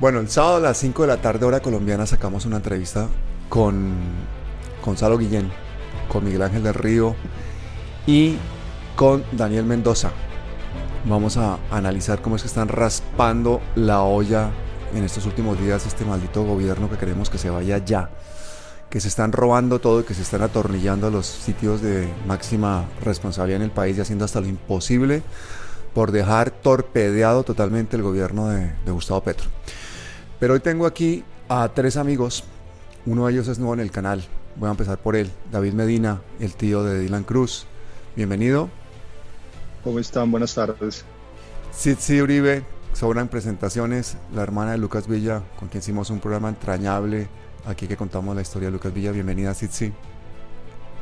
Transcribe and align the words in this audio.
Bueno, 0.00 0.20
el 0.20 0.30
sábado 0.30 0.58
a 0.58 0.60
las 0.60 0.78
5 0.78 1.02
de 1.02 1.08
la 1.08 1.16
tarde, 1.16 1.44
hora 1.44 1.58
colombiana, 1.58 2.06
sacamos 2.06 2.46
una 2.46 2.58
entrevista 2.58 3.08
con 3.48 3.96
Gonzalo 4.84 5.18
Guillén, 5.18 5.50
con 6.06 6.24
Miguel 6.24 6.42
Ángel 6.42 6.62
del 6.62 6.74
Río 6.74 7.16
y 8.06 8.36
con 8.94 9.24
Daniel 9.32 9.64
Mendoza. 9.64 10.12
Vamos 11.04 11.36
a 11.36 11.58
analizar 11.72 12.22
cómo 12.22 12.36
es 12.36 12.42
que 12.42 12.48
están 12.48 12.68
raspando 12.68 13.60
la 13.74 14.02
olla 14.02 14.50
en 14.94 15.02
estos 15.02 15.26
últimos 15.26 15.60
días 15.60 15.84
este 15.84 16.04
maldito 16.04 16.44
gobierno 16.44 16.88
que 16.88 16.96
queremos 16.96 17.28
que 17.28 17.38
se 17.38 17.50
vaya 17.50 17.78
ya. 17.78 18.08
Que 18.90 19.00
se 19.00 19.08
están 19.08 19.32
robando 19.32 19.80
todo 19.80 20.02
y 20.02 20.04
que 20.04 20.14
se 20.14 20.22
están 20.22 20.42
atornillando 20.42 21.08
a 21.08 21.10
los 21.10 21.26
sitios 21.26 21.82
de 21.82 22.08
máxima 22.24 22.84
responsabilidad 23.02 23.56
en 23.56 23.64
el 23.64 23.72
país 23.72 23.98
y 23.98 24.02
haciendo 24.02 24.24
hasta 24.24 24.40
lo 24.40 24.46
imposible 24.46 25.24
por 25.92 26.12
dejar 26.12 26.52
torpedeado 26.52 27.42
totalmente 27.42 27.96
el 27.96 28.02
gobierno 28.02 28.48
de, 28.48 28.72
de 28.84 28.92
Gustavo 28.92 29.24
Petro. 29.24 29.48
Pero 30.38 30.54
hoy 30.54 30.60
tengo 30.60 30.86
aquí 30.86 31.24
a 31.48 31.68
tres 31.68 31.96
amigos. 31.96 32.44
Uno 33.06 33.26
de 33.26 33.32
ellos 33.32 33.48
es 33.48 33.58
nuevo 33.58 33.74
en 33.74 33.80
el 33.80 33.90
canal. 33.90 34.22
Voy 34.56 34.68
a 34.68 34.70
empezar 34.70 34.98
por 34.98 35.16
él. 35.16 35.30
David 35.50 35.72
Medina, 35.72 36.20
el 36.38 36.54
tío 36.54 36.84
de 36.84 37.00
Dylan 37.00 37.24
Cruz. 37.24 37.66
Bienvenido. 38.14 38.68
¿Cómo 39.82 39.98
están? 39.98 40.30
Buenas 40.30 40.54
tardes. 40.54 41.04
Sitsi 41.72 42.20
Uribe, 42.20 42.64
sobran 42.92 43.28
presentaciones. 43.28 44.16
La 44.32 44.42
hermana 44.42 44.72
de 44.72 44.78
Lucas 44.78 45.08
Villa, 45.08 45.42
con 45.58 45.68
quien 45.68 45.82
hicimos 45.82 46.10
un 46.10 46.20
programa 46.20 46.48
entrañable. 46.48 47.28
Aquí 47.66 47.88
que 47.88 47.96
contamos 47.96 48.36
la 48.36 48.42
historia 48.42 48.68
de 48.68 48.72
Lucas 48.72 48.94
Villa. 48.94 49.10
Bienvenida, 49.10 49.54
Sitsi. 49.54 49.92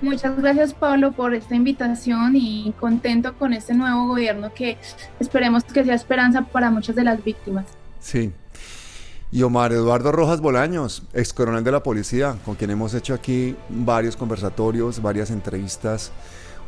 Muchas 0.03 0.37
gracias 0.37 0.75
Pablo 0.75 1.13
por 1.13 1.35
esta 1.35 1.55
invitación 1.55 2.37
y 2.37 2.75
contento 2.79 3.35
con 3.39 3.55
este 3.55 3.73
nuevo 3.73 4.09
gobierno 4.09 4.53
que 4.53 4.77
esperemos 5.21 5.65
que 5.65 5.85
sea 5.85 5.95
esperanza 5.95 6.43
para 6.43 6.71
muchas 6.71 6.97
de 6.97 7.05
las 7.05 7.25
víctimas. 7.25 7.65
Sí, 7.99 8.31
y 9.33 9.43
Omar 9.43 9.73
Eduardo 9.73 10.13
Rojas 10.13 10.41
Bolaños, 10.41 11.03
ex 11.13 11.33
coronel 11.33 11.65
de 11.65 11.73
la 11.73 11.83
policía, 11.83 12.37
con 12.45 12.55
quien 12.55 12.71
hemos 12.71 12.95
hecho 12.95 13.15
aquí 13.15 13.57
varios 13.69 14.17
conversatorios, 14.17 15.03
varias 15.03 15.31
entrevistas. 15.31 16.13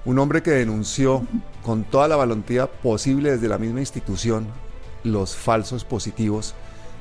Un 0.04 0.18
hombre 0.18 0.42
que 0.42 0.50
denunció 0.50 1.22
con 1.62 1.84
toda 1.84 2.08
la 2.08 2.16
valentía 2.16 2.66
posible 2.66 3.32
desde 3.32 3.48
la 3.48 3.58
misma 3.58 3.80
institución 3.80 4.46
los 5.04 5.36
falsos 5.36 5.84
positivos, 5.84 6.54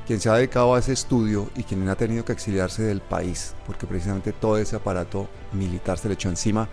quien 0.06 0.20
se 0.20 0.28
ha 0.28 0.34
dedicado 0.34 0.74
a 0.74 0.78
ese 0.78 0.92
estudio 0.92 1.50
y 1.56 1.64
quien 1.64 1.88
ha 1.88 1.96
tenido 1.96 2.24
que 2.24 2.32
exiliarse 2.32 2.82
del 2.82 3.00
país, 3.00 3.54
porque 3.66 3.86
precisamente 3.86 4.32
todo 4.32 4.58
ese 4.58 4.76
aparato 4.76 5.28
militar 5.52 5.98
se 5.98 6.08
le 6.08 6.14
echó 6.14 6.28
encima. 6.28 6.68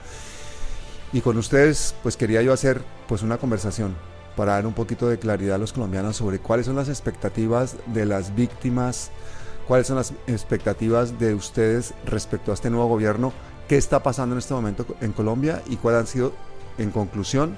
Y 1.11 1.21
con 1.21 1.37
ustedes, 1.37 1.95
pues 2.03 2.17
quería 2.17 2.41
yo 2.41 2.53
hacer 2.53 2.81
pues 3.07 3.23
una 3.23 3.37
conversación 3.37 3.95
para 4.35 4.53
dar 4.53 4.67
un 4.67 4.73
poquito 4.73 5.07
de 5.07 5.19
claridad 5.19 5.55
a 5.55 5.59
los 5.59 5.73
colombianos 5.73 6.17
sobre 6.17 6.39
cuáles 6.39 6.65
son 6.65 6.75
las 6.75 6.89
expectativas 6.89 7.77
de 7.87 8.05
las 8.05 8.35
víctimas, 8.35 9.11
cuáles 9.67 9.87
son 9.87 9.97
las 9.97 10.13
expectativas 10.27 11.17
de 11.19 11.33
ustedes 11.33 11.93
respecto 12.05 12.51
a 12.51 12.53
este 12.53 12.69
nuevo 12.69 12.87
gobierno, 12.87 13.33
qué 13.67 13.77
está 13.77 14.03
pasando 14.03 14.35
en 14.35 14.39
este 14.39 14.53
momento 14.53 14.85
en 15.01 15.11
Colombia 15.11 15.61
y 15.67 15.77
cuáles 15.77 16.01
han 16.01 16.07
sido, 16.07 16.33
en 16.77 16.91
conclusión, 16.91 17.57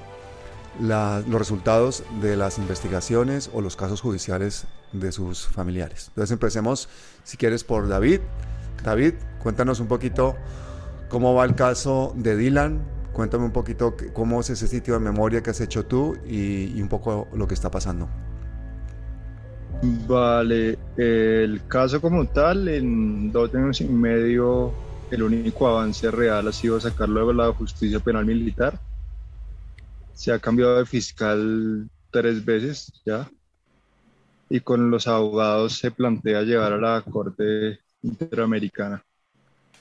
los 0.80 1.40
resultados 1.40 2.04
de 2.22 2.36
las 2.38 2.60
investigaciones 2.60 3.50
o 3.54 3.62
los 3.62 3.76
casos 3.76 4.02
judiciales 4.02 4.68
de 4.94 5.12
sus 5.12 5.48
familiares. 5.48 6.10
Entonces 6.10 6.32
empecemos, 6.32 6.88
si 7.24 7.38
quieres, 7.38 7.64
por 7.64 7.88
David. 7.88 8.22
David, 8.84 9.16
cuéntanos 9.42 9.80
un 9.80 9.88
poquito 9.88 10.36
cómo 11.10 11.34
va 11.34 11.46
el 11.46 11.56
caso 11.56 12.14
de 12.16 12.36
Dylan, 12.36 12.82
Cuéntame 13.18 13.46
un 13.46 13.52
poquito 13.52 13.96
cómo 14.14 14.42
es 14.42 14.52
ese 14.52 14.68
sitio 14.68 14.94
de 14.94 15.00
memoria 15.00 15.42
que 15.42 15.50
has 15.50 15.60
hecho 15.60 15.88
tú 15.88 16.16
y, 16.24 16.80
un 16.80 16.88
poco 16.88 17.28
lo 17.34 17.48
que 17.48 17.56
está 17.56 17.72
pasando. 17.72 18.08
Vale, 20.08 20.78
el 20.98 21.66
caso 21.68 22.00
como 22.00 22.28
tal, 22.28 22.68
en 22.68 23.32
dos 23.32 23.56
años 23.56 23.82
y 23.82 23.86
medio, 23.86 24.72
el 25.10 25.24
único 25.24 25.68
avance 25.68 26.12
real 26.12 26.48
ha 26.48 26.52
sido 26.52 26.80
sacarlo 26.80 27.28
de 27.28 27.34
la 27.34 27.52
justicia 27.54 28.00
penal 28.00 28.24
militar. 28.24 28.80
Se 30.14 30.32
ha 30.32 30.38
cambiado 30.38 30.78
de 30.78 30.86
fiscal 30.86 31.90
tres 32.12 32.46
veces 32.46 33.02
ya. 33.04 33.28
Y 34.48 34.60
con 34.60 34.92
los 34.92 35.08
abogados 35.08 35.80
se 35.80 35.90
plantea 35.90 36.44
llevar 36.44 36.74
a 36.74 36.78
la 36.78 37.02
Corte 37.02 37.80
Interamericana. 38.04 39.04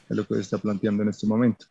Es 0.09 0.17
lo 0.17 0.27
que 0.27 0.37
se 0.37 0.41
está 0.41 0.57
planteando 0.57 1.03
en 1.03 1.11
este 1.11 1.27
momento 1.27 1.67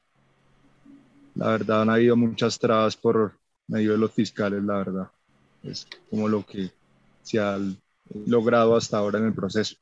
la 1.35 1.49
verdad 1.49 1.83
han 1.83 1.89
habido 1.89 2.15
muchas 2.15 2.57
trabas 2.57 2.95
por 2.95 3.37
medio 3.67 3.91
de 3.91 3.97
los 3.97 4.11
fiscales, 4.11 4.63
la 4.63 4.77
verdad. 4.77 5.11
Es 5.63 5.87
como 6.09 6.27
lo 6.27 6.45
que 6.45 6.71
se 7.23 7.39
ha 7.39 7.57
logrado 8.25 8.75
hasta 8.75 8.97
ahora 8.97 9.19
en 9.19 9.25
el 9.25 9.33
proceso. 9.33 9.75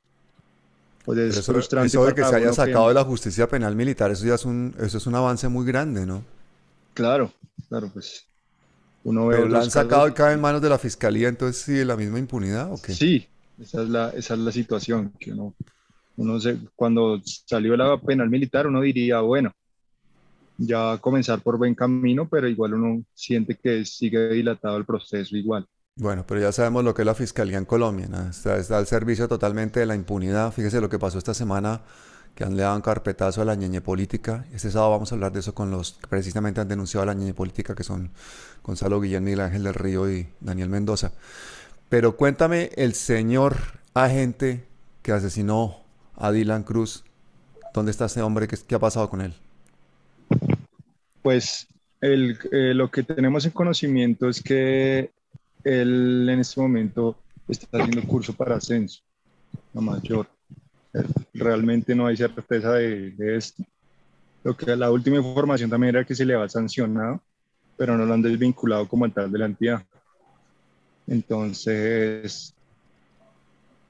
Pues 1.06 1.20
es 1.20 1.38
eso, 1.38 1.52
frustrante 1.52 1.98
de 1.98 2.16
que 2.16 2.24
se 2.24 2.36
haya 2.36 2.54
sacado 2.54 2.88
de 2.88 2.94
la 2.94 3.04
justicia 3.04 3.48
penal 3.48 3.76
militar, 3.76 4.10
eso 4.12 4.26
ya 4.26 4.36
es 4.36 4.46
un, 4.46 4.74
eso 4.80 4.98
es 4.98 5.06
un 5.06 5.16
avance 5.16 5.50
muy 5.50 5.66
grande, 5.66 6.06
¿no? 6.06 6.24
Claro, 6.94 7.32
claro, 7.68 7.90
pues 7.94 8.26
uno 9.04 9.28
ve 9.28 9.36
Pero 9.36 9.50
lo 9.50 9.60
han 9.60 9.70
sacado 9.70 10.08
y 10.08 10.14
cae 10.14 10.34
en 10.34 10.42
manos 10.42 10.62
de 10.62 10.70
la 10.70 10.80
fiscalía, 10.80 11.28
entonces 11.28 11.62
sí, 11.62 11.84
la 11.84 11.98
misma 11.98 12.20
impunidad 12.20 12.72
o 12.72 12.82
qué? 12.82 12.94
Sí, 12.94 13.28
esa 13.60 13.84
es 13.84 13.90
la, 13.90 14.10
esa 14.12 14.36
es 14.36 14.40
la 14.40 14.52
situación, 14.54 15.12
que 15.20 15.34
uno, 15.34 15.54
uno 16.16 16.40
se, 16.40 16.58
cuando 16.74 17.22
salió 17.26 17.76
la 17.76 18.00
penal 18.00 18.30
militar 18.30 18.68
uno 18.68 18.80
diría, 18.80 19.20
bueno, 19.20 19.52
ya 20.58 20.98
comenzar 21.00 21.42
por 21.42 21.58
buen 21.58 21.76
camino, 21.76 22.28
pero 22.30 22.48
igual 22.48 22.74
uno 22.76 23.04
siente 23.14 23.56
que 23.56 23.86
sigue 23.86 24.30
dilatado 24.30 24.78
el 24.78 24.86
proceso 24.86 25.36
igual. 25.36 25.68
Bueno, 25.96 26.26
pero 26.26 26.42
ya 26.42 26.52
sabemos 26.52 26.84
lo 26.84 26.96
que 26.96 27.04
es 27.04 27.06
la 27.06 27.14
fiscalía 27.14 27.58
en 27.58 27.66
Colombia, 27.66 28.08
está, 28.30 28.78
al 28.78 28.88
servicio 28.88 29.28
totalmente 29.28 29.80
de 29.80 29.86
la 29.86 29.96
impunidad. 29.96 30.52
Fíjese 30.52 30.82
lo 30.82 30.90
que 30.90 30.98
pasó 30.98 31.20
esta 31.20 31.36
semana, 31.36 31.82
que 32.34 32.44
han 32.44 32.58
le 32.58 32.64
dado 32.64 32.76
un 32.76 32.82
carpetazo 32.82 33.44
a 33.44 33.46
la 33.46 33.54
ñeñe 33.54 33.80
política. 33.80 34.46
Este 34.52 34.72
sábado 34.72 34.92
vamos 34.92 35.12
a 35.12 35.16
hablar 35.16 35.32
de 35.32 35.42
eso 35.42 35.54
con 35.54 35.70
los 35.70 35.94
que 35.94 36.08
precisamente 36.08 36.62
han 36.62 36.68
denunciado 36.68 37.04
a 37.04 37.06
la 37.06 37.14
ñeñe 37.14 37.36
política, 37.36 37.76
que 37.76 37.84
son 37.84 38.12
Gonzalo 38.64 39.00
Guillén, 39.00 39.24
Miguel 39.24 39.42
Ángel 39.42 39.64
del 39.64 39.76
Río 39.76 40.10
y 40.10 40.28
Daniel 40.40 40.70
Mendoza. 40.70 41.12
Pero 41.90 42.18
cuéntame, 42.18 42.72
el 42.76 42.96
señor 42.96 43.58
agente 43.94 44.66
que 45.04 45.12
asesinó 45.12 45.84
a 46.16 46.32
Dylan 46.32 46.64
Cruz, 46.64 47.04
¿dónde 47.72 47.92
está 47.92 48.06
ese 48.06 48.24
hombre? 48.24 48.48
qué 48.48 48.76
ha 48.76 48.80
pasado 48.80 49.12
con 49.12 49.22
él? 49.22 49.36
Pues 51.24 51.68
eh, 52.02 52.74
lo 52.76 52.92
que 52.92 53.02
tenemos 53.02 53.46
en 53.46 53.52
conocimiento 53.52 54.28
es 54.28 54.44
que 54.44 55.10
él 55.64 56.28
en 56.30 56.40
este 56.42 56.60
momento 56.60 57.16
está 57.48 57.78
haciendo 57.78 58.06
curso 58.06 58.34
para 58.34 58.58
ascenso 58.58 59.02
a 59.74 59.80
mayor. 59.80 60.28
Realmente 61.34 61.96
no 61.96 62.06
hay 62.06 62.18
certeza 62.18 62.74
de, 62.74 63.16
esto. 63.38 63.64
Lo 64.44 64.56
que 64.56 64.76
la 64.76 64.92
última 64.92 65.16
información 65.16 65.70
también 65.70 65.96
era 65.96 66.06
que 66.06 66.14
se 66.14 66.26
le 66.26 66.36
va 66.36 66.50
sancionado, 66.50 67.22
pero 67.78 67.98
no 67.98 68.06
lo 68.06 68.14
han 68.14 68.22
desvinculado 68.22 68.86
como 68.90 69.10
tal 69.10 69.32
de 69.32 69.40
la 69.40 69.46
entidad. 69.46 69.82
Entonces, 71.08 72.54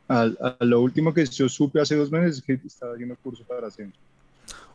a, 0.07 0.21
a 0.59 0.63
lo 0.63 0.81
último 0.81 1.11
que 1.11 1.25
yo 1.25 1.49
supe 1.49 1.81
hace 1.81 1.95
dos 1.95 2.11
meses 2.11 2.37
es 2.37 2.43
que 2.43 2.53
estaba 2.63 2.93
haciendo 2.93 3.15
curso 3.15 3.43
para 3.43 3.67
ascenso. 3.67 3.99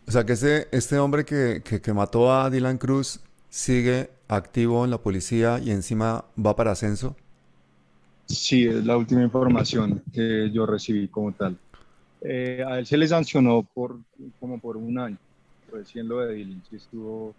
O 0.09 0.11
sea 0.11 0.25
que 0.25 0.33
este, 0.33 0.69
este 0.73 0.99
hombre 0.99 1.27
que, 1.27 1.63
que, 1.63 1.93
mató 1.93 2.33
a 2.33 2.49
Dylan 2.49 2.79
Cruz 2.79 3.21
sigue 3.51 4.09
activo 4.27 4.87
en 4.87 4.91
la 4.91 4.97
policía 4.97 5.61
y 5.63 5.71
encima 5.71 6.25
va 6.35 6.57
para 6.57 6.71
ascenso. 6.71 7.15
Sí, 8.25 8.67
es 8.67 8.87
la 8.87 8.97
última 8.97 9.23
información 9.23 10.03
que 10.11 10.51
yo 10.51 10.65
recibí 10.65 11.09
como 11.09 11.33
tal. 11.33 11.59
Eh, 12.23 12.65
a 12.67 12.79
él 12.79 12.87
se 12.87 12.97
le 12.97 13.07
sancionó 13.07 13.63
por 13.63 13.99
como 14.41 14.59
por 14.59 14.79
un 14.79 14.99
año. 14.99 15.19
Recién 15.71 16.09
lo 16.09 16.21
de 16.21 16.37
Dylan 16.37 16.63
sí 16.71 16.77
estuvo 16.77 17.35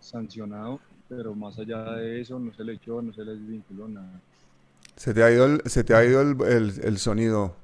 sancionado, 0.00 0.80
pero 1.08 1.32
más 1.36 1.60
allá 1.60 1.92
de 1.92 2.20
eso 2.20 2.40
no 2.40 2.52
se 2.54 2.64
le 2.64 2.72
echó, 2.72 3.00
no 3.00 3.12
se 3.12 3.24
le 3.24 3.36
desvinculó 3.36 3.86
nada. 3.86 4.20
Se 4.96 5.14
te 5.14 5.22
ha 5.22 5.30
ido 5.30 5.46
el, 5.46 5.62
se 5.66 5.84
te 5.84 5.94
ha 5.94 6.04
ido 6.04 6.22
el, 6.22 6.36
el, 6.42 6.72
el 6.82 6.98
sonido 6.98 7.54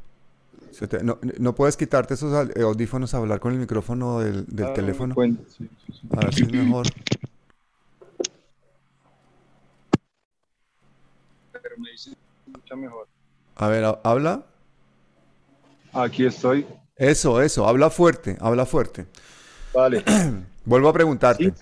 no, 1.38 1.54
puedes 1.54 1.76
quitarte 1.76 2.14
esos 2.14 2.32
audífonos 2.56 3.14
a 3.14 3.18
hablar 3.18 3.40
con 3.40 3.52
el 3.52 3.58
micrófono 3.58 4.20
del, 4.20 4.46
del 4.46 4.66
ah, 4.66 4.74
teléfono. 4.74 5.14
A 5.14 6.20
ver 6.20 6.34
si 6.34 6.42
es 6.42 6.52
mejor. 6.52 6.86
Pero 11.52 11.76
me 11.78 11.90
dice 11.90 12.10
mucho 12.46 12.76
mejor. 12.76 13.08
A 13.56 13.68
ver, 13.68 13.84
habla. 14.02 14.44
Aquí 15.92 16.26
estoy. 16.26 16.66
Eso, 16.96 17.40
eso, 17.42 17.66
habla 17.68 17.90
fuerte, 17.90 18.36
habla 18.40 18.66
fuerte. 18.66 19.06
Vale. 19.72 20.04
Vuelvo 20.64 20.88
a 20.88 20.92
preguntarte. 20.92 21.52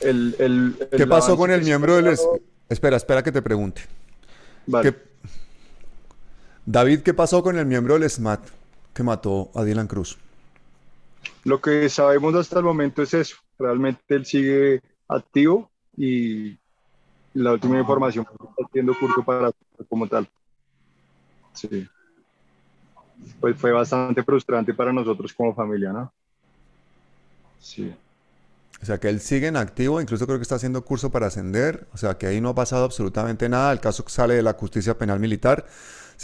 ¿Qué 0.00 1.06
pasó 1.08 1.36
con 1.36 1.50
el 1.50 1.62
miembro 1.62 1.96
del... 1.96 2.16
Espera, 2.68 2.96
espera 2.96 3.22
que 3.22 3.30
te 3.30 3.42
pregunte. 3.42 3.82
Vale. 4.66 5.13
David, 6.66 7.00
¿qué 7.00 7.12
pasó 7.12 7.42
con 7.42 7.58
el 7.58 7.66
miembro 7.66 7.98
del 7.98 8.08
SMAT 8.08 8.40
que 8.94 9.02
mató 9.02 9.50
a 9.54 9.64
Dylan 9.64 9.86
Cruz? 9.86 10.16
Lo 11.44 11.60
que 11.60 11.88
sabemos 11.88 12.34
hasta 12.34 12.58
el 12.58 12.64
momento 12.64 13.02
es 13.02 13.12
eso. 13.14 13.36
Realmente 13.58 14.02
él 14.08 14.24
sigue 14.24 14.82
activo 15.08 15.70
y 15.96 16.56
la 17.34 17.52
última 17.52 17.78
información 17.78 18.26
está 18.30 18.66
haciendo 18.66 18.98
curso 18.98 19.22
para 19.22 19.50
como 19.88 20.06
tal. 20.06 20.28
Sí. 21.52 21.86
pues 23.40 23.56
fue 23.56 23.70
bastante 23.70 24.22
frustrante 24.22 24.74
para 24.74 24.92
nosotros 24.92 25.32
como 25.32 25.54
familia, 25.54 25.92
¿no? 25.92 26.12
Sí. 27.60 27.94
O 28.82 28.86
sea 28.86 28.98
que 28.98 29.08
él 29.08 29.20
sigue 29.20 29.46
en 29.46 29.56
activo, 29.56 30.00
incluso 30.00 30.26
creo 30.26 30.38
que 30.38 30.42
está 30.42 30.56
haciendo 30.56 30.84
curso 30.84 31.10
para 31.10 31.26
ascender, 31.26 31.86
o 31.92 31.96
sea 31.96 32.18
que 32.18 32.26
ahí 32.26 32.40
no 32.40 32.50
ha 32.50 32.54
pasado 32.54 32.84
absolutamente 32.84 33.48
nada, 33.48 33.72
el 33.72 33.80
caso 33.80 34.04
sale 34.08 34.34
de 34.34 34.42
la 34.42 34.54
justicia 34.54 34.98
penal 34.98 35.20
militar, 35.20 35.64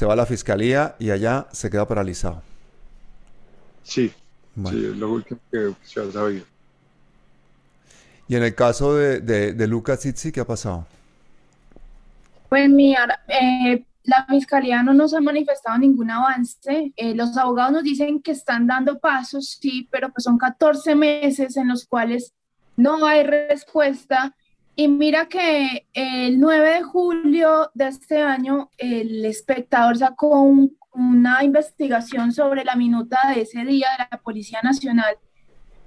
se 0.00 0.06
va 0.06 0.14
a 0.14 0.16
la 0.16 0.24
fiscalía 0.24 0.96
y 0.98 1.10
allá 1.10 1.46
se 1.52 1.68
queda 1.68 1.86
paralizado. 1.86 2.40
Sí, 3.82 4.10
sí 4.64 4.86
es 4.86 4.96
lo 4.96 5.12
último 5.12 5.38
que 5.50 5.74
se 5.82 6.00
ha 6.00 6.10
sabido. 6.10 6.46
Y 8.26 8.34
en 8.34 8.44
el 8.44 8.54
caso 8.54 8.94
de, 8.94 9.20
de, 9.20 9.66
Lucas 9.66 10.06
Itzi, 10.06 10.32
¿qué 10.32 10.40
ha 10.40 10.46
pasado? 10.46 10.86
Pues 12.48 12.70
mira, 12.70 13.20
eh, 13.28 13.84
la 14.04 14.24
fiscalía 14.24 14.82
no 14.82 14.94
nos 14.94 15.12
ha 15.12 15.20
manifestado 15.20 15.76
ningún 15.76 16.10
avance. 16.10 16.94
Eh, 16.96 17.14
los 17.14 17.36
abogados 17.36 17.72
nos 17.72 17.82
dicen 17.82 18.22
que 18.22 18.30
están 18.30 18.66
dando 18.66 19.00
pasos, 19.00 19.58
sí, 19.60 19.86
pero 19.90 20.08
pues 20.08 20.24
son 20.24 20.38
14 20.38 20.94
meses 20.94 21.58
en 21.58 21.68
los 21.68 21.84
cuales 21.84 22.32
no 22.74 23.04
hay 23.04 23.22
respuesta. 23.24 24.34
Y 24.80 24.88
mira 24.88 25.28
que 25.28 25.86
el 25.92 26.40
9 26.40 26.70
de 26.70 26.82
julio 26.82 27.70
de 27.74 27.88
este 27.88 28.22
año, 28.22 28.70
el 28.78 29.26
espectador 29.26 29.98
sacó 29.98 30.40
una 30.94 31.44
investigación 31.44 32.32
sobre 32.32 32.64
la 32.64 32.76
minuta 32.76 33.18
de 33.28 33.42
ese 33.42 33.62
día 33.66 33.88
de 33.98 34.06
la 34.10 34.22
Policía 34.22 34.60
Nacional 34.62 35.18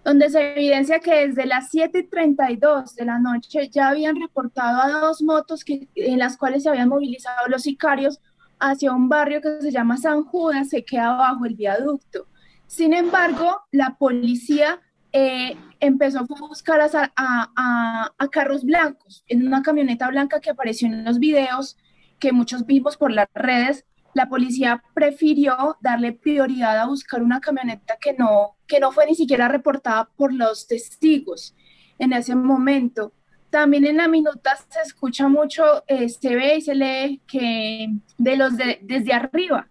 donde 0.06 0.30
se 0.30 0.54
evidencia 0.54 1.00
que 1.00 1.28
desde 1.28 1.48
las 1.48 1.74
7.32 1.74 2.94
de 2.94 3.06
la 3.06 3.18
noche 3.18 3.68
ya 3.70 3.90
habían 3.90 4.16
reportado 4.16 4.80
a 4.80 5.00
dos 5.00 5.24
motos 5.24 5.64
que, 5.64 5.88
en 5.96 6.20
las 6.20 6.38
cuales 6.38 6.62
se 6.62 6.70
habían 6.70 6.90
movilizado 6.90 7.48
los 7.48 7.64
sicarios 7.64 8.20
hacia 8.60 8.92
un 8.92 9.10
barrio 9.10 9.42
que 9.42 9.60
se 9.60 9.72
llama 9.72 9.98
San 9.98 10.24
Judas, 10.24 10.70
que 10.70 10.86
queda 10.86 11.14
bajo 11.14 11.46
el 11.48 11.56
viaducto. 11.56 12.28
Sin 12.68 12.94
embargo, 12.94 13.62
la 13.72 13.96
policía 13.98 14.82
eh, 15.14 15.56
empezó 15.80 16.20
a 16.20 16.24
buscar 16.24 16.82
a, 16.82 17.12
a, 17.16 18.28
carros 18.30 18.64
blancos, 18.64 19.24
en 19.28 19.46
una 19.46 19.62
camioneta 19.62 20.08
blanca 20.10 20.40
que 20.40 20.50
apareció 20.50 20.88
en 20.88 21.06
los 21.06 21.20
videos 21.20 21.78
que 22.20 22.32
muchos 22.32 22.66
vimos 22.66 22.98
por 22.98 23.12
las 23.12 23.28
redes, 23.36 23.86
la 24.16 24.28
policía 24.28 24.84
prefirió 24.94 25.78
darle 25.82 26.14
prioridad 26.14 26.80
a 26.80 26.88
buscar 26.88 27.22
una 27.22 27.40
camioneta 27.42 27.98
que 28.00 28.14
no, 28.14 28.56
que 28.68 28.80
no 28.80 28.92
fue 28.92 29.06
ni 29.06 29.16
siquiera 29.16 29.48
reportada 29.48 30.10
por 30.16 30.34
los 30.34 30.68
testigos 30.68 31.56
en 32.00 32.14
ese 32.14 32.36
momento. 32.36 33.14
También 33.50 33.86
en 33.86 33.98
la 33.98 34.08
minuta 34.08 34.56
se 34.70 34.82
escucha 34.82 35.28
mucho, 35.28 35.84
eh, 35.88 36.10
se 36.10 36.36
ve 36.36 36.58
y 36.58 36.62
se 36.62 36.76
lee 36.76 37.22
que 37.28 37.90
de 38.18 38.38
los 38.38 38.58
de, 38.58 38.80
desde 38.82 39.14
arriba, 39.14 39.68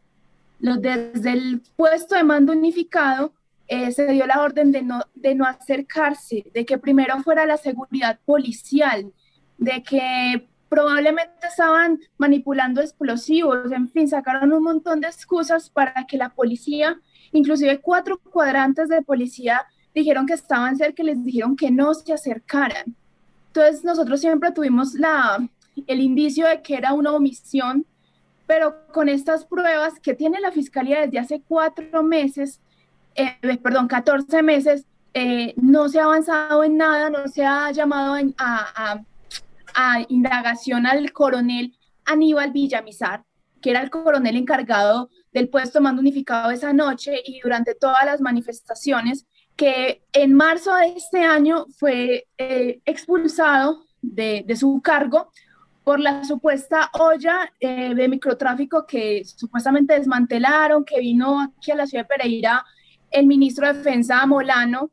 los 0.60 0.80
desde 0.80 1.32
el 1.32 1.62
puesto 1.76 2.14
de 2.14 2.22
mando 2.22 2.52
unificado, 2.52 3.32
eh, 3.68 3.92
se 3.92 4.06
dio 4.08 4.26
la 4.26 4.40
orden 4.42 4.72
de 4.72 4.82
no, 4.82 5.02
de 5.14 5.34
no 5.34 5.44
acercarse, 5.44 6.44
de 6.52 6.64
que 6.64 6.78
primero 6.78 7.18
fuera 7.22 7.46
la 7.46 7.56
seguridad 7.56 8.18
policial, 8.24 9.12
de 9.58 9.82
que 9.82 10.48
probablemente 10.68 11.46
estaban 11.46 12.00
manipulando 12.16 12.80
explosivos, 12.80 13.70
en 13.72 13.90
fin, 13.90 14.08
sacaron 14.08 14.52
un 14.52 14.62
montón 14.62 15.00
de 15.00 15.08
excusas 15.08 15.68
para 15.68 16.06
que 16.06 16.16
la 16.16 16.30
policía, 16.30 16.98
inclusive 17.30 17.80
cuatro 17.80 18.18
cuadrantes 18.18 18.88
de 18.88 19.02
policía, 19.02 19.66
dijeron 19.94 20.26
que 20.26 20.32
estaban 20.32 20.76
cerca 20.76 21.02
y 21.02 21.06
les 21.06 21.22
dijeron 21.22 21.56
que 21.56 21.70
no 21.70 21.92
se 21.92 22.12
acercaran. 22.12 22.96
Entonces 23.48 23.84
nosotros 23.84 24.20
siempre 24.20 24.50
tuvimos 24.52 24.94
la, 24.94 25.46
el 25.86 26.00
indicio 26.00 26.46
de 26.48 26.62
que 26.62 26.74
era 26.74 26.94
una 26.94 27.12
omisión, 27.12 27.84
pero 28.46 28.86
con 28.92 29.08
estas 29.10 29.44
pruebas 29.44 30.00
que 30.00 30.14
tiene 30.14 30.40
la 30.40 30.52
Fiscalía 30.52 31.02
desde 31.02 31.18
hace 31.18 31.42
cuatro 31.46 32.02
meses, 32.02 32.60
eh, 33.14 33.58
perdón, 33.62 33.88
14 33.88 34.42
meses, 34.42 34.86
eh, 35.14 35.54
no 35.56 35.88
se 35.88 36.00
ha 36.00 36.04
avanzado 36.04 36.64
en 36.64 36.76
nada, 36.76 37.10
no 37.10 37.28
se 37.28 37.44
ha 37.44 37.70
llamado 37.70 38.16
a 38.38 39.04
a 39.74 40.04
indagación 40.08 40.86
al 40.86 41.12
coronel 41.12 41.74
Aníbal 42.04 42.52
Villamizar, 42.52 43.24
que 43.60 43.70
era 43.70 43.82
el 43.82 43.90
coronel 43.90 44.36
encargado 44.36 45.10
del 45.32 45.48
puesto 45.48 45.78
de 45.78 45.84
mando 45.84 46.00
unificado 46.00 46.50
esa 46.50 46.72
noche 46.72 47.20
y 47.24 47.40
durante 47.40 47.74
todas 47.74 48.04
las 48.04 48.20
manifestaciones, 48.20 49.26
que 49.56 50.02
en 50.12 50.34
marzo 50.34 50.74
de 50.74 50.88
este 50.88 51.22
año 51.22 51.66
fue 51.78 52.26
eh, 52.38 52.80
expulsado 52.84 53.84
de, 54.00 54.44
su 54.56 54.80
cargo 54.82 55.30
por 55.84 56.00
la 56.00 56.24
supuesta 56.24 56.90
olla 56.98 57.52
eh, 57.60 57.94
de 57.94 58.08
microtráfico 58.08 58.86
que 58.86 59.24
supuestamente 59.24 59.94
desmantelaron, 59.94 60.84
que 60.84 61.00
vino 61.00 61.40
aquí 61.40 61.70
a 61.70 61.76
la 61.76 61.86
ciudad 61.86 62.04
de 62.04 62.08
Pereira 62.08 62.64
el 63.12 63.26
ministro 63.26 63.66
de 63.66 63.74
Defensa 63.74 64.24
Molano 64.26 64.90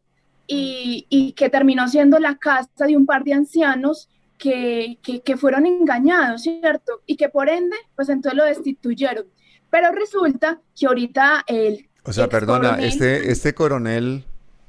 y, 0.47 1.05
y 1.09 1.33
que 1.33 1.49
terminó 1.49 1.87
siendo 1.87 2.19
la 2.19 2.37
casa 2.37 2.85
de 2.87 2.97
un 2.97 3.05
par 3.05 3.23
de 3.23 3.33
ancianos 3.33 4.09
que, 4.39 4.97
que, 5.23 5.37
fueron 5.37 5.65
engañados, 5.65 6.43
¿cierto? 6.43 7.01
Y 7.05 7.17
que 7.17 7.29
por 7.29 7.49
ende, 7.49 7.75
pues 7.95 8.09
entonces 8.09 8.37
lo 8.37 8.45
destituyeron. 8.45 9.25
Pero 9.69 9.91
resulta 9.91 10.59
que 10.75 10.87
ahorita 10.87 11.43
el... 11.45 11.89
O 12.03 12.13
sea, 12.13 12.29
perdona, 12.29 12.79
este, 12.79 13.31
este 13.31 13.53
coronel, 13.53 14.23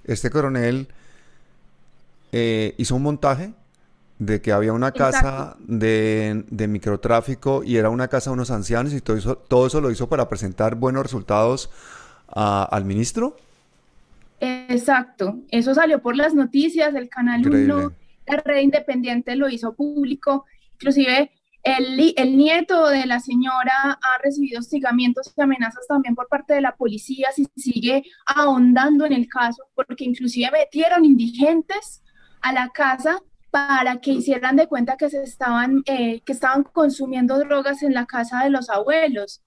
este 0.05 0.29
coronel 0.29 0.89
eh, 2.33 2.75
hizo 2.77 2.97
un 2.97 3.03
montaje 3.05 3.55
de 4.19 4.43
que 4.43 4.53
había 4.53 4.75
una 4.75 4.93
casa 4.93 5.57
de, 5.61 6.45
de, 6.51 6.69
microtráfico 6.69 7.63
y 7.65 7.77
era 7.77 7.89
una 7.89 8.09
casa 8.09 8.29
de 8.29 8.35
unos 8.35 8.51
ancianos 8.51 8.93
y 8.93 9.01
todo 9.01 9.17
eso, 9.17 9.37
todo 9.37 9.67
eso 9.67 9.81
lo 9.81 9.91
hizo 9.91 10.09
para 10.11 10.29
presentar 10.29 10.75
buenos 10.75 11.05
resultados 11.05 11.71
al 12.33 12.85
ministro. 12.85 13.37
Exacto, 14.41 15.39
eso 15.51 15.75
salió 15.75 16.01
por 16.01 16.17
las 16.17 16.35
noticias 16.35 16.95
del 16.95 17.09
Canal 17.09 17.47
1 17.47 17.93
la 18.31 18.43
red 18.45 18.61
independiente 18.61 19.37
lo 19.37 19.49
hizo 19.49 19.75
público, 19.75 20.47
inclusive 20.75 21.33
el, 21.63 22.15
el, 22.17 22.37
nieto 22.37 22.89
de 22.89 23.05
la 23.05 23.21
señora 23.21 23.99
ha 24.01 24.23
recibido 24.23 24.61
hostigamientos 24.61 25.33
y 25.37 25.41
amenazas 25.41 25.87
también 25.87 26.15
por 26.15 26.29
parte 26.29 26.55
de 26.55 26.63
la 26.63 26.75
policía 26.75 27.29
si 27.35 27.47
sigue 27.57 28.05
ahondando 28.25 29.05
en 29.05 29.13
el 29.13 29.29
caso, 29.29 29.65
porque 29.75 30.05
inclusive 30.05 30.51
metieron 30.51 31.05
indigentes 31.05 32.03
a 32.41 32.53
la 32.53 32.71
casa 32.71 33.21
para 33.51 34.01
que 34.01 34.13
hicieran 34.13 34.57
de 34.57 34.69
cuenta 34.69 34.97
que 34.97 35.11
se 35.11 35.23
estaban, 35.23 35.83
eh, 35.87 36.21
que 36.21 36.33
estaban 36.33 36.63
consumiendo 36.63 37.39
drogas 37.39 37.83
en 37.83 37.93
la 37.93 38.07
casa 38.07 38.45
de 38.45 38.51
los 38.51 38.71
abuelos. 38.71 39.43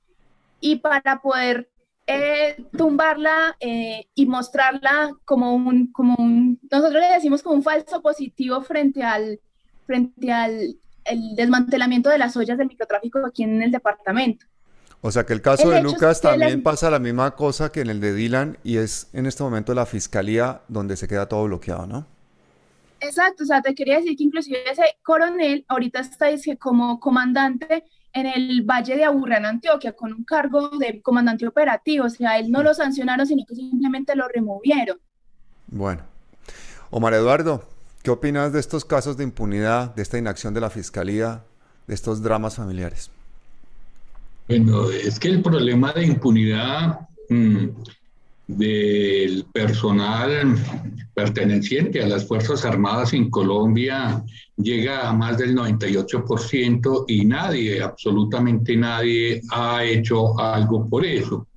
Y 0.60 0.78
para 0.78 1.22
poder 1.22 1.70
eh, 2.08 2.64
tumbarla 2.78 3.56
eh, 3.60 4.08
y 4.14 4.26
mostrarla 4.26 5.12
como 5.26 5.56
un, 5.56 5.92
como 5.92 6.16
un, 6.18 6.60
nosotros 6.70 7.02
le 7.02 7.14
decimos 7.14 7.42
como 7.42 7.56
un 7.56 7.64
falso 7.64 8.02
positivo 8.02 8.62
frente 8.62 9.04
al, 9.04 9.40
frente 9.86 10.32
al 10.32 10.76
el 11.06 11.36
desmantelamiento 11.36 12.10
de 12.10 12.18
las 12.18 12.36
ollas 12.38 12.58
del 12.58 12.68
microtráfico 12.68 13.20
aquí 13.26 13.44
en 13.44 13.62
el 13.62 13.72
departamento. 13.72 14.46
O 15.02 15.12
sea 15.12 15.26
que 15.26 15.34
el 15.34 15.42
caso 15.42 15.70
de 15.70 15.82
Lucas 15.82 16.22
también 16.22 16.64
pasa 16.64 16.90
la 16.90 17.00
misma 17.00 17.36
cosa 17.36 17.72
que 17.72 17.82
en 17.82 17.90
el 17.90 18.00
de 18.00 18.14
Dylan 18.14 18.58
y 18.64 18.78
es 18.78 19.10
en 19.12 19.26
este 19.26 19.44
momento 19.44 19.74
la 19.74 19.86
fiscalía 19.86 20.62
donde 20.70 20.96
se 20.96 21.10
queda 21.10 21.28
todo 21.28 21.44
bloqueado, 21.44 21.86
¿no? 21.86 22.08
Exacto, 23.02 23.44
o 23.44 23.46
sea, 23.46 23.62
te 23.62 23.76
quería 23.76 23.98
decir 23.98 24.16
que 24.16 24.24
inclusive 24.24 24.60
ese 24.72 24.84
coronel 25.04 25.66
ahorita 25.68 26.00
está 26.00 26.28
dice, 26.28 26.58
como 26.58 27.02
comandante 27.02 27.84
en 28.14 28.28
el 28.28 28.62
Valle 28.64 28.96
de 28.96 29.04
Aburrá, 29.04 29.38
en 29.38 29.46
Antioquia, 29.46 29.94
con 29.94 30.14
un 30.14 30.24
cargo 30.24 30.70
de 30.78 31.02
comandante 31.02 31.48
operativo. 31.48 32.06
O 32.06 32.10
sea, 32.10 32.38
él 32.38 32.52
no 32.52 32.64
lo 32.64 32.74
sancionaron, 32.74 33.26
sino 33.26 33.44
que 33.46 33.56
simplemente 33.56 34.16
lo 34.16 34.28
removieron. 34.28 35.00
Bueno. 35.68 36.04
Omar 36.92 37.16
Eduardo, 37.16 37.68
¿qué 38.04 38.12
opinas 38.12 38.54
de 38.54 38.60
estos 38.60 38.86
casos 38.86 39.18
de 39.18 39.24
impunidad, 39.24 39.96
de 39.96 40.04
esta 40.04 40.20
inacción 40.20 40.54
de 40.54 40.62
la 40.62 40.70
Fiscalía, 40.70 41.42
de 41.88 41.96
estos 41.96 42.22
dramas 42.22 42.56
familiares? 42.56 43.10
Bueno, 44.48 44.92
es 44.92 45.20
que 45.20 45.30
el 45.30 45.42
problema 45.42 45.92
de 45.94 46.06
impunidad 46.06 47.08
mm, 47.30 47.70
del 48.48 49.46
personal 49.54 50.58
perteneciente 51.14 52.04
a 52.04 52.08
las 52.08 52.28
Fuerzas 52.28 52.66
Armadas 52.66 53.14
en 53.14 53.30
Colombia 53.30 54.24
llega 54.58 55.08
a 55.08 55.14
más 55.14 55.38
del 55.38 55.56
98% 55.56 57.06
y 57.08 57.26
nadie, 57.26 57.82
absolutamente 57.82 58.76
nadie, 58.76 59.42
ha 59.52 59.84
hecho 59.84 60.40
algo 60.40 60.90
por 60.90 61.06
eso. 61.06 61.48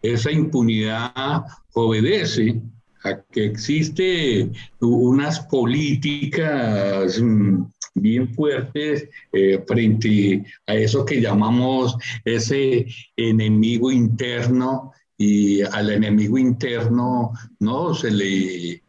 Esa 0.00 0.30
impunidad 0.30 1.44
obedece 1.74 2.60
a 3.04 3.20
que 3.32 3.46
existe 3.46 4.50
unas 4.80 5.40
políticas 5.40 7.20
mm, 7.20 7.64
bien 7.94 8.32
fuertes 8.34 9.08
eh, 9.32 9.62
frente 9.66 10.44
a 10.66 10.74
eso 10.74 11.04
que 11.04 11.20
llamamos 11.20 11.96
ese 12.24 12.86
enemigo 13.16 13.90
interno 13.90 14.92
y 15.16 15.62
al 15.62 15.90
enemigo 15.90 16.38
interno 16.38 17.32
no 17.60 17.94
se 17.94 18.10
le 18.10 18.82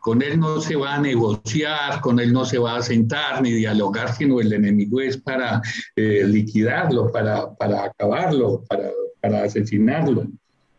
con 0.00 0.20
él 0.20 0.38
no 0.38 0.60
se 0.60 0.76
va 0.76 0.96
a 0.96 1.00
negociar, 1.00 2.02
con 2.02 2.20
él 2.20 2.34
no 2.34 2.44
se 2.44 2.58
va 2.58 2.76
a 2.76 2.82
sentar 2.82 3.40
ni 3.40 3.50
dialogar, 3.52 4.14
sino 4.14 4.40
el 4.40 4.52
enemigo 4.52 5.00
es 5.00 5.16
para 5.16 5.62
eh, 5.96 6.22
liquidarlo, 6.26 7.10
para, 7.10 7.54
para 7.54 7.84
acabarlo, 7.84 8.62
para, 8.68 8.90
para 9.22 9.44
asesinarlo. 9.44 10.26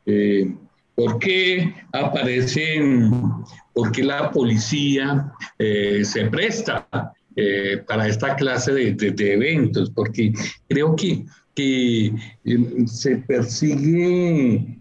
Eh, 0.05 0.53
¿Por 0.97 1.19
qué 1.19 1.75
aparecen, 1.93 3.11
por 3.71 3.91
qué 3.91 4.03
la 4.03 4.31
policía 4.31 5.31
eh, 5.59 6.03
se 6.03 6.25
presta 6.25 6.87
eh, 7.35 7.83
para 7.87 8.07
esta 8.07 8.35
clase 8.35 8.73
de, 8.73 9.33
eventos? 9.33 9.91
Porque 9.91 10.33
creo 10.67 10.95
que, 10.95 11.23
que 11.57 12.13
se 12.85 13.15
persigue 13.17 14.77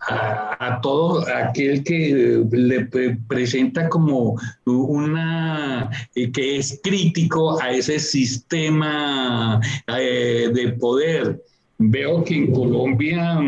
a, 0.00 0.80
todo 0.82 1.24
aquel 1.28 1.84
que 1.84 2.44
le 2.50 2.88
presenta 3.28 3.88
como 3.88 4.36
una 4.64 5.88
que 6.14 6.56
es 6.56 6.80
crítico 6.82 7.60
a 7.60 7.70
ese 7.70 8.00
sistema 8.00 9.60
de 9.86 10.76
poder. 10.80 11.40
Veo 11.78 12.24
que 12.24 12.34
en 12.34 12.52
Colombia 12.52 13.38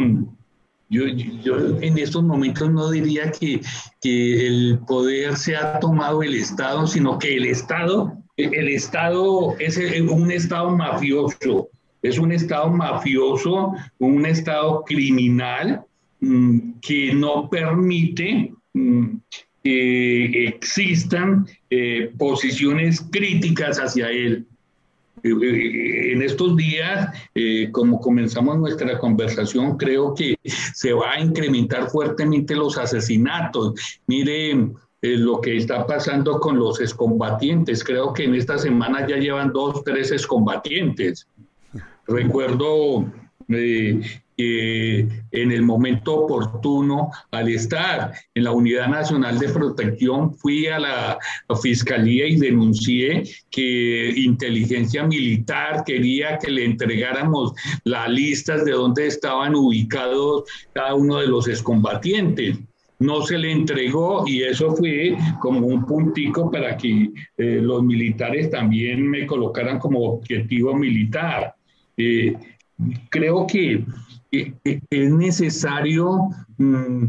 yo, 0.91 1.07
yo, 1.43 1.81
en 1.81 1.99
estos 1.99 2.23
momentos 2.23 2.71
no 2.71 2.91
diría 2.91 3.33
que, 3.33 3.61
que, 4.01 4.47
el 4.47 4.79
poder 4.87 5.37
se 5.37 5.57
ha 5.57 5.81
tomado 5.81 6.23
el 6.23 6.35
Estado, 6.35 6.87
sino 6.87 7.19
que 7.19 7.37
el 7.37 7.47
Estado, 7.47 8.13
el 8.37 8.69
Estado 8.69 9.57
es 9.59 9.77
un 10.09 10.31
Estado 10.31 10.71
mafioso, 10.71 11.69
es 12.03 12.19
un 12.19 12.33
Estado 12.33 12.71
mafioso, 12.71 13.73
un 13.99 14.27
Estado 14.27 14.85
criminal 14.85 15.83
mm, 16.21 16.73
que 16.81 17.13
no 17.15 17.49
permite 17.49 18.53
mm, 18.75 19.17
que 19.63 20.47
existan 20.49 21.47
eh, 21.71 22.13
posiciones 22.17 23.01
críticas 23.11 23.79
hacia 23.79 24.11
él. 24.11 24.47
Eh, 25.23 25.31
eh, 25.31 26.13
en 26.13 26.23
estos 26.23 26.57
días, 26.57 27.11
eh, 27.35 27.69
como 27.73 28.01
comenzamos 28.01 28.59
nuestra 28.59 28.99
conversación, 28.99 29.77
creo 29.77 30.15
que 30.15 30.37
se 30.45 30.93
va 30.93 31.13
a 31.13 31.21
incrementar 31.21 31.91
fuertemente 31.91 32.55
los 32.55 32.79
asesinatos. 32.79 33.75
Miren 34.07 34.75
lo 35.01 35.41
que 35.41 35.57
está 35.57 35.87
pasando 35.87 36.41
con 36.41 36.59
los 36.59 36.81
excombatientes. 36.81 37.85
Creo 37.85 38.13
que 38.13 38.25
en 38.25 38.35
esta 38.35 38.59
semana 38.59 39.07
ya 39.07 39.17
llevan 39.17 39.53
dos, 39.53 39.85
tres 39.85 40.11
excombatientes. 40.11 41.29
Recuerdo 42.09 43.05
en 43.49 45.53
el 45.53 45.63
momento 45.63 46.25
oportuno, 46.25 47.11
al 47.31 47.49
estar 47.49 48.13
en 48.35 48.45
la 48.45 48.53
Unidad 48.53 48.89
Nacional 48.89 49.39
de 49.39 49.51
Protección, 49.51 50.35
fui 50.35 50.67
a 50.69 50.79
la 50.79 51.19
Fiscalía 51.63 52.27
y 52.27 52.37
denuncié 52.37 53.25
que 53.51 54.15
inteligencia 54.17 55.05
militar 55.05 55.85
quería 55.85 56.39
que 56.39 56.51
le 56.51 56.65
entregáramos 56.65 57.53
las 57.85 58.09
listas 58.09 58.65
de 58.65 58.73
dónde 58.73 59.07
estaban 59.07 59.55
ubicados 59.55 60.45
cada 60.73 60.95
uno 60.95 61.19
de 61.19 61.27
los 61.27 61.47
excombatientes 61.47 62.59
no 63.01 63.23
se 63.23 63.39
le 63.39 63.53
entregó 63.53 64.25
y 64.27 64.43
eso 64.43 64.75
fue 64.75 65.17
como 65.41 65.67
un 65.67 65.87
puntico 65.87 66.51
para 66.51 66.77
que 66.77 67.11
eh, 67.37 67.61
los 67.63 67.83
militares 67.83 68.51
también 68.51 69.09
me 69.09 69.27
colocaran 69.27 69.79
como 69.79 70.01
objetivo 70.01 70.75
militar. 70.75 71.55
Eh, 71.99 72.35
creo 73.11 73.47
que 73.47 73.85
es 74.31 75.11
necesario 75.11 76.31
mm, 76.57 77.05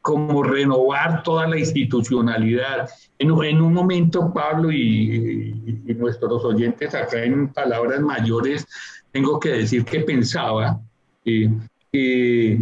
como 0.00 0.42
renovar 0.42 1.22
toda 1.22 1.46
la 1.46 1.58
institucionalidad. 1.58 2.88
En, 3.18 3.30
un 3.30 3.72
momento, 3.72 4.32
Pablo 4.32 4.72
y, 4.72 5.54
nuestros 5.96 6.44
oyentes 6.44 6.94
acá 6.94 7.22
en 7.22 7.48
palabras 7.48 8.00
mayores, 8.00 8.66
tengo 9.12 9.38
que 9.38 9.50
decir 9.50 9.84
que 9.84 10.00
pensaba 10.00 10.80
eh, 11.24 11.48
eh, 11.92 12.58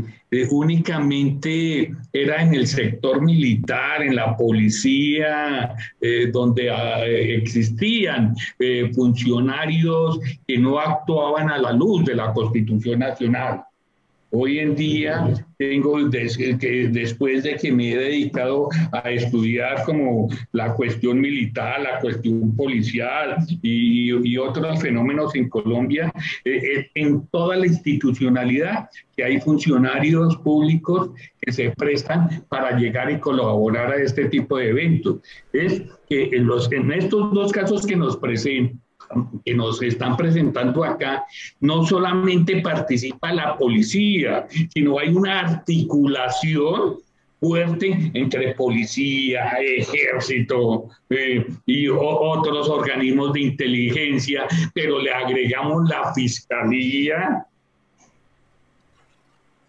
únicamente 0.50 1.94
era 2.12 2.42
en 2.42 2.54
el 2.54 2.66
sector 2.66 3.22
militar, 3.22 4.02
en 4.02 4.16
la 4.16 4.36
policía, 4.36 5.74
eh, 6.00 6.30
donde 6.32 6.70
ah, 6.70 7.04
existían 7.06 8.34
funcionarios 8.94 10.18
que 10.46 10.58
no 10.58 10.78
actuaban 10.78 11.48
a 11.50 11.58
la 11.58 11.72
luz 11.72 12.04
de 12.04 12.14
la 12.16 12.32
Constitución 12.32 12.98
Nacional. 12.98 13.62
Hoy 14.32 14.60
en 14.60 14.76
día 14.76 15.34
tengo, 15.58 15.98
que 16.08 16.88
después 16.92 17.42
de 17.42 17.56
que 17.56 17.72
me 17.72 17.92
he 17.92 17.96
dedicado 17.96 18.68
a 18.92 19.10
estudiar 19.10 19.82
como 19.84 20.28
la 20.52 20.72
cuestión 20.74 21.20
militar, 21.20 21.80
la 21.80 21.98
cuestión 21.98 22.54
policial 22.54 23.38
y, 23.60 24.36
otros 24.38 24.80
fenómenos 24.80 25.34
en 25.34 25.48
Colombia, 25.48 26.12
eh, 26.44 26.56
eh, 26.56 26.90
en 26.94 27.26
toda 27.26 27.56
la 27.56 27.66
institucionalidad 27.66 28.88
que 29.16 29.24
hay 29.24 29.40
funcionarios 29.40 30.36
públicos 30.38 31.10
que 31.40 31.52
se 31.52 31.70
prestan 31.70 32.44
para 32.48 32.78
llegar 32.78 33.10
y 33.10 33.18
colaborar 33.18 33.92
a 33.92 34.02
este 34.02 34.26
tipo 34.26 34.56
de 34.58 34.68
eventos. 34.68 35.20
Es 35.52 35.82
que 36.08 36.30
en, 36.32 36.46
los, 36.46 36.70
en 36.72 36.90
estos 36.92 37.32
dos 37.34 37.52
casos 37.52 37.84
que 37.84 37.96
nos 37.96 38.16
presentan, 38.16 38.80
que 39.44 39.54
nos 39.54 39.82
están 39.82 40.16
presentando 40.16 40.84
acá, 40.84 41.24
no 41.60 41.84
solamente 41.84 42.60
participa 42.60 43.32
la 43.32 43.56
policía, 43.56 44.46
sino 44.72 44.98
hay 44.98 45.08
una 45.08 45.40
articulación 45.40 46.96
fuerte 47.40 48.10
entre 48.12 48.54
policía, 48.54 49.52
ejército 49.60 50.88
eh, 51.08 51.46
y 51.64 51.88
otros 51.88 52.68
organismos 52.68 53.32
de 53.32 53.40
inteligencia, 53.40 54.46
pero 54.74 55.00
le 55.00 55.10
agregamos 55.10 55.88
la 55.88 56.12
fiscalía, 56.12 57.46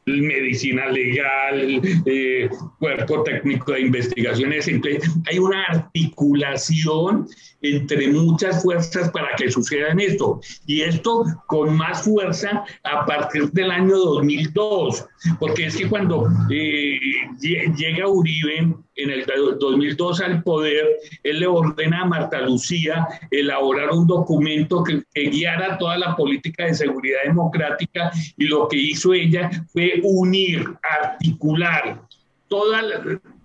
medicina 0.06 0.88
legal, 0.88 1.82
eh, 2.06 2.50
cuerpo 2.80 3.24
técnico 3.24 3.74
de 3.74 3.82
investigaciones. 3.82 4.68
Entonces, 4.68 5.10
hay 5.30 5.40
una 5.40 5.64
articulación 5.66 7.28
entre 7.62 8.08
muchas 8.08 8.64
fuerzas 8.64 9.12
para 9.12 9.36
que 9.36 9.52
suceda 9.52 9.94
esto. 10.00 10.42
Y 10.66 10.82
esto 10.82 11.26
con 11.48 11.76
más 11.76 12.04
fuerza 12.04 12.64
a 12.84 13.06
partir 13.06 13.52
del 13.52 13.72
año 13.72 13.96
2002, 13.98 15.06
porque 15.40 15.68
es 15.68 15.76
que 15.78 15.88
cuando 15.88 16.28
eh, 16.50 17.00
llega 17.40 18.08
Uribe 18.08 18.76
en 19.04 19.12
el 19.12 19.26
2002 19.60 20.22
al 20.22 20.44
poder, 20.44 20.98
él 21.24 21.40
le 21.40 21.48
ordena 21.48 22.02
a 22.02 22.06
Marta 22.06 22.42
Lucía 22.42 23.08
elaborar 23.30 23.90
un 23.92 24.08
documento 24.08 24.84
que, 24.84 25.02
guiara 25.14 25.78
toda 25.78 25.98
la 25.98 26.16
política 26.16 26.66
de 26.66 26.74
seguridad 26.74 27.20
democrática 27.26 28.12
y 28.38 28.46
lo 28.46 28.68
que 28.68 28.78
hizo 28.78 29.14
ella 29.14 29.50
fue 29.72 30.00
unir, 30.04 30.66
articular 30.84 32.02
toda 32.48 32.82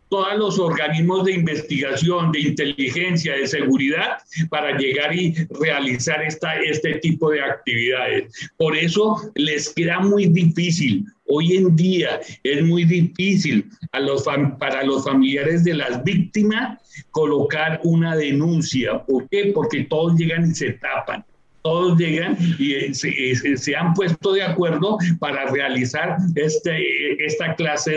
todos 0.08 0.36
los 0.38 0.58
organismos 0.58 1.24
de 1.24 1.32
investigación, 1.32 2.32
de 2.32 2.40
inteligencia, 2.40 3.34
de 3.34 3.46
seguridad, 3.46 4.18
para 4.50 4.76
llegar 4.78 5.14
y 5.14 5.34
realizar 5.60 6.22
esta, 6.22 6.60
este 6.60 6.94
tipo 6.96 7.30
de 7.30 7.42
actividades. 7.42 8.32
Por 8.56 8.76
eso 8.76 9.16
les 9.34 9.72
queda 9.74 10.00
muy 10.00 10.26
difícil 10.26 11.06
Hoy 11.28 11.56
en 11.56 11.74
día 11.74 12.20
es 12.44 12.64
muy 12.64 12.84
difícil 12.84 13.68
a 13.92 14.00
los 14.00 14.24
para 14.58 14.84
los 14.84 15.04
familiares 15.04 15.64
de 15.64 15.74
las 15.74 16.02
víctimas 16.04 16.80
colocar 17.10 17.80
una 17.82 18.14
denuncia. 18.14 19.04
¿Por 19.04 19.28
qué? 19.28 19.50
Porque 19.52 19.84
todos 19.84 20.16
llegan 20.16 20.50
y 20.50 20.54
se 20.54 20.72
tapan. 20.74 21.24
Todos 21.62 21.98
llegan 21.98 22.38
y 22.60 22.74
eh, 22.74 22.92
eh, 22.92 23.56
se, 23.56 23.74
han 23.74 23.92
puesto 23.94 24.34
de 24.34 24.44
acuerdo 24.44 24.98
para 25.18 25.50
realizar 25.50 26.16
este, 26.36 27.24
esta 27.24 27.56
clase 27.56 27.90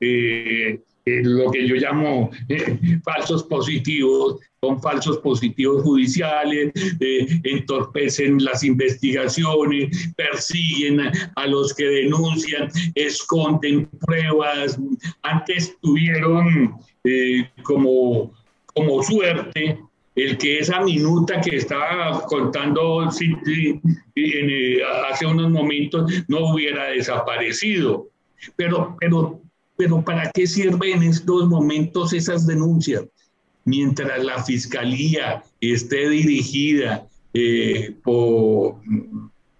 de 0.00 0.80
lo 1.06 1.50
que 1.50 1.66
yo 1.66 1.74
llamo 1.76 2.30
eh, 2.48 2.78
falsos 3.04 3.44
positivos, 3.44 4.40
son 4.62 4.80
falsos 4.80 5.18
positivos 5.18 5.82
judiciales, 5.82 6.72
eh, 7.00 7.40
entorpecen 7.44 8.42
las 8.42 8.64
investigaciones, 8.64 10.14
persiguen 10.16 11.00
a, 11.36 11.46
los 11.46 11.74
que 11.74 11.84
denuncian, 11.84 12.70
esconden 12.94 13.86
pruebas. 14.00 14.78
Antes 15.22 15.76
tuvieron 15.82 16.74
eh, 17.04 17.50
como, 17.62 18.32
como 18.72 19.02
suerte 19.02 19.78
el 20.14 20.38
que 20.38 20.60
esa 20.60 20.80
minuta 20.80 21.40
que 21.40 21.56
estaba 21.56 22.24
contando 22.26 23.00
hace 23.00 23.36
unos 25.26 25.50
momentos 25.50 26.24
no 26.28 26.52
hubiera 26.52 26.84
desaparecido. 26.86 28.08
Pero, 28.56 28.96
pero 29.00 29.40
pero 29.76 30.02
¿para 30.02 30.30
qué 30.30 30.46
sirven 30.46 31.02
en 31.02 31.10
estos 31.10 31.48
momentos 31.48 32.12
esas 32.12 32.46
denuncias? 32.46 33.04
Mientras 33.64 34.22
la 34.22 34.42
fiscalía 34.44 35.42
esté 35.60 36.08
dirigida 36.08 37.06
eh, 37.32 37.94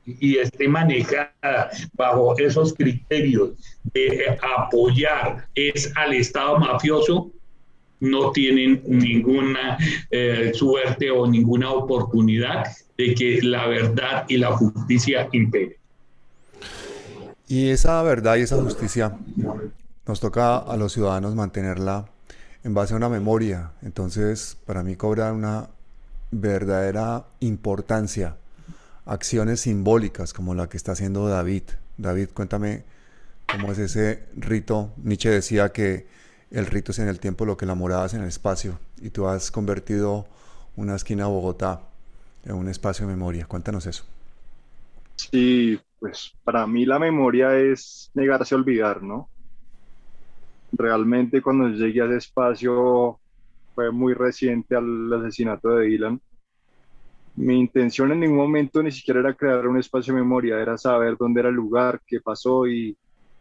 y 0.06 0.36
esté 0.36 0.68
manejada 0.68 1.70
bajo 1.94 2.38
esos 2.38 2.74
criterios 2.74 3.52
de 3.94 4.38
apoyar 4.56 5.48
es 5.54 5.90
al 5.96 6.12
Estado 6.12 6.58
mafioso, 6.58 7.30
no 8.00 8.32
tienen 8.32 8.82
ninguna 8.86 9.78
eh, 10.10 10.52
suerte 10.54 11.10
o 11.10 11.26
ninguna 11.26 11.70
oportunidad 11.70 12.66
de 12.98 13.14
que 13.14 13.40
la 13.42 13.66
verdad 13.66 14.26
y 14.28 14.36
la 14.36 14.52
justicia 14.52 15.28
imperen. 15.32 15.76
Y 17.48 17.68
esa 17.70 18.02
verdad 18.02 18.36
y 18.36 18.42
esa 18.42 18.60
justicia 18.62 19.16
nos 20.06 20.20
toca 20.20 20.58
a 20.58 20.76
los 20.76 20.92
ciudadanos 20.92 21.34
mantenerla 21.34 22.06
en 22.62 22.74
base 22.74 22.94
a 22.94 22.96
una 22.96 23.08
memoria. 23.08 23.72
Entonces, 23.82 24.56
para 24.66 24.82
mí 24.82 24.96
cobra 24.96 25.32
una 25.32 25.68
verdadera 26.30 27.24
importancia 27.40 28.36
acciones 29.06 29.60
simbólicas 29.60 30.32
como 30.32 30.54
la 30.54 30.68
que 30.68 30.76
está 30.76 30.92
haciendo 30.92 31.28
David. 31.28 31.62
David, 31.96 32.28
cuéntame 32.32 32.84
cómo 33.50 33.72
es 33.72 33.78
ese 33.78 34.24
rito. 34.36 34.92
Nietzsche 34.96 35.30
decía 35.30 35.70
que 35.70 36.06
el 36.50 36.66
rito 36.66 36.92
es 36.92 36.98
en 36.98 37.08
el 37.08 37.20
tiempo 37.20 37.44
lo 37.44 37.56
que 37.56 37.66
la 37.66 37.74
morada 37.74 38.06
es 38.06 38.14
en 38.14 38.22
el 38.22 38.28
espacio 38.28 38.78
y 39.00 39.10
tú 39.10 39.26
has 39.26 39.50
convertido 39.50 40.26
una 40.76 40.96
esquina 40.96 41.24
de 41.24 41.30
Bogotá 41.30 41.80
en 42.44 42.54
un 42.54 42.68
espacio 42.68 43.06
de 43.06 43.12
memoria. 43.12 43.46
Cuéntanos 43.46 43.86
eso. 43.86 44.04
Sí, 45.16 45.78
pues 46.00 46.34
para 46.42 46.66
mí 46.66 46.84
la 46.84 46.98
memoria 46.98 47.56
es 47.56 48.10
negarse 48.14 48.54
a 48.54 48.58
olvidar, 48.58 49.02
¿no? 49.02 49.28
Realmente 50.76 51.42
cuando 51.42 51.68
llegué 51.68 52.02
a 52.02 52.06
ese 52.06 52.16
espacio 52.16 53.18
fue 53.74 53.90
muy 53.90 54.14
reciente 54.14 54.76
al 54.76 55.12
asesinato 55.12 55.70
de 55.70 55.86
Dylan 55.86 56.20
mi 57.36 57.58
intención 57.58 58.12
en 58.12 58.20
ningún 58.20 58.38
momento 58.38 58.82
ni 58.82 58.92
siquiera 58.92 59.20
era 59.20 59.34
crear 59.34 59.66
un 59.66 59.78
espacio 59.78 60.14
de 60.14 60.20
memoria, 60.20 60.60
era 60.60 60.78
saber 60.78 61.16
dónde 61.16 61.40
era 61.40 61.48
el 61.48 61.54
lugar, 61.54 62.00
qué 62.06 62.20
pasó 62.20 62.66
y 62.66 62.96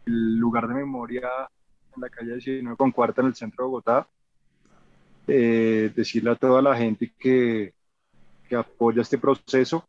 el 0.06 0.36
lugar 0.36 0.66
de 0.68 0.74
memoria 0.74 1.28
en 1.94 2.02
la 2.02 2.08
calle 2.08 2.34
19 2.34 2.76
con 2.76 2.90
cuarta 2.90 3.20
en 3.20 3.28
el 3.28 3.34
centro 3.34 3.64
de 3.64 3.68
Bogotá. 3.68 4.08
Eh, 5.26 5.90
decirle 5.94 6.30
a 6.30 6.34
toda 6.34 6.60
la 6.60 6.76
gente 6.76 7.12
que, 7.18 7.72
que 8.48 8.56
apoya 8.56 9.02
este 9.02 9.16
proceso, 9.16 9.86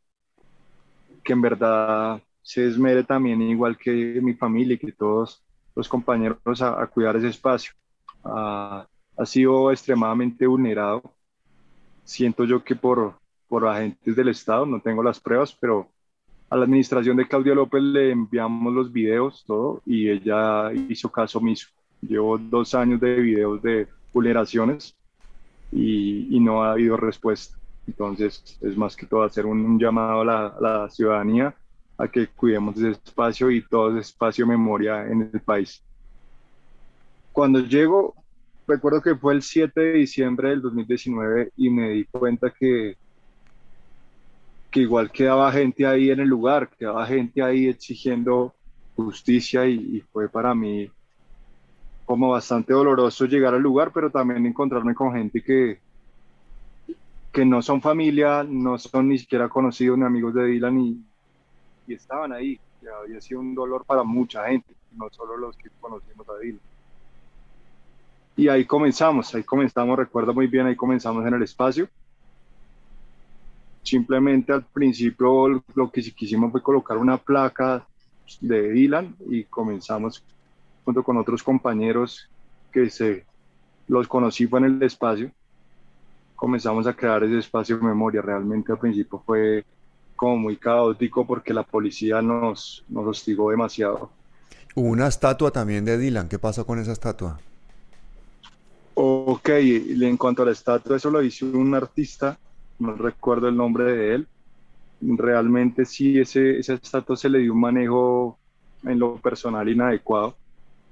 que 1.23 1.33
en 1.33 1.41
verdad 1.41 2.21
se 2.41 2.67
esmere 2.67 3.03
también, 3.03 3.41
igual 3.41 3.75
que 3.75 3.91
mi 4.21 4.35
familia 4.35 4.75
y 4.75 4.77
que 4.77 4.91
todos 4.91 5.43
los 5.75 5.89
compañeros, 5.89 6.61
a, 6.61 6.87
cuidar 6.87 7.17
ese 7.17 7.27
espacio. 7.27 7.73
Ah, 8.23 8.87
ha 9.17 9.25
sido 9.25 9.71
extremadamente 9.71 10.47
vulnerado. 10.47 11.03
Siento 12.03 12.45
yo 12.45 12.63
que 12.63 12.75
por, 12.75 13.15
por 13.47 13.67
agentes 13.67 14.15
del 14.15 14.29
Estado, 14.29 14.65
no 14.65 14.79
tengo 14.79 15.03
las 15.03 15.19
pruebas, 15.19 15.55
pero 15.59 15.89
a 16.49 16.55
la 16.55 16.63
administración 16.63 17.17
de 17.17 17.27
Claudia 17.27 17.55
López 17.55 17.81
le 17.81 18.11
enviamos 18.11 18.73
los 18.73 18.91
videos, 18.91 19.43
todo, 19.45 19.81
y 19.85 20.09
ella 20.09 20.71
hizo 20.73 21.11
caso 21.11 21.39
omiso. 21.39 21.67
Llevo 22.01 22.37
dos 22.37 22.75
años 22.75 22.99
de 23.01 23.15
videos 23.15 23.61
de 23.61 23.87
vulneraciones 24.13 24.95
y, 25.71 26.39
no 26.39 26.63
ha 26.63 26.71
habido 26.71 26.97
respuesta. 26.97 27.57
Entonces, 27.87 28.57
es 28.61 28.77
más 28.77 28.95
que 28.95 29.05
todo 29.05 29.23
hacer 29.23 29.45
un, 29.45 29.79
llamado 29.79 30.21
a 30.21 30.25
la, 30.25 30.47
a 30.47 30.61
la, 30.61 30.89
ciudadanía 30.89 31.55
a 31.97 32.07
que 32.07 32.27
cuidemos 32.27 32.77
ese 32.77 32.91
espacio 32.91 33.49
y 33.51 33.61
todo 33.61 33.91
ese 33.91 34.01
espacio 34.01 34.45
memoria 34.45 35.05
en 35.07 35.29
el 35.33 35.39
país. 35.41 35.83
Cuando 37.31 37.59
llego, 37.59 38.13
recuerdo 38.67 39.01
que 39.01 39.15
fue 39.15 39.33
el 39.33 39.41
7 39.41 39.79
de 39.79 39.93
diciembre 39.93 40.49
del 40.49 40.61
2019 40.61 41.51
y 41.57 41.69
me 41.69 41.89
di 41.89 42.05
cuenta 42.05 42.49
que 42.49 42.97
que 44.75 44.81
igual 44.81 45.09
quedaba 45.09 45.49
gente 45.53 45.85
ahí 45.85 46.09
en 46.09 46.19
el 46.19 46.27
lugar, 46.27 46.69
quedaba 46.77 47.05
gente 47.05 47.41
ahí 47.41 47.69
exigiendo 47.69 48.53
justicia 48.97 49.65
y, 49.65 50.03
fue 50.11 50.27
para 50.27 50.53
mí 50.53 50.91
como 52.05 52.31
bastante 52.31 52.73
doloroso 52.73 53.23
llegar 53.23 53.53
al 53.53 53.61
lugar, 53.61 53.93
pero 53.93 54.09
también 54.09 54.45
encontrarme 54.45 54.93
con 54.93 55.13
gente 55.13 55.41
que, 55.41 55.79
que 57.31 57.45
no 57.45 57.61
son 57.61 57.81
familia, 57.81 58.43
no 58.43 58.77
son 58.77 59.07
ni 59.07 59.17
siquiera 59.17 59.47
conocidos 59.47 59.97
ni 59.97 60.03
amigos 60.03 60.33
de 60.33 60.45
Dylan 60.45 60.77
y, 60.81 61.01
y 61.87 61.93
estaban 61.93 62.33
ahí. 62.33 62.59
que 62.81 62.89
había 62.89 63.19
sido 63.21 63.39
un 63.39 63.55
dolor 63.55 63.85
para 63.85 64.03
mucha 64.03 64.47
gente, 64.47 64.73
no 64.95 65.09
solo 65.09 65.37
los 65.37 65.57
que 65.57 65.69
conocimos 65.79 66.27
a 66.29 66.37
Dylan. 66.37 66.59
Y 68.37 68.47
ahí 68.49 68.65
comenzamos, 68.65 69.33
ahí 69.33 69.43
comenzamos, 69.43 69.97
recuerdo 69.97 70.33
muy 70.33 70.47
bien, 70.47 70.67
ahí 70.67 70.75
comenzamos 70.75 71.25
en 71.25 71.33
el 71.33 71.43
espacio 71.43 71.87
Simplemente 73.85 74.51
al 74.51 74.63
principio 74.63 75.63
lo 75.75 75.91
que 75.91 76.01
quisimos 76.01 76.51
fue 76.51 76.63
colocar 76.63 76.97
una 76.97 77.17
placa 77.17 77.85
de 78.41 78.71
Dylan 78.71 79.15
y 79.29 79.43
comenzamos 79.43 80.23
junto 80.83 81.03
con 81.03 81.17
otros 81.17 81.43
compañeros 81.43 82.27
que 82.71 82.89
se 82.89 83.25
los 83.87 84.07
conocí 84.07 84.47
fue 84.47 84.57
en 84.57 84.65
el 84.65 84.81
espacio. 84.81 85.29
Comenzamos 86.35 86.87
a 86.87 86.95
crear 86.95 87.23
ese 87.25 87.37
espacio 87.37 87.77
de 87.77 87.83
memoria. 87.83 88.23
Realmente 88.23 88.71
al 88.71 88.79
principio 88.79 89.21
fue 89.23 89.63
como 90.15 90.37
muy 90.37 90.57
caótico 90.57 91.25
porque 91.25 91.53
la 91.53 91.63
policía 91.63 92.21
nos, 92.21 92.83
nos 92.89 93.07
hostigó 93.07 93.51
demasiado. 93.51 94.09
Hubo 94.75 94.87
una 94.87 95.07
estatua 95.07 95.51
también 95.51 95.85
de 95.85 95.97
Dylan. 95.97 96.27
¿Qué 96.27 96.39
pasó 96.39 96.65
con 96.65 96.79
esa 96.79 96.91
estatua? 96.91 97.39
Ok, 98.95 99.49
en 99.49 100.17
cuanto 100.17 100.43
a 100.43 100.45
la 100.45 100.51
estatua, 100.51 100.97
eso 100.97 101.09
lo 101.09 101.21
hizo 101.21 101.45
un 101.45 101.75
artista 101.75 102.37
no 102.79 102.95
recuerdo 102.95 103.47
el 103.47 103.55
nombre 103.55 103.85
de 103.85 104.15
él. 104.15 104.27
Realmente 105.01 105.85
sí, 105.85 106.19
ese, 106.19 106.59
ese 106.59 106.73
estatua 106.73 107.15
se 107.15 107.29
le 107.29 107.39
dio 107.39 107.53
un 107.53 107.59
manejo 107.59 108.37
en 108.83 108.99
lo 108.99 109.17
personal 109.17 109.67
inadecuado. 109.69 110.35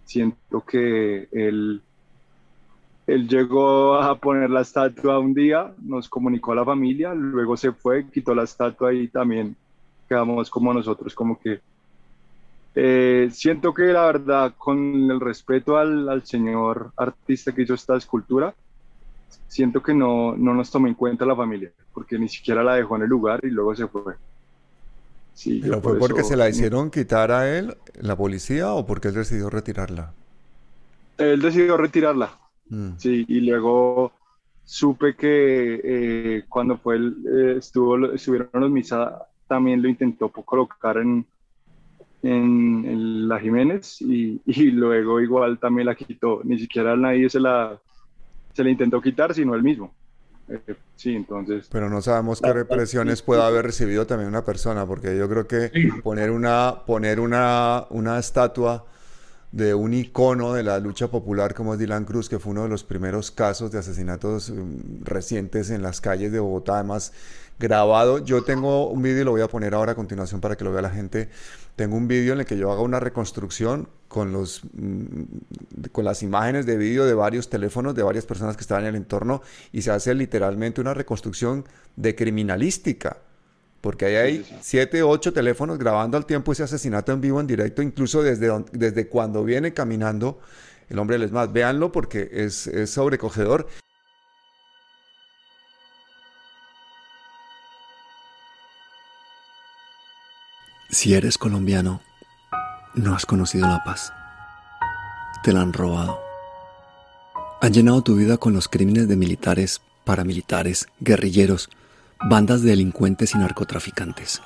Siento 0.06 0.62
que 0.62 1.28
él, 1.32 1.82
él 3.06 3.28
llegó 3.28 3.96
a 3.96 4.16
poner 4.16 4.50
la 4.50 4.62
estatua 4.62 5.20
un 5.20 5.34
día, 5.34 5.74
nos 5.82 6.08
comunicó 6.08 6.54
a 6.54 6.56
la 6.56 6.66
familia, 6.66 7.14
luego 7.14 7.58
se 7.58 7.72
fue, 7.72 8.08
quitó 8.10 8.34
la 8.34 8.44
estatua 8.44 8.94
y 8.94 9.08
también 9.10 9.56
quedamos 10.08 10.50
como 10.50 10.74
nosotros, 10.74 11.14
como 11.14 11.40
que 11.40 11.60
eh, 12.76 13.30
siento 13.32 13.74
que 13.74 13.84
la 13.84 14.06
verdad, 14.06 14.54
con 14.58 15.12
el 15.12 15.20
respeto 15.20 15.78
al, 15.78 16.10
al, 16.10 16.26
señor 16.26 16.92
artista 16.98 17.52
que 17.52 17.64
hizo 17.64 17.74
esta 17.74 17.98
escultura, 17.98 18.56
siento 19.48 19.84
que 19.84 19.94
no, 19.94 20.36
no 20.36 20.54
nos 20.54 20.72
tomó 20.72 20.88
en 20.88 20.96
cuenta 20.96 21.26
la 21.26 21.36
familia, 21.36 21.72
porque 21.94 22.18
ni 22.18 22.30
siquiera 22.30 22.64
la 22.64 22.76
dejó 22.76 22.96
en 22.96 23.04
el 23.04 23.10
lugar 23.10 23.42
y 23.44 23.50
luego 23.50 23.76
se 23.76 23.88
fue. 23.88 24.16
Sí, 25.36 25.60
¿Pero 25.62 25.82
fue 25.82 26.00
porque 26.00 26.24
se 26.24 26.38
la 26.38 26.48
hicieron 26.48 26.90
quitar 26.90 27.32
a 27.32 27.58
él, 27.58 27.76
la 28.00 28.16
policía, 28.16 28.72
o 28.74 28.86
porque 28.86 29.10
él 29.10 29.16
decidió 29.16 29.50
retirarla? 29.50 30.14
Él 31.18 31.42
decidió 31.42 31.76
retirarla. 31.76 32.38
Mm. 32.70 32.92
Sí, 32.98 33.26
y 33.28 33.42
luego 33.42 34.14
supe 34.64 35.16
que 35.16 35.82
eh, 35.84 36.46
cuando 36.48 36.78
fue 36.78 36.96
él, 36.96 37.16
eh, 37.28 37.56
estuvo, 37.58 38.14
estuvieron 38.14 38.50
los 38.54 38.72
misa, 38.72 39.28
también 39.48 39.82
lo 39.82 39.90
intentó 39.90 40.30
colocar 40.30 40.98
en, 40.98 41.26
en, 42.24 43.28
la 43.28 43.40
Jiménez 43.40 44.02
y, 44.02 44.42
y, 44.46 44.72
luego 44.72 45.20
igual 45.20 45.60
también 45.60 45.88
la 45.88 45.96
quitó. 45.96 46.42
Ni 46.44 46.60
siquiera 46.60 46.96
nadie 46.96 47.30
se 47.30 47.40
la, 47.40 47.80
se 48.54 48.64
le 48.64 48.72
intentó 48.72 49.02
quitar, 49.02 49.34
sino 49.34 49.56
él 49.56 49.64
mismo. 49.64 49.94
Eh, 50.50 50.76
sí, 50.96 51.16
entonces. 51.16 51.70
Pero 51.72 51.90
no 51.90 52.02
sabemos 52.02 52.42
qué 52.42 52.52
represiones 52.52 53.22
puede 53.22 53.42
haber 53.42 53.66
recibido 53.66 54.06
también 54.06 54.30
una 54.30 54.44
persona, 54.44 54.86
porque 54.86 55.18
yo 55.18 55.30
creo 55.30 55.48
que 55.48 55.72
poner 56.04 56.32
una, 56.32 56.84
poner 56.86 57.20
una, 57.20 57.86
una 57.90 58.20
estatua 58.20 58.86
de 59.54 59.76
un 59.76 59.94
icono 59.94 60.52
de 60.54 60.64
la 60.64 60.80
lucha 60.80 61.10
popular 61.10 61.54
como 61.54 61.74
es 61.74 61.80
Dylan 61.80 62.06
Cruz, 62.06 62.28
que 62.28 62.40
fue 62.40 62.52
uno 62.54 62.64
de 62.64 62.70
los 62.70 62.84
primeros 62.84 63.30
casos 63.30 63.72
de 63.72 63.78
asesinatos 63.78 64.50
mm, 64.50 65.04
recientes 65.04 65.70
en 65.70 65.84
las 65.84 66.02
calles 66.02 66.32
de 66.32 66.40
Bogotá, 66.40 66.80
además 66.80 67.14
grabado. 67.60 68.18
Yo 68.18 68.44
tengo 68.44 68.90
un 68.90 69.04
vídeo, 69.04 69.26
lo 69.26 69.32
voy 69.32 69.42
a 69.42 69.48
poner 69.48 69.76
ahora 69.76 69.92
a 69.92 69.96
continuación 69.96 70.42
para 70.42 70.58
que 70.58 70.64
lo 70.64 70.72
vea 70.72 70.82
la 70.82 70.90
gente. 70.90 71.30
Tengo 71.76 71.96
un 71.96 72.08
vídeo 72.08 72.34
en 72.34 72.40
el 72.40 72.46
que 72.48 72.58
yo 72.58 72.72
hago 72.72 72.82
una 72.82 73.00
reconstrucción 73.00 73.88
con, 74.08 74.34
los, 74.34 74.64
mm, 74.74 75.22
con 75.92 76.04
las 76.04 76.24
imágenes 76.24 76.66
de 76.66 76.76
vídeo 76.76 77.06
de 77.06 77.14
varios 77.14 77.48
teléfonos 77.48 77.94
de 77.94 78.02
varias 78.02 78.26
personas 78.26 78.58
que 78.58 78.62
estaban 78.62 78.86
en 78.86 78.90
el 78.90 78.96
entorno 78.96 79.44
y 79.72 79.84
se 79.84 79.92
hace 79.92 80.16
literalmente 80.16 80.82
una 80.82 80.96
reconstrucción 80.96 81.64
de 81.96 82.16
criminalística. 82.16 83.18
Porque 83.84 84.06
ahí 84.06 84.16
hay 84.16 84.60
siete, 84.62 85.04
ocho 85.04 85.34
teléfonos 85.34 85.78
grabando 85.78 86.16
al 86.16 86.26
tiempo 86.26 86.54
ese 86.54 86.64
asesinato 86.64 87.12
en 87.12 87.20
vivo, 87.20 87.42
en 87.42 87.48
directo, 87.48 87.82
incluso 87.82 88.24
desde, 88.24 88.50
desde 88.72 89.10
cuando 89.10 89.44
viene 89.44 89.74
caminando 89.74 90.40
el 90.88 91.00
hombre 91.00 91.18
del 91.18 91.24
ESMAD. 91.24 91.50
Véanlo 91.50 91.92
porque 91.92 92.30
es, 92.32 92.66
es 92.68 92.92
sobrecogedor. 92.92 93.68
Si 100.90 101.14
eres 101.14 101.38
colombiano, 101.38 102.02
no 102.94 103.14
has 103.14 103.26
conocido 103.26 103.68
la 103.68 103.84
paz. 103.84 104.14
Te 105.44 105.52
la 105.52 105.60
han 105.60 105.74
robado. 105.74 106.22
Han 107.60 107.74
llenado 107.74 108.02
tu 108.02 108.16
vida 108.16 108.38
con 108.38 108.54
los 108.54 108.70
crímenes 108.70 109.10
de 109.10 109.18
militares, 109.18 109.82
paramilitares, 110.06 110.88
guerrilleros, 111.02 111.70
bandas 112.26 112.62
de 112.62 112.70
delincuentes 112.70 113.36
y 113.36 113.38
narcotraficantes. 113.38 114.42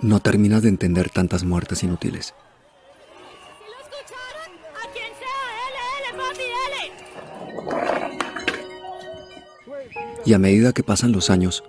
No 0.00 0.20
terminas 0.20 0.62
de 0.62 0.68
entender 0.68 1.08
tantas 1.08 1.42
muertes 1.42 1.82
inútiles. 1.82 2.34
Y 10.24 10.34
a 10.34 10.38
medida 10.38 10.72
que 10.72 10.82
pasan 10.82 11.12
los 11.12 11.30
años, 11.30 11.64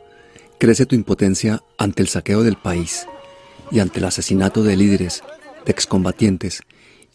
crece 0.59 0.85
tu 0.85 0.95
impotencia 0.95 1.63
ante 1.77 2.01
el 2.01 2.09
saqueo 2.09 2.43
del 2.43 2.57
país 2.57 3.07
y 3.71 3.79
ante 3.79 3.99
el 3.99 4.05
asesinato 4.05 4.61
de 4.61 4.75
líderes 4.75 5.23
de 5.65 5.71
excombatientes 5.71 6.61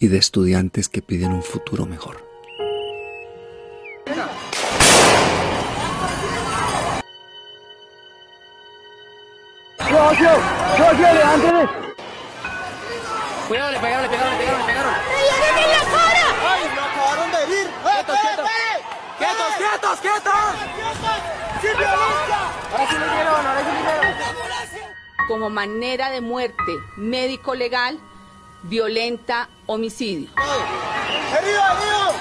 y 0.00 0.08
de 0.08 0.16
estudiantes 0.16 0.88
que 0.88 1.02
piden 1.02 1.32
un 1.32 1.42
futuro 1.42 1.84
mejor. 1.84 2.27
Cuidado, 13.48 13.72
le 13.72 13.78
pegaron, 13.80 14.02
le 14.02 14.08
pegaron, 14.08 14.32
le 14.32 14.38
pegaron, 14.38 14.61
le 14.61 14.66
pegaron. 14.66 14.92
¡Me 14.92 15.62
en 15.62 15.70
la 15.70 15.78
cara! 15.78 16.26
¡Ay, 16.48 16.62
lo 16.76 16.82
acabaron 16.82 17.28
de 17.32 17.38
herir! 17.42 17.66
¡Quietos, 17.82 18.16
quietos! 18.20 18.48
¡Quietos, 19.18 19.50
quietos, 19.56 20.00
quietos! 20.00 20.34
¡Sin 21.61 21.76
violencia! 21.78 22.40
Ahora 22.70 22.87
sí 22.88 22.96
le 22.98 23.06
dieron, 23.08 23.46
ahora 23.46 23.61
sí 23.61 23.70
le 23.72 23.80
dieron. 23.80 24.94
Como 25.26 25.50
manera 25.50 26.11
de 26.11 26.20
muerte 26.20 26.72
médico-legal, 26.96 27.98
violenta, 28.62 29.48
homicidio. 29.66 30.30
¡Herido, 30.37 31.61
herido! 31.61 32.12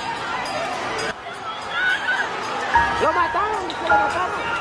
¡Lo 3.02 3.14
mataron! 3.14 3.70
¡Se 3.70 3.90
lo 3.90 3.96
mataron! 3.96 4.57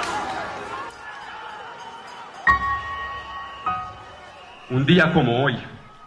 Un 4.68 4.84
día 4.84 5.12
como 5.12 5.44
hoy, 5.44 5.56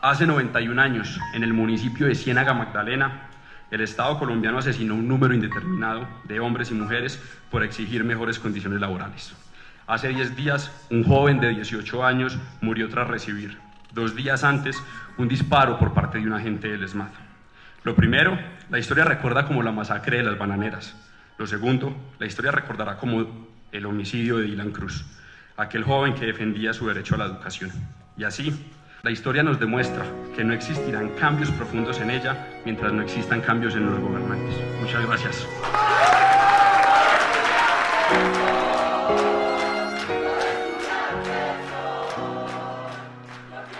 hace 0.01 0.27
91 0.27 0.81
años, 0.81 1.17
en 1.33 1.43
el 1.43 1.53
municipio 1.53 2.07
de 2.07 2.13
Ciénaga 2.13 2.53
Magdalena, 2.53 3.29
el 3.71 3.79
Estado 3.79 4.19
colombiano 4.19 4.57
asesinó 4.57 4.95
un 4.95 5.07
número 5.07 5.33
indeterminado 5.33 6.05
de 6.25 6.41
hombres 6.41 6.69
y 6.69 6.73
mujeres 6.73 7.23
por 7.49 7.63
exigir 7.63 8.03
mejores 8.03 8.37
condiciones 8.37 8.81
laborales. 8.81 9.33
Hace 9.87 10.09
10 10.09 10.35
días, 10.35 10.87
un 10.91 11.05
joven 11.05 11.39
de 11.39 11.51
18 11.51 12.05
años 12.05 12.37
murió 12.59 12.89
tras 12.89 13.07
recibir, 13.07 13.57
dos 13.93 14.13
días 14.13 14.43
antes, 14.43 14.83
un 15.17 15.29
disparo 15.29 15.79
por 15.79 15.93
parte 15.93 16.17
de 16.17 16.27
un 16.27 16.33
agente 16.33 16.67
del 16.67 16.83
ESMAD. 16.83 17.11
Lo 17.85 17.95
primero, 17.95 18.37
la 18.69 18.77
historia 18.77 19.05
recuerda 19.05 19.45
como 19.45 19.63
la 19.63 19.71
masacre 19.71 20.17
de 20.17 20.23
las 20.23 20.37
bananeras. 20.37 20.97
Lo 21.37 21.47
segundo, 21.47 21.95
la 22.19 22.25
historia 22.25 22.51
recordará 22.51 22.97
como 22.97 23.47
el 23.71 23.85
homicidio 23.85 24.37
de 24.37 24.47
Dylan 24.47 24.71
Cruz, 24.71 25.05
aquel 25.55 25.85
joven 25.85 26.13
que 26.13 26.25
defendía 26.25 26.73
su 26.73 26.85
derecho 26.87 27.15
a 27.15 27.19
la 27.19 27.25
educación. 27.25 27.71
Y 28.19 28.25
así, 28.25 28.53
la 29.01 29.11
historia 29.11 29.43
nos 29.43 29.61
demuestra 29.61 30.03
que 30.35 30.43
no 30.43 30.53
existirán 30.53 31.07
cambios 31.17 31.49
profundos 31.51 32.01
en 32.01 32.11
ella 32.11 32.49
mientras 32.65 32.91
no 32.91 33.01
existan 33.01 33.39
cambios 33.39 33.75
en 33.75 33.85
los 33.85 33.97
gobernantes. 33.97 34.55
Muchas 34.81 35.05
gracias. 35.07 35.47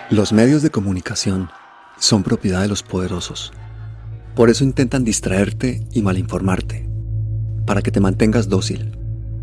Los 0.10 0.32
medios 0.32 0.62
de 0.62 0.70
comunicación 0.70 1.50
son 1.98 2.24
propiedad 2.24 2.62
de 2.62 2.70
los 2.70 2.82
poderosos. 2.82 3.52
Por 4.36 4.50
eso 4.50 4.64
intentan 4.64 5.04
distraerte 5.04 5.86
y 5.92 6.02
malinformarte, 6.02 6.90
para 7.66 7.82
que 7.82 7.92
te 7.92 8.00
mantengas 8.00 8.48
dócil, 8.48 8.98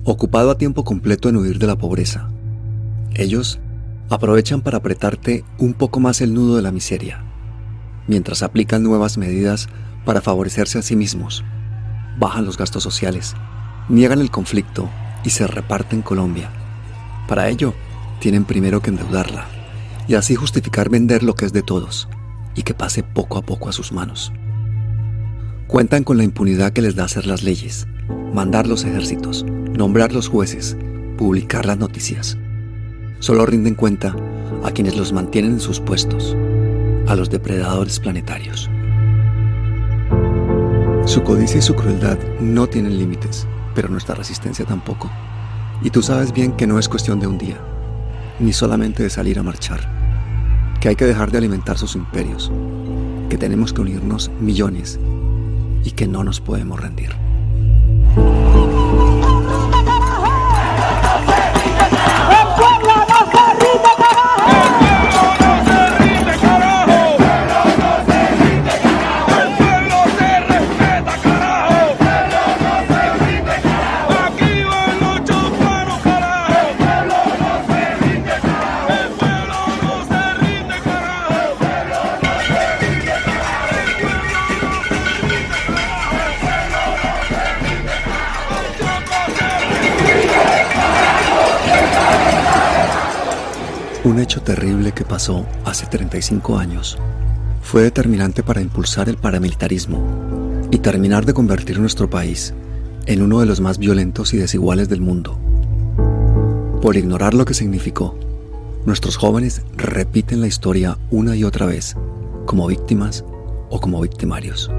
ocupado 0.04 0.50
a 0.50 0.56
tiempo 0.56 0.84
completo 0.84 1.28
en 1.28 1.36
huir 1.36 1.58
de 1.58 1.66
la 1.66 1.76
pobreza. 1.76 2.30
Ellos 3.14 3.60
aprovechan 4.10 4.60
para 4.60 4.78
apretarte 4.78 5.44
un 5.58 5.74
poco 5.74 6.00
más 6.00 6.20
el 6.20 6.32
nudo 6.32 6.56
de 6.56 6.62
la 6.62 6.70
miseria, 6.70 7.22
mientras 8.06 8.42
aplican 8.42 8.82
nuevas 8.82 9.18
medidas 9.18 9.68
para 10.04 10.20
favorecerse 10.20 10.78
a 10.78 10.82
sí 10.82 10.94
mismos, 10.94 11.44
bajan 12.18 12.44
los 12.44 12.56
gastos 12.56 12.82
sociales, 12.82 13.34
niegan 13.88 14.20
el 14.20 14.30
conflicto 14.30 14.88
y 15.24 15.30
se 15.30 15.46
reparten 15.46 16.02
Colombia. 16.02 16.50
Para 17.26 17.48
ello, 17.48 17.74
tienen 18.20 18.44
primero 18.44 18.80
que 18.80 18.90
endeudarla 18.90 19.46
y 20.06 20.14
así 20.14 20.36
justificar 20.36 20.88
vender 20.88 21.24
lo 21.24 21.34
que 21.34 21.46
es 21.46 21.52
de 21.52 21.62
todos 21.62 22.08
y 22.54 22.62
que 22.62 22.74
pase 22.74 23.02
poco 23.02 23.38
a 23.38 23.42
poco 23.42 23.68
a 23.68 23.72
sus 23.72 23.92
manos. 23.92 24.32
Cuentan 25.66 26.04
con 26.04 26.16
la 26.16 26.22
impunidad 26.22 26.72
que 26.72 26.80
les 26.80 26.94
da 26.94 27.04
hacer 27.04 27.26
las 27.26 27.42
leyes, 27.42 27.88
mandar 28.32 28.68
los 28.68 28.84
ejércitos, 28.84 29.44
nombrar 29.44 30.12
los 30.12 30.28
jueces, 30.28 30.76
publicar 31.18 31.66
las 31.66 31.78
noticias 31.78 32.38
Solo 33.26 33.44
rinden 33.44 33.74
cuenta 33.74 34.14
a 34.62 34.70
quienes 34.70 34.96
los 34.96 35.12
mantienen 35.12 35.54
en 35.54 35.60
sus 35.60 35.80
puestos, 35.80 36.36
a 37.08 37.16
los 37.16 37.28
depredadores 37.28 37.98
planetarios. 37.98 38.70
Su 41.06 41.24
codicia 41.24 41.58
y 41.58 41.62
su 41.62 41.74
crueldad 41.74 42.18
no 42.38 42.68
tienen 42.68 43.00
límites, 43.00 43.48
pero 43.74 43.88
nuestra 43.88 44.14
resistencia 44.14 44.64
tampoco. 44.64 45.10
Y 45.82 45.90
tú 45.90 46.02
sabes 46.02 46.32
bien 46.32 46.52
que 46.52 46.68
no 46.68 46.78
es 46.78 46.88
cuestión 46.88 47.18
de 47.18 47.26
un 47.26 47.36
día, 47.36 47.56
ni 48.38 48.52
solamente 48.52 49.02
de 49.02 49.10
salir 49.10 49.40
a 49.40 49.42
marchar, 49.42 49.80
que 50.80 50.90
hay 50.90 50.94
que 50.94 51.06
dejar 51.06 51.32
de 51.32 51.38
alimentar 51.38 51.78
sus 51.78 51.96
imperios, 51.96 52.52
que 53.28 53.38
tenemos 53.38 53.72
que 53.72 53.80
unirnos 53.80 54.30
millones 54.40 55.00
y 55.82 55.90
que 55.90 56.06
no 56.06 56.22
nos 56.22 56.40
podemos 56.40 56.78
rendir. 56.78 57.25
Que 94.96 95.04
pasó 95.04 95.46
hace 95.64 95.86
35 95.86 96.58
años 96.58 96.98
fue 97.60 97.82
determinante 97.82 98.42
para 98.42 98.62
impulsar 98.62 99.08
el 99.08 99.16
paramilitarismo 99.16 100.68
y 100.72 100.78
terminar 100.78 101.24
de 101.24 101.34
convertir 101.34 101.78
nuestro 101.78 102.10
país 102.10 102.54
en 103.06 103.22
uno 103.22 103.38
de 103.38 103.46
los 103.46 103.60
más 103.60 103.78
violentos 103.78 104.34
y 104.34 104.38
desiguales 104.38 104.88
del 104.88 105.00
mundo. 105.00 105.38
Por 106.80 106.96
ignorar 106.96 107.34
lo 107.34 107.44
que 107.44 107.54
significó, 107.54 108.18
nuestros 108.86 109.16
jóvenes 109.16 109.62
repiten 109.76 110.40
la 110.40 110.46
historia 110.46 110.98
una 111.10 111.36
y 111.36 111.44
otra 111.44 111.66
vez, 111.66 111.94
como 112.46 112.66
víctimas 112.66 113.24
o 113.68 113.80
como 113.80 114.00
victimarios. 114.00 114.70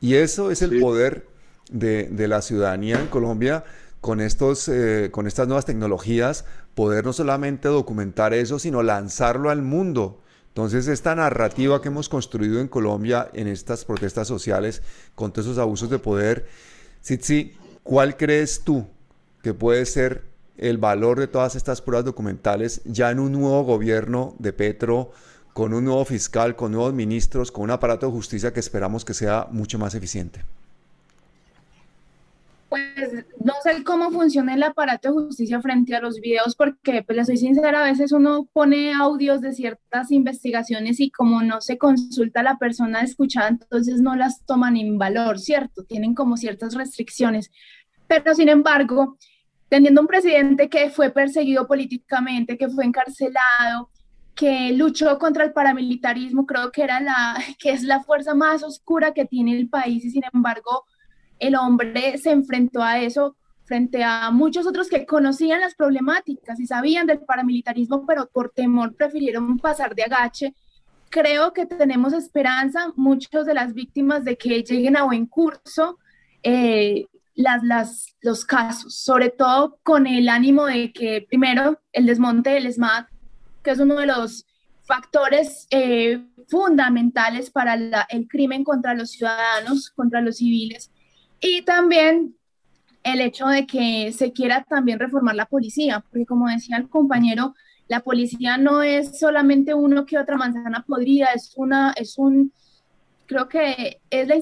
Y 0.00 0.14
eso 0.14 0.50
es 0.50 0.62
el 0.62 0.80
poder 0.80 1.26
de, 1.70 2.08
de 2.10 2.28
la 2.28 2.42
ciudadanía 2.42 3.00
en 3.00 3.06
Colombia 3.08 3.64
con, 4.02 4.20
estos, 4.20 4.68
eh, 4.68 5.10
con 5.12 5.28
estas 5.28 5.46
nuevas 5.46 5.64
tecnologías, 5.64 6.44
poder 6.74 7.04
no 7.04 7.12
solamente 7.12 7.68
documentar 7.68 8.34
eso, 8.34 8.58
sino 8.58 8.82
lanzarlo 8.82 9.48
al 9.48 9.62
mundo. 9.62 10.20
Entonces, 10.48 10.88
esta 10.88 11.14
narrativa 11.14 11.80
que 11.80 11.86
hemos 11.86 12.08
construido 12.08 12.60
en 12.60 12.66
Colombia 12.66 13.30
en 13.32 13.46
estas 13.46 13.84
protestas 13.84 14.26
sociales 14.26 14.82
con 15.14 15.32
todos 15.32 15.46
esos 15.46 15.58
abusos 15.58 15.88
de 15.88 16.00
poder, 16.00 16.48
sí, 17.00 17.54
¿cuál 17.84 18.16
crees 18.16 18.62
tú 18.64 18.84
que 19.40 19.54
puede 19.54 19.86
ser 19.86 20.24
el 20.58 20.78
valor 20.78 21.20
de 21.20 21.28
todas 21.28 21.54
estas 21.54 21.80
pruebas 21.80 22.04
documentales 22.04 22.82
ya 22.84 23.12
en 23.12 23.20
un 23.20 23.30
nuevo 23.30 23.62
gobierno 23.62 24.34
de 24.40 24.52
Petro, 24.52 25.12
con 25.52 25.74
un 25.74 25.84
nuevo 25.84 26.04
fiscal, 26.04 26.56
con 26.56 26.72
nuevos 26.72 26.92
ministros, 26.92 27.52
con 27.52 27.62
un 27.62 27.70
aparato 27.70 28.06
de 28.06 28.12
justicia 28.12 28.52
que 28.52 28.60
esperamos 28.60 29.04
que 29.04 29.14
sea 29.14 29.46
mucho 29.52 29.78
más 29.78 29.94
eficiente? 29.94 30.44
Pues 33.10 33.24
no 33.44 33.54
sé 33.62 33.82
cómo 33.84 34.10
funciona 34.10 34.54
el 34.54 34.62
aparato 34.62 35.08
de 35.08 35.14
justicia 35.14 35.60
frente 35.60 35.94
a 35.94 36.00
los 36.00 36.20
videos, 36.20 36.54
porque, 36.54 37.02
pues 37.02 37.16
le 37.16 37.24
soy 37.24 37.36
sincera, 37.36 37.80
a 37.80 37.90
veces 37.90 38.12
uno 38.12 38.48
pone 38.52 38.92
audios 38.92 39.40
de 39.40 39.52
ciertas 39.52 40.10
investigaciones 40.10 41.00
y 41.00 41.10
como 41.10 41.42
no 41.42 41.60
se 41.60 41.78
consulta 41.78 42.40
a 42.40 42.44
la 42.44 42.58
persona 42.58 43.02
escuchada, 43.02 43.48
entonces 43.48 44.00
no 44.00 44.14
las 44.14 44.44
toman 44.44 44.76
en 44.76 44.98
valor, 44.98 45.38
¿cierto? 45.38 45.84
Tienen 45.84 46.14
como 46.14 46.36
ciertas 46.36 46.74
restricciones. 46.74 47.50
Pero 48.06 48.34
sin 48.34 48.48
embargo, 48.48 49.16
teniendo 49.68 50.00
un 50.00 50.06
presidente 50.06 50.68
que 50.68 50.90
fue 50.90 51.10
perseguido 51.10 51.66
políticamente, 51.66 52.58
que 52.58 52.68
fue 52.68 52.84
encarcelado, 52.84 53.90
que 54.34 54.72
luchó 54.72 55.18
contra 55.18 55.44
el 55.44 55.52
paramilitarismo, 55.52 56.46
creo 56.46 56.70
que 56.70 56.82
era 56.82 57.00
la 57.00 57.36
que 57.58 57.70
es 57.70 57.82
la 57.82 58.02
fuerza 58.02 58.34
más 58.34 58.62
oscura 58.62 59.12
que 59.12 59.24
tiene 59.24 59.56
el 59.56 59.68
país 59.68 60.04
y 60.04 60.10
sin 60.10 60.22
embargo 60.32 60.84
el 61.42 61.56
hombre 61.56 62.18
se 62.18 62.30
enfrentó 62.30 62.82
a 62.82 63.00
eso 63.00 63.36
frente 63.64 64.02
a 64.04 64.30
muchos 64.30 64.66
otros 64.66 64.88
que 64.88 65.06
conocían 65.06 65.60
las 65.60 65.74
problemáticas 65.74 66.58
y 66.60 66.66
sabían 66.66 67.06
del 67.06 67.20
paramilitarismo, 67.20 68.06
pero 68.06 68.28
por 68.32 68.50
temor 68.50 68.94
prefirieron 68.94 69.58
pasar 69.58 69.94
de 69.94 70.04
agache. 70.04 70.54
Creo 71.10 71.52
que 71.52 71.66
tenemos 71.66 72.12
esperanza, 72.12 72.92
muchos 72.96 73.46
de 73.46 73.54
las 73.54 73.74
víctimas, 73.74 74.24
de 74.24 74.36
que 74.36 74.62
lleguen 74.62 74.96
a 74.96 75.04
buen 75.04 75.26
curso 75.26 75.98
eh, 76.42 77.06
las, 77.34 77.62
las, 77.62 78.16
los 78.20 78.44
casos, 78.44 78.96
sobre 78.96 79.30
todo 79.30 79.78
con 79.82 80.06
el 80.06 80.28
ánimo 80.28 80.66
de 80.66 80.92
que, 80.92 81.24
primero, 81.28 81.80
el 81.92 82.06
desmonte 82.06 82.50
del 82.50 82.72
SMAT 82.72 83.06
que 83.62 83.70
es 83.70 83.78
uno 83.78 83.96
de 83.96 84.06
los 84.06 84.46
factores 84.84 85.66
eh, 85.70 86.20
fundamentales 86.48 87.50
para 87.50 87.74
el 87.74 88.28
crimen 88.28 88.64
contra 88.64 88.94
los 88.94 89.12
ciudadanos, 89.12 89.90
contra 89.90 90.20
los 90.20 90.36
civiles, 90.36 90.90
y 91.42 91.62
también 91.62 92.36
el 93.02 93.20
hecho 93.20 93.48
de 93.48 93.66
que 93.66 94.12
se 94.12 94.32
quiera 94.32 94.64
también 94.64 95.00
reformar 95.00 95.34
la 95.34 95.46
policía, 95.46 96.00
porque 96.00 96.24
como 96.24 96.48
decía 96.48 96.76
el 96.76 96.88
compañero, 96.88 97.54
la 97.88 98.00
policía 98.00 98.56
no 98.56 98.82
es 98.82 99.18
solamente 99.18 99.74
uno 99.74 100.06
que 100.06 100.18
otra 100.18 100.36
manzana 100.36 100.84
podrida, 100.86 101.32
es 101.34 101.52
una, 101.56 101.92
es 101.96 102.16
un, 102.16 102.52
creo 103.26 103.48
que 103.48 104.00
es 104.08 104.28
la 104.28 104.36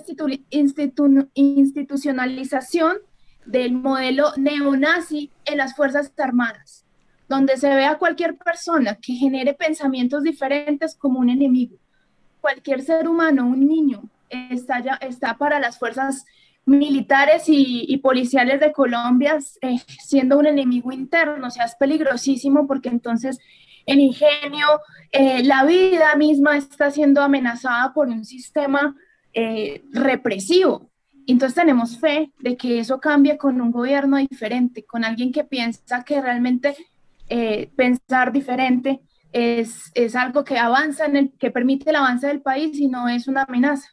institucionalización 1.34 2.98
del 3.46 3.72
modelo 3.72 4.32
neonazi 4.36 5.30
en 5.46 5.56
las 5.56 5.74
Fuerzas 5.74 6.12
Armadas, 6.18 6.84
donde 7.30 7.56
se 7.56 7.74
ve 7.74 7.86
a 7.86 7.96
cualquier 7.96 8.36
persona 8.36 8.96
que 8.96 9.14
genere 9.14 9.54
pensamientos 9.54 10.22
diferentes 10.22 10.94
como 10.94 11.18
un 11.20 11.30
enemigo. 11.30 11.78
Cualquier 12.42 12.82
ser 12.82 13.08
humano, 13.08 13.46
un 13.46 13.66
niño, 13.66 14.02
está, 14.28 14.80
ya, 14.80 14.94
está 15.00 15.38
para 15.38 15.58
las 15.60 15.78
Fuerzas 15.78 16.26
militares 16.66 17.44
y, 17.46 17.96
policiales 17.98 18.60
de 18.60 18.72
Colombia 18.72 19.38
eh, 19.60 19.76
siendo 20.04 20.38
un 20.38 20.46
enemigo 20.46 20.92
interno, 20.92 21.46
o 21.46 21.50
sea, 21.50 21.64
es 21.64 21.74
peligrosísimo 21.74 22.66
porque 22.66 22.88
entonces 22.88 23.38
el 23.86 24.00
ingenio, 24.00 24.66
eh, 25.10 25.42
la 25.42 25.64
vida 25.64 26.14
misma 26.16 26.56
está 26.56 26.90
siendo 26.90 27.22
amenazada 27.22 27.92
por 27.92 28.08
un 28.08 28.24
sistema 28.24 28.94
eh, 29.32 29.82
represivo. 29.92 30.90
Entonces 31.26 31.54
tenemos 31.54 31.98
fe 31.98 32.30
de 32.38 32.56
que 32.56 32.78
eso 32.78 33.00
cambie 33.00 33.36
con 33.36 33.60
un 33.60 33.70
gobierno 33.70 34.16
diferente, 34.16 34.84
con 34.84 35.04
alguien 35.04 35.32
que 35.32 35.44
piensa 35.44 36.04
que 36.04 36.20
realmente 36.20 36.76
pensar 37.76 38.32
diferente 38.32 39.00
es, 39.32 39.92
es, 39.94 40.16
algo 40.16 40.42
que 40.42 40.58
avanza, 40.58 41.06
en 41.06 41.14
el, 41.14 41.32
que 41.38 41.52
permite 41.52 41.90
el 41.90 41.96
avance 41.96 42.26
del 42.26 42.42
país 42.42 42.76
y 42.76 42.88
no 42.88 43.08
es 43.08 43.28
una 43.28 43.44
amenaza. 43.44 43.88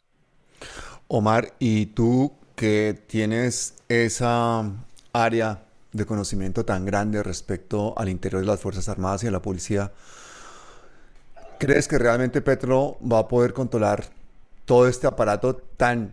Omar, 1.06 1.54
¿y 1.60 1.86
tú 1.86 2.37
que 2.58 3.00
tienes 3.06 3.74
esa 3.88 4.68
área 5.12 5.62
de 5.92 6.04
conocimiento 6.06 6.64
tan 6.64 6.84
grande 6.84 7.22
respecto 7.22 7.96
al 7.96 8.08
interior 8.08 8.40
de 8.40 8.48
las 8.48 8.58
Fuerzas 8.58 8.88
Armadas 8.88 9.22
y 9.22 9.28
a 9.28 9.30
la 9.30 9.40
policía, 9.40 9.92
¿crees 11.60 11.86
que 11.86 11.98
realmente 11.98 12.40
Petro 12.40 12.98
va 13.00 13.20
a 13.20 13.28
poder 13.28 13.52
controlar 13.52 14.06
todo 14.64 14.88
este 14.88 15.06
aparato 15.06 15.54
tan 15.54 16.10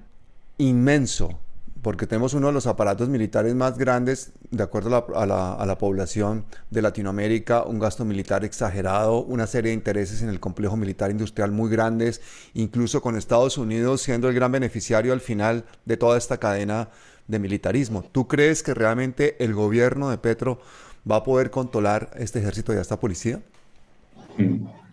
inmenso 0.59 1.39
porque 1.85 2.07
tenemos 2.07 2.33
uno 2.33 2.47
de 2.47 2.53
los 2.53 2.65
aparatos 2.65 3.09
militares 3.09 3.53
más 3.53 3.77
grandes, 3.77 4.31
de 4.49 4.63
acuerdo 4.63 5.05
a 5.15 5.65
la, 5.67 5.77
población 5.77 6.43
de 6.71 6.81
Latinoamérica, 6.81 7.61
un 7.61 7.77
gasto 7.77 8.03
militar 8.05 8.43
exagerado, 8.43 9.23
una 9.23 9.45
serie 9.45 9.69
de 9.69 9.75
intereses 9.75 10.23
en 10.23 10.29
el 10.29 10.39
complejo 10.39 10.77
militar 10.77 11.11
industrial 11.11 11.51
muy 11.51 11.69
grandes, 11.69 12.21
incluso 12.55 13.03
con 13.03 13.15
Estados 13.15 13.59
Unidos 13.59 14.01
siendo 14.01 14.29
el 14.29 14.33
gran 14.33 14.51
beneficiario 14.51 15.13
al 15.13 15.21
final 15.21 15.63
de 15.85 15.95
toda 15.95 16.17
esta 16.17 16.39
cadena 16.39 16.89
de 17.27 17.37
militarismo. 17.37 18.03
¿Tú 18.11 18.27
crees 18.27 18.63
que 18.63 18.73
realmente 18.73 19.35
el 19.37 19.53
gobierno 19.53 20.09
de 20.09 20.17
Petro 20.17 20.59
va 21.09 21.17
a 21.17 21.23
poder 21.23 21.51
controlar 21.51 22.09
este 22.17 22.39
ejército 22.39 22.73
y 22.73 22.77
esta 22.77 22.99
policía? 22.99 23.41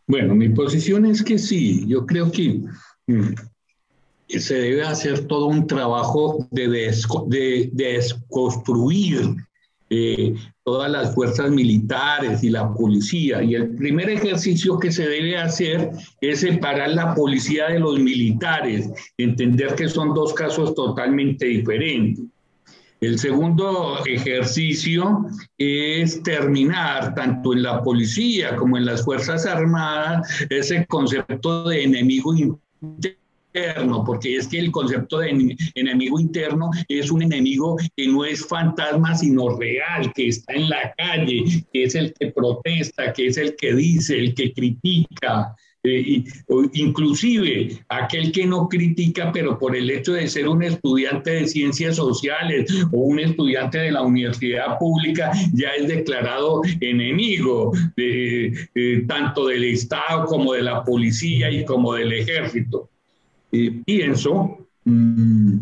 Bueno, 0.07 0.35
mi 0.35 0.50
posición 0.50 1.07
es 1.07 1.22
que 1.22 1.38
sí. 1.38 1.87
Yo 1.87 2.05
creo 2.05 2.31
que 2.31 2.61
mm, 3.07 3.33
se 4.28 4.54
debe 4.54 4.82
hacer 4.82 5.26
todo 5.26 5.46
un 5.46 5.66
trabajo 5.66 6.46
de, 6.50 7.70
desconstruir 7.72 9.37
eh, 9.90 10.35
todas 10.64 10.90
las 10.90 11.14
fuerzas 11.14 11.50
militares 11.50 12.42
y 12.42 12.50
la 12.50 12.72
policía. 12.72 13.42
Y 13.42 13.54
el 13.54 13.74
primer 13.74 14.08
ejercicio 14.08 14.78
que 14.78 14.90
se 14.90 15.06
debe 15.06 15.37
hacer 15.37 15.90
es 16.20 16.40
separar 16.40 16.90
la 16.90 17.14
policía 17.14 17.68
de 17.68 17.80
los 17.80 17.98
militares, 17.98 18.88
entender 19.18 19.74
que 19.74 19.88
son 19.88 20.14
dos 20.14 20.32
casos 20.32 20.74
totalmente 20.74 21.46
diferentes. 21.46 22.24
El 23.02 23.18
segundo 23.18 23.98
ejercicio 24.06 25.26
es 25.58 26.22
terminar, 26.22 27.16
tanto 27.16 27.52
en 27.52 27.64
la 27.64 27.82
policía 27.82 28.54
como 28.54 28.78
en 28.78 28.85
las 28.87 29.04
Fuerzas 29.04 29.44
Armadas, 29.44 30.46
ese 30.48 30.87
concepto 30.87 31.68
de 31.68 31.82
enemigo 31.82 32.32
interno 32.37 33.21
porque 34.04 34.36
es 34.36 34.48
que 34.48 34.58
el 34.58 34.70
concepto 34.70 35.18
de 35.18 35.56
enemigo 35.74 36.18
interno 36.18 36.70
es 36.88 37.10
un 37.10 37.22
enemigo 37.22 37.76
que 37.96 38.06
no 38.08 38.24
es 38.24 38.46
fantasma, 38.46 39.14
sino 39.14 39.56
real, 39.56 40.12
que 40.14 40.28
está 40.28 40.54
en 40.54 40.68
la 40.68 40.94
calle, 40.96 41.44
que 41.72 41.84
es 41.84 41.94
el 41.94 42.12
que 42.14 42.28
protesta, 42.28 43.12
que 43.12 43.26
es 43.26 43.36
el 43.36 43.56
que 43.56 43.74
dice, 43.74 44.18
el 44.18 44.34
que 44.34 44.52
critica. 44.52 45.54
Eh, 45.84 46.22
inclusive 46.74 47.76
aquel 47.88 48.30
que 48.30 48.46
no 48.46 48.68
critica, 48.68 49.32
pero 49.32 49.58
por 49.58 49.74
el 49.74 49.90
hecho 49.90 50.12
de 50.12 50.28
ser 50.28 50.48
un 50.48 50.62
estudiante 50.62 51.32
de 51.32 51.48
ciencias 51.48 51.96
sociales 51.96 52.72
o 52.92 52.98
un 52.98 53.18
estudiante 53.18 53.78
de 53.78 53.90
la 53.90 54.02
universidad 54.02 54.78
pública, 54.78 55.32
ya 55.52 55.70
es 55.70 55.88
declarado 55.88 56.62
enemigo 56.80 57.72
tanto 59.08 59.48
del 59.48 59.64
Estado 59.64 60.26
como 60.26 60.52
de 60.52 60.62
la 60.62 60.84
policía 60.84 61.50
y 61.50 61.64
como 61.64 61.94
del 61.94 62.12
ejército. 62.12 62.91
Eh, 63.52 63.82
pienso 63.84 64.66
mm, 64.84 65.58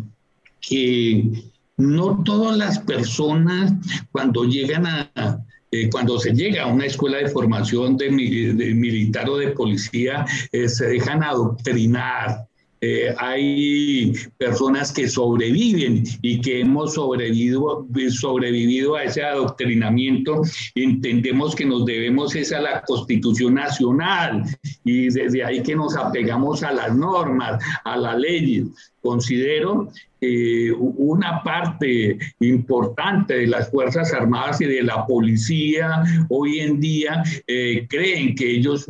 que 0.61 1.43
no 1.77 2.23
todas 2.23 2.57
las 2.57 2.79
personas 2.79 3.73
cuando 4.11 4.45
llegan 4.45 4.85
a, 4.85 5.45
eh, 5.71 5.89
cuando 5.89 6.19
se 6.19 6.33
llega 6.33 6.63
a 6.63 6.67
una 6.67 6.85
escuela 6.85 7.17
de 7.17 7.29
formación 7.29 7.97
de, 7.97 8.09
militar 8.09 9.29
o 9.29 9.37
de 9.37 9.49
policía, 9.49 10.25
eh, 10.51 10.69
se 10.69 10.87
dejan 10.87 11.23
adoctrinar 11.23 12.47
eh, 12.83 13.13
hay 13.19 14.11
personas 14.37 14.91
que 14.91 15.07
sobreviven 15.07 16.03
y 16.23 16.41
que 16.41 16.61
hemos 16.61 16.95
sobrevivido, 16.95 17.87
sobrevivido 18.09 18.95
a 18.95 19.03
ese 19.03 19.21
adoctrinamiento. 19.23 20.41
Entendemos 20.73 21.53
que 21.55 21.65
nos 21.65 21.85
debemos 21.85 22.35
es 22.35 22.51
a 22.51 22.59
la 22.59 22.81
Constitución 22.81 23.53
Nacional 23.53 24.43
y 24.83 25.09
desde 25.09 25.43
ahí 25.43 25.61
que 25.61 25.75
nos 25.75 25.95
apegamos 25.95 26.63
a 26.63 26.71
las 26.71 26.95
normas, 26.95 27.63
a 27.83 27.97
las 27.97 28.17
leyes. 28.17 28.65
Considero 29.01 29.89
eh, 30.19 30.71
una 30.71 31.41
parte 31.43 32.19
importante 32.39 33.33
de 33.33 33.47
las 33.47 33.71
Fuerzas 33.71 34.13
Armadas 34.13 34.61
y 34.61 34.65
de 34.65 34.83
la 34.83 35.05
policía 35.07 36.03
hoy 36.29 36.59
en 36.59 36.79
día 36.79 37.23
eh, 37.47 37.87
creen 37.89 38.35
que 38.35 38.51
ellos 38.51 38.85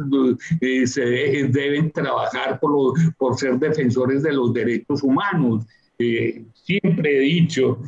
eh, 0.60 0.86
se 0.86 1.02
deben 1.02 1.92
trabajar 1.92 2.60
por, 2.60 2.94
por 3.18 3.38
ser 3.38 3.58
defensores 3.58 4.24
de 4.24 4.34
los 4.34 4.54
derechos 4.54 5.02
humanos. 5.02 5.66
siempre 6.66 7.18
he 7.18 7.20
dicho 7.22 7.80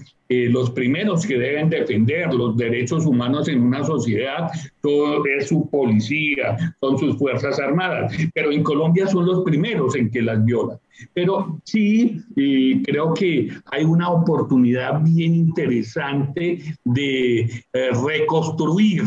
los 0.49 0.71
primeros 0.71 1.25
que 1.25 1.37
deben 1.37 1.69
defender 1.69 2.33
los 2.33 2.55
derechos 2.57 3.05
humanos 3.05 3.47
en 3.47 3.61
una 3.61 3.83
sociedad 3.83 4.49
todo 4.81 5.23
es 5.25 5.47
su 5.47 5.69
policía, 5.69 6.75
son 6.81 6.97
sus 6.97 7.17
fuerzas 7.17 7.59
armadas, 7.59 8.13
pero 8.33 8.51
en 8.51 8.63
Colombia 8.63 9.07
son 9.07 9.25
los 9.25 9.43
primeros 9.43 9.95
en 9.95 10.11
que 10.11 10.21
las 10.21 10.43
violan. 10.43 10.77
Pero 11.13 11.59
sí, 11.63 12.21
creo 12.83 13.13
que 13.13 13.49
hay 13.71 13.83
una 13.83 14.09
oportunidad 14.09 15.01
bien 15.01 15.35
interesante 15.35 16.59
de 16.83 17.39
eh, 17.39 17.89
reconstruir 18.05 19.03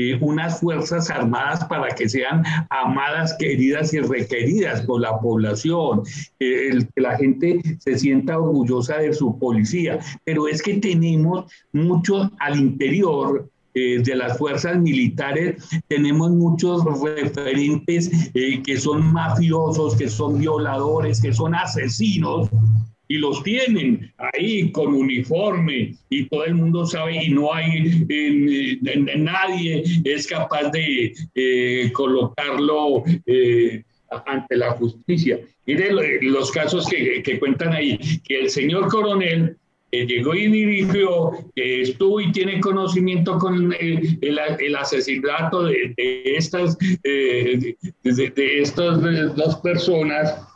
eh, 0.00 0.18
unas 0.20 0.60
fuerzas 0.60 1.10
armadas 1.10 1.64
para 1.64 1.94
que 1.94 2.08
sean 2.08 2.42
amadas, 2.70 3.34
queridas 3.38 3.92
y 3.92 4.00
requeridas 4.00 4.82
por 4.82 5.00
la 5.00 5.18
población, 5.20 6.02
que 6.38 6.86
la 6.96 7.16
gente 7.16 7.60
se 7.78 7.98
sienta 7.98 8.38
orgullosa 8.38 8.96
de 8.98 9.12
su 9.12 9.38
policía. 9.38 9.98
Pero 10.24 10.48
es 10.48 10.62
que 10.62 10.74
tenemos 10.74 11.50
mucho 11.72 12.30
al 12.38 12.58
interior 12.58 13.48
eh, 13.72 14.02
de 14.02 14.16
las 14.16 14.36
fuerzas 14.36 14.76
militares 14.78 15.64
tenemos 15.86 16.32
muchos 16.32 16.84
referentes 16.84 18.10
eh, 18.34 18.60
que 18.64 18.80
son 18.80 19.12
mafiosos, 19.12 19.94
que 19.94 20.08
son 20.08 20.40
violadores, 20.40 21.20
que 21.20 21.32
son 21.32 21.54
asesinos, 21.54 22.48
y 23.10 23.18
los 23.18 23.42
tienen 23.42 24.12
ahí 24.18 24.70
con 24.70 24.94
uniforme 24.94 25.96
y 26.10 26.26
todo 26.26 26.44
el 26.44 26.54
mundo 26.54 26.86
sabe 26.86 27.24
y 27.24 27.30
no 27.30 27.52
hay 27.52 28.06
nadie 29.16 29.82
es 30.04 30.28
capaz 30.28 30.70
de 30.70 31.12
eh, 31.34 31.90
colocarlo 31.92 33.02
ante 34.26 34.56
la 34.56 34.70
justicia. 34.72 35.40
Miren 35.66 35.96
los 36.32 36.52
casos 36.52 36.86
que, 36.88 37.20
que 37.24 37.40
cuentan 37.40 37.72
ahí, 37.72 37.98
que 38.22 38.42
el 38.42 38.48
señor 38.48 38.86
coronel 38.88 39.56
llegó 39.90 40.32
y 40.34 40.46
dirigió, 40.46 41.32
que 41.56 41.82
estuvo 41.82 42.20
y 42.20 42.30
tiene 42.30 42.60
conocimiento 42.60 43.38
con 43.38 43.72
el, 43.72 44.18
el, 44.20 44.76
asesinato 44.76 45.64
de, 45.64 45.94
estas, 45.96 46.78
eh, 47.02 47.74
de, 48.04 48.60
estas 48.60 49.34
dos 49.34 49.56
personas, 49.56 50.46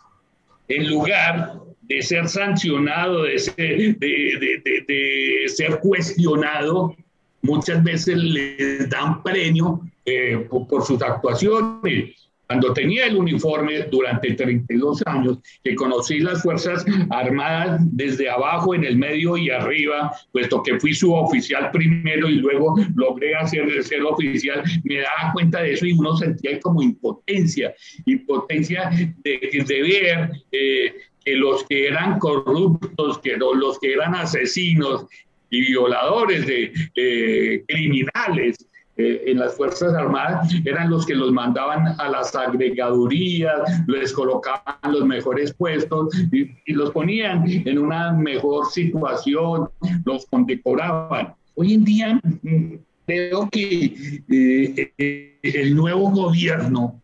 en 0.69 0.89
lugar 0.89 1.65
de 1.87 2.03
ser 2.03 2.29
sancionado, 2.29 3.25
de 3.25 3.39
ser, 3.39 3.99
de 3.99 5.45
ser 5.49 5.79
cuestionado, 5.81 6.97
muchas 7.45 7.83
veces 7.85 8.17
les 8.17 8.89
dan 8.91 9.23
premio 9.23 9.81
eh, 10.07 10.47
por, 10.51 10.85
sus 10.85 11.01
actuaciones. 11.03 12.17
Cuando 12.47 12.75
tenía 12.75 13.07
el 13.07 13.17
uniforme 13.17 13.85
durante 13.91 14.35
32 14.35 15.03
años, 15.07 15.39
que 15.63 15.75
conocí 15.75 16.19
las 16.19 16.43
Fuerzas 16.43 16.85
Armadas 17.09 17.81
desde 17.93 18.29
abajo, 18.29 18.75
en 18.75 18.85
el 18.85 18.99
medio 18.99 19.39
y 19.39 19.49
arriba, 19.49 20.13
puesto 20.31 20.63
que 20.63 20.79
fui 20.79 20.93
su 20.93 21.15
oficial 21.15 21.71
primero 21.71 22.29
y 22.29 22.35
luego 22.35 22.77
logré 22.95 23.35
hacer 23.35 23.83
ser 23.83 24.03
oficial, 24.03 24.63
me 24.85 24.97
daba 24.97 25.33
cuenta 25.33 25.63
de 25.63 25.73
eso 25.73 25.87
y 25.87 25.93
uno 25.93 26.17
sentía 26.19 26.61
como 26.61 26.83
impotencia, 26.83 27.75
impotencia 28.05 28.91
de, 28.91 29.65
de 29.67 29.83
ver 29.83 30.31
eh, 30.53 30.95
que 31.25 31.37
los 31.37 31.65
que 31.65 31.89
eran 31.89 32.19
corruptos, 32.19 33.19
que 33.19 33.37
los 33.37 33.79
que 33.79 33.93
eran 33.93 34.15
asesinos 34.15 35.07
y 35.51 35.61
violadores 35.61 36.47
de 36.47 37.65
criminales, 37.69 38.57
eh, 38.97 39.25
en 39.27 39.41
las 39.41 39.57
Fuerzas 39.57 39.93
Armadas 39.93 40.55
eran 40.65 40.89
los 40.89 41.05
que 41.05 41.17
los 41.17 41.33
mandaban 41.33 41.97
a 41.99 42.09
las 42.09 42.33
agregadurías, 42.37 43.85
les 43.89 44.13
colocaban 44.13 44.77
los 44.89 45.05
mejores 45.05 45.53
puestos 45.53 46.15
y, 46.31 46.73
los 46.73 46.93
ponían 46.93 47.45
en 47.45 47.79
una 47.79 48.13
mejor 48.13 48.71
situación, 48.71 49.69
los 50.05 50.27
condecoraban. 50.27 51.35
Hoy 51.57 51.75
en 51.75 51.85
día 51.85 52.21
mm, 52.43 52.75
creo 53.05 53.49
que 53.51 54.23
eh, 54.31 54.93
eh, 54.99 55.39
el 55.43 55.75
nuevo 55.75 56.11
gobierno 56.11 57.03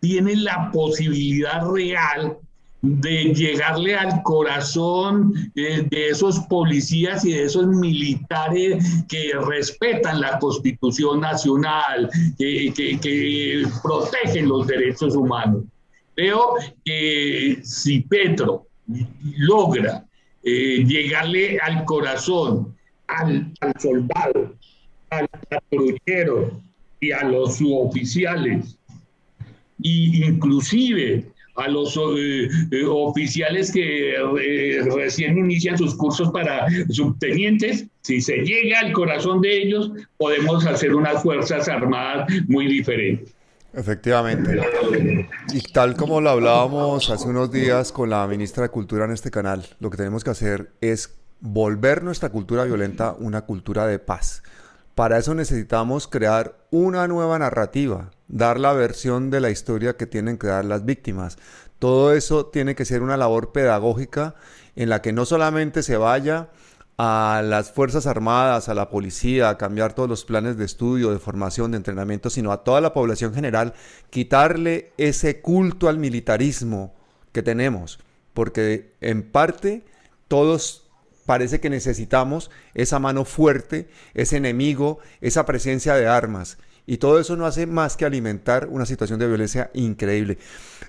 tiene 0.00 0.34
la 0.34 0.72
posibilidad 0.72 1.64
real 1.70 2.36
de 2.80 3.34
llegarle 3.34 3.96
al 3.96 4.22
corazón 4.22 5.32
de 5.54 5.88
esos 5.90 6.38
policías 6.40 7.24
y 7.24 7.32
de 7.32 7.44
esos 7.44 7.66
militares 7.66 9.04
que 9.08 9.32
respetan 9.46 10.20
la 10.20 10.38
constitución 10.38 11.20
nacional, 11.20 12.08
que, 12.38 12.72
que, 12.74 13.66
protegen 13.82 14.48
los 14.48 14.66
derechos 14.66 15.16
humanos. 15.16 15.64
Creo 16.14 16.54
que 16.84 17.58
si 17.62 18.00
Petro 18.00 18.66
logra 19.36 20.04
eh, 20.44 20.84
llegarle 20.84 21.58
al 21.58 21.84
corazón, 21.84 22.76
al, 23.08 23.52
soldado, 23.78 24.54
al 25.10 25.28
patrullero 25.48 26.60
y 27.00 27.10
a 27.10 27.24
los 27.24 27.56
suboficiales, 27.56 28.78
e 29.82 30.26
inclusive 30.26 31.30
a 31.58 31.68
los 31.68 31.96
eh, 31.96 32.48
eh, 32.70 32.84
oficiales 32.86 33.72
que 33.72 34.14
eh, 34.14 34.80
recién 34.94 35.36
inician 35.38 35.76
sus 35.76 35.94
cursos 35.96 36.30
para 36.30 36.66
subtenientes, 36.88 37.86
si 38.02 38.20
se 38.20 38.38
llega 38.38 38.80
al 38.80 38.92
corazón 38.92 39.40
de 39.40 39.62
ellos, 39.62 39.90
podemos 40.16 40.64
hacer 40.66 40.94
unas 40.94 41.22
fuerzas 41.22 41.68
armadas 41.68 42.28
muy 42.46 42.66
diferentes. 42.66 43.34
Efectivamente. 43.74 44.60
Y 45.52 45.60
tal 45.72 45.94
como 45.94 46.20
lo 46.20 46.30
hablábamos 46.30 47.10
hace 47.10 47.28
unos 47.28 47.52
días 47.52 47.92
con 47.92 48.08
la 48.10 48.26
ministra 48.26 48.62
de 48.62 48.70
Cultura 48.70 49.04
en 49.04 49.10
este 49.10 49.30
canal, 49.30 49.66
lo 49.78 49.90
que 49.90 49.98
tenemos 49.98 50.24
que 50.24 50.30
hacer 50.30 50.70
es 50.80 51.14
volver 51.40 52.02
nuestra 52.02 52.30
cultura 52.30 52.64
violenta 52.64 53.14
una 53.18 53.42
cultura 53.42 53.86
de 53.86 53.98
paz. 53.98 54.42
Para 54.94 55.18
eso 55.18 55.34
necesitamos 55.34 56.08
crear 56.08 56.56
una 56.70 57.06
nueva 57.06 57.38
narrativa, 57.38 58.10
dar 58.28 58.60
la 58.60 58.72
versión 58.72 59.30
de 59.30 59.40
la 59.40 59.50
historia 59.50 59.96
que 59.96 60.06
tienen 60.06 60.38
que 60.38 60.46
dar 60.46 60.64
las 60.64 60.84
víctimas. 60.84 61.38
Todo 61.78 62.12
eso 62.12 62.46
tiene 62.46 62.74
que 62.74 62.84
ser 62.84 63.02
una 63.02 63.16
labor 63.16 63.52
pedagógica 63.52 64.34
en 64.76 64.88
la 64.88 65.02
que 65.02 65.12
no 65.12 65.24
solamente 65.24 65.82
se 65.82 65.96
vaya 65.96 66.50
a 66.98 67.42
las 67.44 67.70
Fuerzas 67.70 68.06
Armadas, 68.06 68.68
a 68.68 68.74
la 68.74 68.90
policía, 68.90 69.48
a 69.48 69.56
cambiar 69.56 69.94
todos 69.94 70.08
los 70.08 70.24
planes 70.24 70.56
de 70.56 70.64
estudio, 70.64 71.12
de 71.12 71.20
formación, 71.20 71.70
de 71.70 71.76
entrenamiento, 71.76 72.28
sino 72.28 72.50
a 72.50 72.64
toda 72.64 72.80
la 72.80 72.92
población 72.92 73.32
general, 73.32 73.72
quitarle 74.10 74.92
ese 74.98 75.40
culto 75.40 75.88
al 75.88 75.98
militarismo 75.98 76.92
que 77.32 77.42
tenemos, 77.42 78.00
porque 78.34 78.92
en 79.00 79.22
parte 79.22 79.84
todos 80.26 80.88
parece 81.24 81.60
que 81.60 81.70
necesitamos 81.70 82.50
esa 82.74 82.98
mano 82.98 83.24
fuerte, 83.24 83.88
ese 84.14 84.38
enemigo, 84.38 84.98
esa 85.20 85.46
presencia 85.46 85.94
de 85.94 86.08
armas. 86.08 86.58
Y 86.90 86.96
todo 86.96 87.20
eso 87.20 87.36
no 87.36 87.44
hace 87.44 87.66
más 87.66 87.98
que 87.98 88.06
alimentar 88.06 88.66
una 88.70 88.86
situación 88.86 89.18
de 89.18 89.26
violencia 89.26 89.70
increíble. 89.74 90.38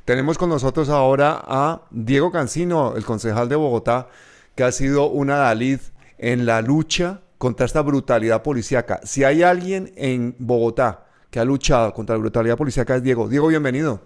Tenemos 0.05 0.37
con 0.37 0.47
nosotros 0.47 0.87
ahora 0.87 1.41
a 1.43 1.81
Diego 1.91 2.31
Cancino, 2.31 2.95
el 2.95 3.03
concejal 3.03 3.49
de 3.49 3.57
Bogotá, 3.57 4.07
que 4.55 4.63
ha 4.63 4.71
sido 4.71 5.09
una 5.09 5.35
Dalid 5.35 5.79
en 6.17 6.45
la 6.45 6.61
lucha 6.61 7.19
contra 7.37 7.65
esta 7.65 7.81
brutalidad 7.81 8.43
policíaca. 8.43 9.01
Si 9.03 9.25
hay 9.25 9.43
alguien 9.43 9.91
en 9.97 10.37
Bogotá 10.39 11.05
que 11.29 11.41
ha 11.41 11.43
luchado 11.43 11.93
contra 11.93 12.15
la 12.15 12.21
brutalidad 12.21 12.55
policíaca 12.55 12.95
es 12.95 13.03
Diego. 13.03 13.27
Diego, 13.27 13.49
bienvenido. 13.49 14.01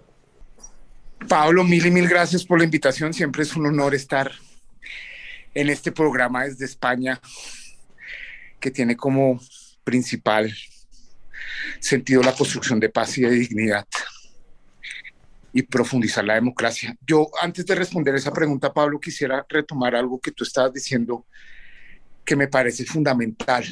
Pablo, 1.28 1.62
mil 1.62 1.86
y 1.86 1.92
mil 1.92 2.08
gracias 2.08 2.44
por 2.44 2.58
la 2.58 2.64
invitación. 2.64 3.14
Siempre 3.14 3.44
es 3.44 3.54
un 3.54 3.66
honor 3.66 3.94
estar 3.94 4.32
en 5.54 5.70
este 5.70 5.92
programa 5.92 6.42
desde 6.42 6.64
España, 6.64 7.20
que 8.58 8.72
tiene 8.72 8.96
como 8.96 9.40
principal 9.84 10.52
sentido 11.80 12.22
la 12.22 12.34
construcción 12.34 12.80
de 12.80 12.88
paz 12.88 13.18
y 13.18 13.22
de 13.22 13.30
dignidad 13.30 13.86
y 15.52 15.62
profundizar 15.62 16.24
la 16.24 16.34
democracia. 16.34 16.96
Yo, 17.06 17.30
antes 17.40 17.64
de 17.64 17.76
responder 17.76 18.14
esa 18.16 18.32
pregunta, 18.32 18.72
Pablo, 18.72 18.98
quisiera 18.98 19.46
retomar 19.48 19.94
algo 19.94 20.20
que 20.20 20.32
tú 20.32 20.42
estabas 20.42 20.72
diciendo 20.72 21.24
que 22.24 22.34
me 22.34 22.48
parece 22.48 22.84
fundamental. 22.84 23.64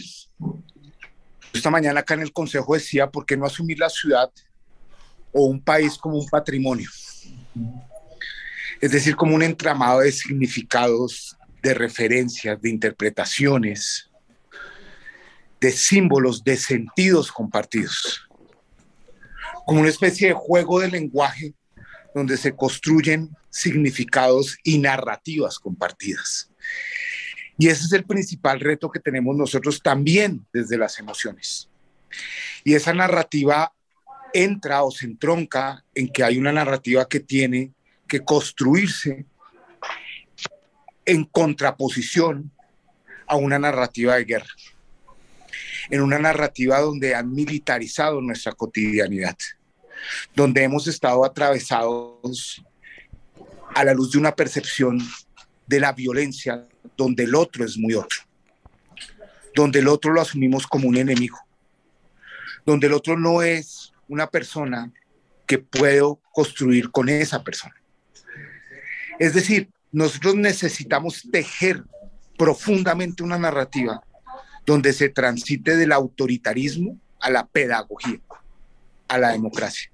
Esta 1.53 1.71
mañana 1.71 2.01
acá 2.01 2.15
en 2.15 2.21
el 2.21 2.33
Consejo 2.33 2.75
decía, 2.75 3.11
¿por 3.11 3.27
qué 3.27 3.37
no 3.37 3.47
asumir 3.47 3.81
la 3.81 3.91
ciudad 3.91 4.31
o 5.33 5.47
un 5.47 5.61
país 5.61 5.99
como 5.99 6.19
un 6.19 6.29
patrimonio? 6.29 6.89
Es 8.81 8.93
decir, 8.93 9.17
como 9.17 9.35
un 9.35 9.43
entramado 9.43 10.01
de 10.01 10.13
significados 10.13 11.37
de 11.63 11.75
referencias, 11.75 12.61
de 12.63 12.71
interpretaciones, 12.71 14.09
de 15.63 15.71
símbolos, 15.71 16.43
de 16.43 16.57
sentidos 16.57 17.31
compartidos, 17.31 18.29
como 19.65 19.79
una 19.79 19.91
especie 19.91 20.27
de 20.27 20.35
juego 20.35 20.81
de 20.81 20.91
lenguaje 20.91 21.55
donde 22.17 22.37
se 22.37 22.57
construyen 22.57 23.31
significados 23.49 24.59
y 24.65 24.81
narrativas 24.81 25.61
compartidas. 25.61 26.51
Y 27.57 27.69
ese 27.69 27.85
es 27.85 27.93
el 27.93 28.05
principal 28.05 28.59
reto 28.59 28.91
que 28.91 28.99
tenemos 28.99 29.37
nosotros 29.37 29.81
también 29.81 30.45
desde 30.53 30.77
las 30.77 30.99
emociones. 30.99 31.71
Y 32.65 32.75
esa 32.75 32.93
narrativa 32.93 33.73
entra 34.35 34.83
o 34.83 34.91
se 34.91 35.07
entronca 35.07 35.85
en 35.95 36.09
que 36.09 36.25
hay 36.25 36.39
una 36.39 36.51
narrativa 36.51 37.07
que 37.07 37.21
tiene 37.21 37.71
que 38.09 38.25
construirse 38.25 39.27
en 41.05 41.25
contraposición 41.25 42.51
a 43.29 43.37
una 43.37 43.61
narrativa 43.61 44.17
de 44.17 44.25
guerra, 44.25 44.51
en 45.93 46.01
una 46.01 46.19
narrativa 46.19 46.81
donde 46.81 47.15
han 47.15 47.31
militarizado 47.31 48.23
nuestra 48.23 48.53
cotidianidad, 48.53 49.37
donde 50.35 50.63
hemos 50.63 50.87
estado 50.89 51.23
atravesados 51.23 52.65
a 53.75 53.85
la 53.85 53.93
luz 53.93 54.13
de 54.13 54.19
una 54.19 54.35
percepción 54.35 54.99
de 55.67 55.81
la 55.81 55.93
violencia, 55.93 56.67
donde 56.97 57.25
el 57.25 57.35
otro 57.35 57.63
es 57.67 57.77
muy 57.77 57.93
otro, 57.93 58.21
donde 59.55 59.81
el 59.81 59.89
otro 59.89 60.15
lo 60.15 60.23
asumimos 60.23 60.67
como 60.67 60.89
un 60.89 60.97
enemigo, 60.97 61.39
donde 62.65 62.87
el 62.87 62.95
otro 62.95 63.19
no 63.19 63.43
es 63.43 63.93
una 64.09 64.27
persona 64.27 64.91
que 65.47 65.59
puedo 65.59 66.23
construir 66.33 66.91
con 66.91 67.11
esa 67.11 67.45
persona. 67.45 67.75
Es 69.19 69.35
decir, 69.35 69.69
nosotros 69.93 70.37
necesitamos 70.37 71.29
tejer 71.31 71.85
profundamente 72.39 73.23
una 73.23 73.39
narrativa 73.39 74.03
donde 74.67 74.93
se 74.93 75.09
transite 75.09 75.77
del 75.77 75.93
autoritarismo 75.93 76.99
a 77.21 77.31
la 77.31 77.47
pedagogía, 77.47 78.21
a 79.09 79.19
la 79.19 79.33
democracia. 79.33 79.91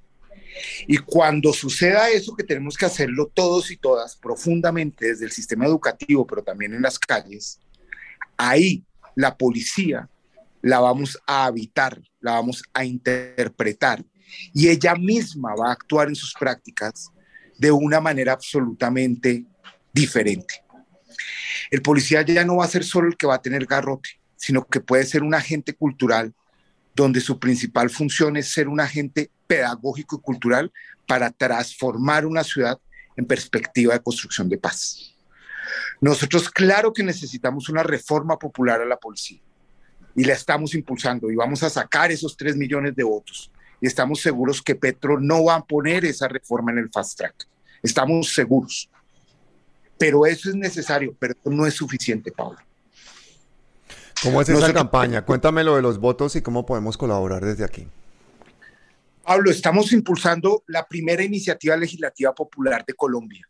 Y 0.86 0.98
cuando 0.98 1.52
suceda 1.52 2.10
eso, 2.10 2.34
que 2.34 2.44
tenemos 2.44 2.76
que 2.76 2.86
hacerlo 2.86 3.30
todos 3.32 3.70
y 3.70 3.76
todas 3.76 4.16
profundamente 4.16 5.06
desde 5.06 5.24
el 5.24 5.32
sistema 5.32 5.66
educativo, 5.66 6.26
pero 6.26 6.42
también 6.42 6.74
en 6.74 6.82
las 6.82 6.98
calles, 6.98 7.60
ahí 8.36 8.84
la 9.14 9.36
policía 9.36 10.08
la 10.62 10.80
vamos 10.80 11.18
a 11.26 11.46
habitar, 11.46 12.00
la 12.20 12.32
vamos 12.32 12.62
a 12.72 12.84
interpretar 12.84 14.04
y 14.52 14.68
ella 14.68 14.94
misma 14.94 15.54
va 15.54 15.68
a 15.68 15.72
actuar 15.72 16.08
en 16.08 16.14
sus 16.14 16.34
prácticas 16.34 17.10
de 17.56 17.70
una 17.70 18.00
manera 18.00 18.32
absolutamente 18.32 19.44
diferente. 19.92 20.62
El 21.70 21.82
policía 21.82 22.22
ya 22.22 22.44
no 22.44 22.56
va 22.56 22.64
a 22.64 22.68
ser 22.68 22.84
solo 22.84 23.08
el 23.08 23.16
que 23.16 23.26
va 23.26 23.36
a 23.36 23.42
tener 23.42 23.66
garrote, 23.66 24.10
sino 24.38 24.66
que 24.66 24.80
puede 24.80 25.04
ser 25.04 25.22
un 25.22 25.34
agente 25.34 25.74
cultural 25.74 26.32
donde 26.94 27.20
su 27.20 27.38
principal 27.38 27.90
función 27.90 28.36
es 28.36 28.50
ser 28.50 28.68
un 28.68 28.80
agente 28.80 29.30
pedagógico 29.46 30.16
y 30.16 30.20
cultural 30.20 30.72
para 31.06 31.30
transformar 31.30 32.24
una 32.24 32.42
ciudad 32.42 32.78
en 33.16 33.26
perspectiva 33.26 33.94
de 33.94 34.02
construcción 34.02 34.48
de 34.48 34.58
paz. 34.58 35.14
Nosotros 36.00 36.48
claro 36.48 36.92
que 36.92 37.02
necesitamos 37.02 37.68
una 37.68 37.82
reforma 37.82 38.38
popular 38.38 38.80
a 38.80 38.86
la 38.86 38.96
policía 38.96 39.40
y 40.14 40.24
la 40.24 40.32
estamos 40.32 40.74
impulsando 40.74 41.30
y 41.30 41.36
vamos 41.36 41.62
a 41.62 41.70
sacar 41.70 42.10
esos 42.10 42.36
tres 42.36 42.56
millones 42.56 42.94
de 42.94 43.04
votos 43.04 43.50
y 43.80 43.86
estamos 43.86 44.20
seguros 44.20 44.62
que 44.62 44.74
Petro 44.74 45.20
no 45.20 45.44
va 45.44 45.56
a 45.56 45.64
poner 45.64 46.04
esa 46.04 46.28
reforma 46.28 46.72
en 46.72 46.78
el 46.78 46.90
fast 46.90 47.18
track. 47.18 47.46
Estamos 47.82 48.34
seguros. 48.34 48.90
Pero 49.98 50.26
eso 50.26 50.48
es 50.48 50.54
necesario, 50.54 51.14
pero 51.18 51.34
no 51.44 51.66
es 51.66 51.74
suficiente, 51.74 52.30
Pablo. 52.32 52.58
¿Cómo 54.22 54.40
es 54.40 54.48
esa 54.48 54.72
campaña? 54.72 55.24
Cuéntame 55.24 55.62
lo 55.64 55.76
de 55.76 55.82
los 55.82 55.98
votos 55.98 56.34
y 56.36 56.42
cómo 56.42 56.66
podemos 56.66 56.96
colaborar 56.96 57.44
desde 57.44 57.64
aquí. 57.64 57.86
Pablo, 59.22 59.50
estamos 59.50 59.92
impulsando 59.92 60.64
la 60.66 60.86
primera 60.86 61.22
iniciativa 61.22 61.76
legislativa 61.76 62.34
popular 62.34 62.84
de 62.86 62.94
Colombia 62.94 63.46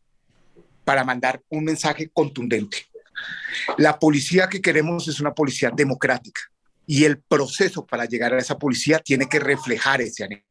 para 0.85 1.05
mandar 1.05 1.41
un 1.51 1.65
mensaje 1.65 2.11
contundente. 2.13 2.87
La 3.77 3.99
policía 3.99 4.49
que 4.49 4.61
queremos 4.61 5.07
es 5.09 5.21
una 5.21 5.33
policía 5.33 5.71
democrática 5.75 6.41
y 6.87 7.05
el 7.05 7.19
proceso 7.19 7.87
para 7.87 8.07
llegar 8.07 8.33
a 8.35 8.39
esa 8.39 8.59
policía 8.59 8.99
tiene 8.99 9.29
que 9.29 9.39
reflejar 9.39 10.01
ese 10.01 10.25
anhelo. 10.25 10.43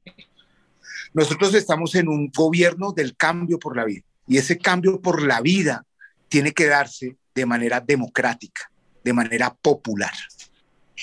Nosotros 1.13 1.53
estamos 1.53 1.95
en 1.95 2.07
un 2.07 2.32
gobierno 2.36 2.91
del 2.91 3.15
cambio 3.15 3.59
por 3.59 3.76
la 3.76 3.86
vida 3.86 4.03
y 4.28 4.38
ese 4.38 4.57
cambio 4.57 5.01
por 5.01 5.22
la 5.22 5.41
vida 5.41 5.86
tiene 6.30 6.53
que 6.53 6.68
darse 6.68 7.18
de 7.34 7.45
manera 7.45 7.80
democrática, 7.82 8.72
de 9.08 9.14
manera 9.14 9.55
popular. 9.55 10.12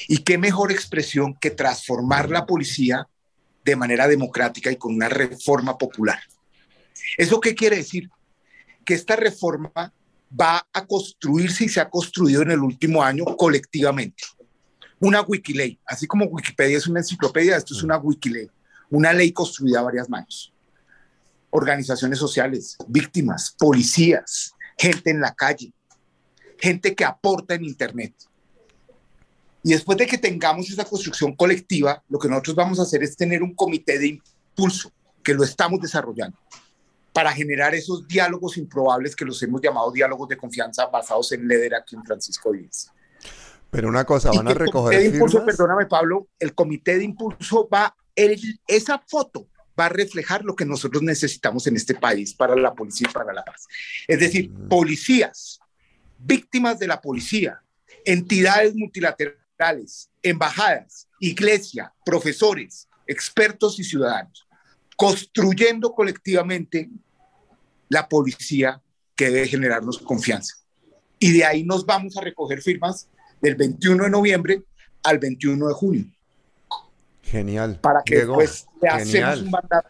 ¿Y 0.08 0.18
qué 0.18 0.36
mejor 0.36 0.70
expresión 0.70 1.34
que 1.40 1.50
transformar 1.50 2.28
la 2.28 2.44
policía 2.44 3.08
de 3.64 3.76
manera 3.76 4.06
democrática 4.06 4.70
y 4.70 4.76
con 4.76 4.94
una 4.94 5.08
reforma 5.08 5.78
popular? 5.78 6.18
¿Eso 7.16 7.40
qué 7.40 7.54
quiere 7.54 7.76
decir? 7.76 8.10
Que 8.84 8.92
esta 8.92 9.16
reforma 9.16 9.72
va 10.38 10.66
a 10.70 10.86
construirse 10.86 11.64
y 11.64 11.70
se 11.70 11.80
ha 11.80 11.88
construido 11.88 12.42
en 12.42 12.50
el 12.50 12.60
último 12.60 13.02
año 13.02 13.24
colectivamente. 13.24 14.22
Una 15.00 15.22
Wikiley, 15.22 15.78
así 15.86 16.06
como 16.06 16.26
Wikipedia 16.26 16.76
es 16.76 16.86
una 16.86 17.00
enciclopedia, 17.00 17.56
esto 17.56 17.72
es 17.72 17.82
una 17.82 17.96
Wikiley, 17.96 18.50
una 18.90 19.14
ley 19.14 19.32
construida 19.32 19.80
a 19.80 19.84
varias 19.84 20.10
manos. 20.10 20.52
Organizaciones 21.48 22.18
sociales, 22.18 22.76
víctimas, 22.86 23.54
policías, 23.58 24.52
gente 24.76 25.10
en 25.10 25.20
la 25.20 25.34
calle, 25.34 25.72
gente 26.64 26.94
que 26.94 27.04
aporta 27.04 27.54
en 27.54 27.64
Internet. 27.64 28.14
Y 29.62 29.70
después 29.70 29.96
de 29.98 30.06
que 30.06 30.18
tengamos 30.18 30.70
esa 30.70 30.84
construcción 30.84 31.34
colectiva, 31.34 32.02
lo 32.08 32.18
que 32.18 32.28
nosotros 32.28 32.56
vamos 32.56 32.78
a 32.78 32.82
hacer 32.82 33.02
es 33.02 33.16
tener 33.16 33.42
un 33.42 33.54
comité 33.54 33.98
de 33.98 34.08
impulso, 34.08 34.90
que 35.22 35.34
lo 35.34 35.44
estamos 35.44 35.80
desarrollando, 35.80 36.36
para 37.12 37.32
generar 37.32 37.74
esos 37.74 38.06
diálogos 38.06 38.56
improbables 38.56 39.14
que 39.14 39.24
los 39.24 39.42
hemos 39.42 39.60
llamado 39.62 39.90
diálogos 39.90 40.28
de 40.28 40.36
confianza 40.36 40.86
basados 40.86 41.32
en 41.32 41.46
Leder 41.46 41.74
aquí 41.74 41.96
en 41.96 42.04
Francisco 42.04 42.52
Díaz. 42.52 42.90
Pero 43.70 43.88
una 43.88 44.04
cosa, 44.04 44.30
van 44.30 44.48
a 44.48 44.54
recoger 44.54 45.00
de 45.00 45.06
impulso, 45.06 45.44
Perdóname, 45.44 45.86
Pablo, 45.86 46.28
el 46.38 46.54
comité 46.54 46.98
de 46.98 47.04
impulso 47.04 47.68
va, 47.72 47.94
esa 48.66 49.02
foto 49.06 49.48
va 49.78 49.86
a 49.86 49.88
reflejar 49.88 50.44
lo 50.44 50.54
que 50.54 50.64
nosotros 50.64 51.02
necesitamos 51.02 51.66
en 51.66 51.76
este 51.76 51.94
país 51.94 52.34
para 52.34 52.54
la 52.54 52.74
policía 52.74 53.08
y 53.10 53.12
para 53.12 53.32
la 53.32 53.44
paz. 53.44 53.66
Es 54.06 54.20
decir, 54.20 54.50
mm. 54.50 54.68
policías, 54.68 55.60
víctimas 56.24 56.78
de 56.78 56.86
la 56.86 57.00
policía, 57.00 57.60
entidades 58.04 58.74
multilaterales, 58.74 60.10
embajadas, 60.22 61.08
iglesia, 61.20 61.92
profesores, 62.04 62.88
expertos 63.06 63.78
y 63.78 63.84
ciudadanos, 63.84 64.46
construyendo 64.96 65.92
colectivamente 65.92 66.88
la 67.88 68.08
policía 68.08 68.80
que 69.14 69.30
debe 69.30 69.48
generarnos 69.48 69.98
confianza. 69.98 70.56
Y 71.18 71.32
de 71.32 71.44
ahí 71.44 71.62
nos 71.62 71.86
vamos 71.86 72.16
a 72.16 72.20
recoger 72.20 72.60
firmas 72.60 73.08
del 73.40 73.54
21 73.54 74.04
de 74.04 74.10
noviembre 74.10 74.62
al 75.02 75.18
21 75.18 75.68
de 75.68 75.74
junio. 75.74 76.04
Genial. 77.22 77.78
Para 77.80 78.02
que 78.02 78.16
después 78.16 78.66
le 78.80 78.88
hacemos 78.88 79.42
un 79.42 79.50
mandato 79.50 79.88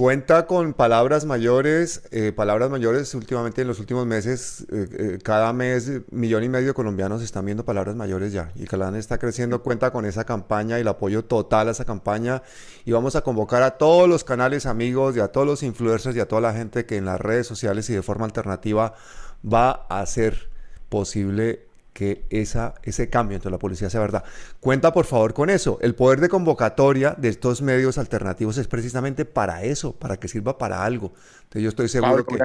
Cuenta 0.00 0.46
con 0.46 0.72
palabras 0.72 1.26
mayores, 1.26 2.04
eh, 2.10 2.32
palabras 2.32 2.70
mayores 2.70 3.14
últimamente 3.14 3.60
en 3.60 3.68
los 3.68 3.80
últimos 3.80 4.06
meses, 4.06 4.64
eh, 4.72 4.88
eh, 4.98 5.18
cada 5.22 5.52
mes 5.52 5.92
millón 6.10 6.42
y 6.42 6.48
medio 6.48 6.68
de 6.68 6.72
colombianos 6.72 7.20
están 7.20 7.44
viendo 7.44 7.66
palabras 7.66 7.96
mayores 7.96 8.32
ya. 8.32 8.50
Y 8.54 8.64
Calán 8.64 8.96
está 8.96 9.18
creciendo, 9.18 9.62
cuenta 9.62 9.92
con 9.92 10.06
esa 10.06 10.24
campaña 10.24 10.78
y 10.78 10.80
el 10.80 10.88
apoyo 10.88 11.26
total 11.26 11.68
a 11.68 11.72
esa 11.72 11.84
campaña. 11.84 12.42
Y 12.86 12.92
vamos 12.92 13.14
a 13.14 13.20
convocar 13.20 13.62
a 13.62 13.72
todos 13.72 14.08
los 14.08 14.24
canales 14.24 14.64
amigos 14.64 15.18
y 15.18 15.20
a 15.20 15.28
todos 15.28 15.46
los 15.46 15.62
influencers 15.62 16.16
y 16.16 16.20
a 16.20 16.26
toda 16.26 16.40
la 16.40 16.54
gente 16.54 16.86
que 16.86 16.96
en 16.96 17.04
las 17.04 17.20
redes 17.20 17.46
sociales 17.46 17.90
y 17.90 17.92
de 17.92 18.00
forma 18.00 18.24
alternativa 18.24 18.94
va 19.44 19.84
a 19.90 20.00
hacer 20.00 20.48
posible 20.88 21.66
que 21.92 22.24
esa, 22.30 22.74
ese 22.82 23.10
cambio 23.10 23.36
entre 23.36 23.50
la 23.50 23.58
policía 23.58 23.90
sea 23.90 24.00
verdad. 24.00 24.24
Cuenta 24.60 24.92
por 24.92 25.06
favor 25.06 25.34
con 25.34 25.50
eso. 25.50 25.78
El 25.82 25.94
poder 25.94 26.20
de 26.20 26.28
convocatoria 26.28 27.14
de 27.18 27.28
estos 27.28 27.62
medios 27.62 27.98
alternativos 27.98 28.58
es 28.58 28.68
precisamente 28.68 29.24
para 29.24 29.64
eso, 29.64 29.94
para 29.98 30.18
que 30.18 30.28
sirva 30.28 30.58
para 30.58 30.84
algo. 30.84 31.12
Entonces 31.42 31.62
yo 31.62 31.68
estoy 31.68 31.88
seguro 31.88 32.24
que 32.24 32.38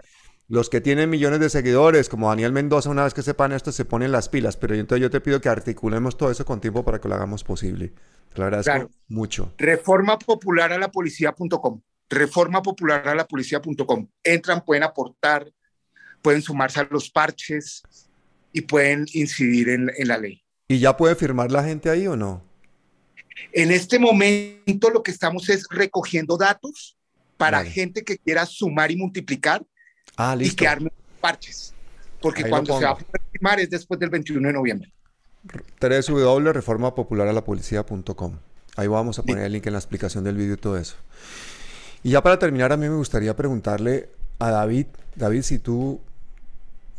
los 0.47 0.69
que 0.69 0.79
tienen 0.79 1.09
millones 1.09 1.39
de 1.39 1.49
seguidores, 1.49 2.07
como 2.07 2.29
Daniel 2.29 2.51
Mendoza, 2.51 2.89
una 2.89 3.03
vez 3.03 3.15
que 3.15 3.23
sepan 3.23 3.51
esto, 3.51 3.71
se 3.71 3.83
ponen 3.83 4.11
las 4.11 4.29
pilas. 4.29 4.57
Pero 4.57 4.75
entonces 4.75 5.01
yo 5.01 5.09
te 5.09 5.21
pido 5.21 5.41
que 5.41 5.49
articulemos 5.49 6.17
todo 6.17 6.29
eso 6.29 6.45
con 6.45 6.61
tiempo 6.61 6.83
para 6.85 7.01
que 7.01 7.07
lo 7.07 7.15
hagamos 7.15 7.43
posible. 7.43 7.93
Te 8.33 8.39
lo 8.39 8.45
agradezco 8.45 8.91
mucho. 9.07 9.53
Reforma 9.57 10.19
popular 10.19 10.71
a 10.73 10.77
la 10.77 10.91
policía.com. 10.91 11.81
Reforma 12.09 12.61
popular 12.61 13.07
a 13.07 13.15
la 13.15 13.27
policía.com. 13.27 14.07
Entran, 14.23 14.63
pueden 14.63 14.83
aportar, 14.83 15.51
pueden 16.21 16.43
sumarse 16.43 16.81
a 16.81 16.87
los 16.91 17.09
parches, 17.09 17.81
y 18.55 18.61
pueden 18.61 19.05
incidir 19.11 19.67
en, 19.67 19.91
la 20.07 20.17
ley. 20.17 20.41
¿Y 20.69 20.79
ya 20.79 20.95
puede 20.95 21.15
firmar 21.15 21.51
la 21.51 21.61
gente 21.61 21.89
ahí 21.89 22.07
o 22.07 22.15
no? 22.15 22.41
En 23.51 23.69
este 23.69 23.99
momento 23.99 24.89
lo 24.89 25.03
que 25.03 25.11
estamos 25.11 25.49
es 25.49 25.65
recogiendo 25.69 26.37
datos 26.37 26.95
para 27.35 27.65
gente 27.65 28.05
que 28.05 28.17
quiera 28.17 28.45
sumar 28.45 28.91
y 28.91 28.95
multiplicar 28.95 29.61
ah, 30.15 30.37
y 30.39 30.51
que 30.51 30.69
arme 30.69 30.89
parches. 31.19 31.73
Porque 32.21 32.47
cuando 32.47 32.79
se 32.79 32.85
va 32.85 32.91
a 32.91 32.97
firmar 33.33 33.59
es 33.59 33.69
después 33.69 33.99
del 33.99 34.09
21 34.09 34.47
de 34.47 34.53
noviembre. 34.53 34.89
www.reformapopularalapolicía.com 35.81 38.37
Ahí 38.77 38.87
vamos 38.87 39.19
a 39.19 39.23
poner 39.23 39.43
el 39.43 39.51
link 39.51 39.67
en 39.67 39.73
la 39.73 39.79
explicación 39.79 40.23
del 40.23 40.37
vídeo 40.37 40.53
y 40.53 40.57
todo 40.57 40.77
eso. 40.77 40.95
Y 42.03 42.11
ya 42.11 42.23
para 42.23 42.39
terminar, 42.39 42.71
a 42.71 42.77
mí 42.77 42.87
me 42.87 42.95
gustaría 42.95 43.35
preguntarle 43.35 44.11
a 44.39 44.49
David, 44.49 44.85
David, 45.15 45.41
si 45.41 45.59
tú 45.59 45.99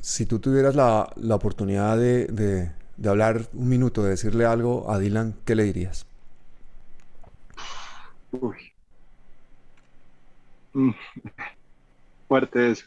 si 0.07 0.25
tú 0.25 0.39
tuvieras 0.39 0.77
la, 0.77 1.35
oportunidad 1.35 1.99
de, 1.99 2.71
hablar 3.05 3.41
un 3.55 3.69
minuto, 3.69 4.05
de 4.05 4.11
decirle 4.11 4.47
algo 4.47 4.89
a 4.89 5.01
Dylan, 5.01 5.35
¿qué 5.45 5.57
le 5.57 5.65
dirías? 5.65 6.07
Uy. 8.31 8.57
Mm. 10.75 10.93
Fuerte 12.29 12.71
eso. 12.71 12.87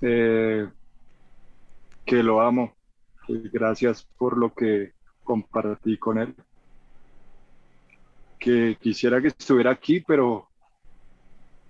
Eh, 0.00 0.68
que 2.04 2.22
lo 2.24 2.40
amo. 2.40 2.74
Gracias 3.28 4.04
por 4.18 4.36
lo 4.36 4.52
que 4.52 4.94
compartí 5.22 5.96
con 5.96 6.18
él. 6.18 6.34
Que 8.40 8.76
quisiera 8.80 9.22
que 9.22 9.28
estuviera 9.28 9.70
aquí, 9.70 10.00
pero 10.00 10.48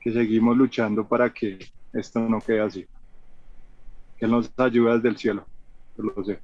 que 0.00 0.14
seguimos 0.14 0.56
luchando 0.56 1.06
para 1.06 1.30
que 1.30 1.58
esto 1.92 2.20
no 2.20 2.40
quede 2.40 2.62
así. 2.62 2.88
Él 4.24 4.30
nos 4.30 4.50
ayuda 4.56 4.94
desde 4.94 5.08
el 5.08 5.16
cielo, 5.16 5.46
yo 5.96 6.04
lo 6.04 6.24
sé. 6.24 6.40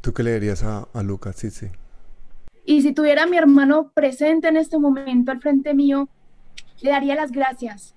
¿Tú 0.00 0.12
qué 0.12 0.22
le 0.22 0.34
dirías 0.34 0.62
a, 0.62 0.86
Lucas? 1.02 1.36
Sí, 1.36 1.50
sí. 1.50 1.68
Y 2.66 2.82
si 2.82 2.92
tuviera 2.92 3.22
a 3.22 3.26
mi 3.26 3.36
hermano 3.36 3.90
presente 3.94 4.48
en 4.48 4.56
este 4.56 4.78
momento 4.78 5.30
al 5.30 5.40
frente 5.40 5.72
mío, 5.72 6.08
le 6.82 6.90
daría 6.90 7.14
las 7.14 7.30
gracias, 7.30 7.94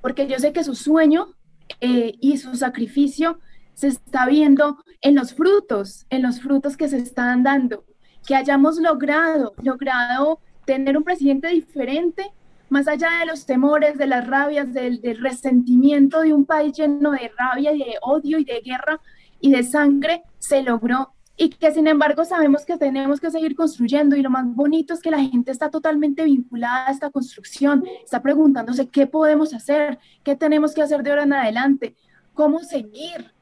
porque 0.00 0.26
yo 0.26 0.38
sé 0.38 0.52
que 0.52 0.64
su 0.64 0.74
sueño 0.74 1.34
eh, 1.80 2.14
y 2.20 2.38
su 2.38 2.54
sacrificio 2.54 3.38
se 3.74 3.88
está 3.88 4.26
viendo 4.26 4.78
en 5.00 5.14
los 5.14 5.34
frutos, 5.34 6.06
en 6.10 6.22
los 6.22 6.40
frutos 6.40 6.76
que 6.76 6.88
se 6.88 6.98
están 6.98 7.42
dando, 7.42 7.84
que 8.26 8.36
hayamos 8.36 8.78
logrado, 8.78 9.54
logrado 9.62 10.38
tener 10.64 10.96
un 10.96 11.04
presidente 11.04 11.48
diferente 11.48 12.32
más 12.68 12.88
allá 12.88 13.08
de 13.20 13.26
los 13.26 13.46
temores, 13.46 13.98
de 13.98 14.06
las 14.06 14.26
rabias, 14.26 14.72
del, 14.72 15.00
resentimiento 15.20 16.20
de 16.20 16.32
un 16.32 16.44
país 16.44 16.76
lleno 16.76 17.12
de 17.12 17.30
rabia 17.36 17.72
y 17.72 17.78
de 17.78 17.94
odio 18.02 18.38
y 18.38 18.44
de 18.44 18.60
guerra 18.60 19.00
y 19.40 19.52
de 19.52 19.62
sangre, 19.62 20.22
se 20.38 20.62
logró 20.62 21.12
y 21.36 21.50
que 21.50 21.72
sin 21.72 21.88
embargo 21.88 22.24
sabemos 22.24 22.64
que 22.64 22.76
tenemos 22.76 23.20
que 23.20 23.30
seguir 23.30 23.56
construyendo 23.56 24.14
y 24.14 24.22
lo 24.22 24.30
más 24.30 24.46
bonito 24.54 24.94
es 24.94 25.00
que 25.00 25.10
la 25.10 25.18
gente 25.18 25.50
está 25.50 25.68
totalmente 25.68 26.22
vinculada 26.24 26.86
a 26.86 26.92
esta 26.92 27.10
construcción, 27.10 27.84
está 28.04 28.22
preguntándose 28.22 28.88
qué 28.88 29.06
podemos 29.06 29.52
hacer, 29.52 29.98
qué 30.22 30.36
tenemos 30.36 30.74
que 30.74 30.82
hacer 30.82 31.02
de 31.02 31.10
ahora 31.10 31.24
en 31.24 31.32
adelante, 31.32 31.96
cómo 32.34 32.60
seguir. 32.60 33.32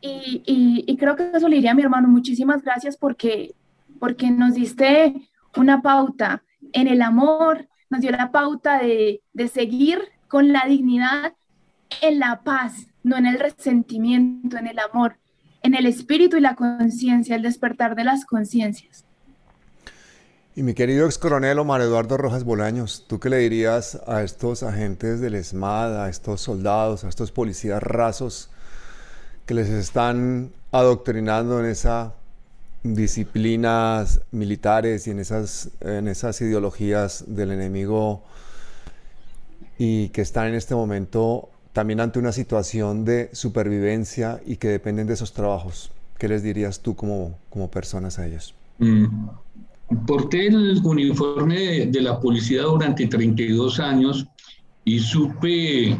Y, 0.00 0.42
y, 0.86 0.96
creo 0.96 1.16
que 1.16 1.28
eso 1.34 1.48
le 1.48 1.56
diría 1.56 1.72
a 1.72 1.74
mi 1.74 1.82
hermano, 1.82 2.06
muchísimas 2.06 2.62
gracias 2.62 2.96
porque, 2.96 3.54
porque 3.98 4.30
nos 4.30 4.54
diste 4.54 5.28
una 5.56 5.82
pauta 5.82 6.44
en 6.72 6.86
el 6.86 7.02
amor, 7.02 7.68
nos 7.90 8.00
dio 8.00 8.10
la 8.10 8.30
pauta 8.30 8.78
de, 8.78 9.22
seguir 9.52 10.00
con 10.28 10.52
la 10.52 10.64
dignidad 10.66 11.34
en 12.02 12.18
la 12.18 12.42
paz, 12.42 12.86
no 13.02 13.16
en 13.16 13.26
el 13.26 13.38
resentimiento, 13.38 14.58
en 14.58 14.66
el 14.66 14.78
amor, 14.78 15.16
en 15.62 15.74
el 15.74 15.86
espíritu 15.86 16.36
y 16.36 16.40
la 16.40 16.54
conciencia, 16.54 17.36
el 17.36 17.42
despertar 17.42 17.94
de 17.94 18.04
las 18.04 18.24
conciencias. 18.24 19.04
Y 20.54 20.62
mi 20.62 20.74
querido 20.74 21.06
ex 21.06 21.18
coronel 21.18 21.60
Omar 21.60 21.80
Eduardo 21.80 22.16
Rojas 22.16 22.42
Bolaños, 22.44 23.06
¿tú 23.08 23.20
qué 23.20 23.30
le 23.30 23.38
dirías 23.38 24.00
a 24.06 24.22
estos 24.22 24.64
agentes 24.64 25.20
del 25.20 25.36
ESMAD, 25.36 26.02
a 26.02 26.08
estos 26.08 26.40
soldados, 26.40 27.04
a 27.04 27.08
estos 27.08 27.30
policías 27.30 27.80
rasos 27.82 28.50
que 29.46 29.54
les 29.54 29.68
están 29.68 30.52
adoctrinando 30.72 31.60
en 31.60 31.66
esas 31.66 32.12
disciplinas 32.94 34.20
militares 34.30 35.06
y 35.06 35.10
en 35.10 35.20
esas, 35.20 35.70
en 35.80 36.08
esas 36.08 36.40
ideologías 36.40 37.24
del 37.26 37.52
enemigo 37.52 38.22
y 39.78 40.08
que 40.08 40.20
están 40.20 40.48
en 40.48 40.54
este 40.54 40.74
momento 40.74 41.48
también 41.72 42.00
ante 42.00 42.18
una 42.18 42.32
situación 42.32 43.04
de 43.04 43.30
supervivencia 43.32 44.40
y 44.44 44.56
que 44.56 44.68
dependen 44.68 45.06
de 45.06 45.14
esos 45.14 45.32
trabajos? 45.32 45.92
¿Qué 46.18 46.28
les 46.28 46.42
dirías 46.42 46.80
tú 46.80 46.96
como, 46.96 47.38
como 47.50 47.70
personas 47.70 48.18
a 48.18 48.26
ellos? 48.26 48.54
Mm. 48.78 49.06
Porté 50.06 50.48
el 50.48 50.80
uniforme 50.84 51.86
de, 51.86 52.02
la 52.02 52.18
policía 52.20 52.62
durante 52.62 53.06
32 53.06 53.78
años 53.80 54.26
y 54.84 54.98
supe 54.98 55.96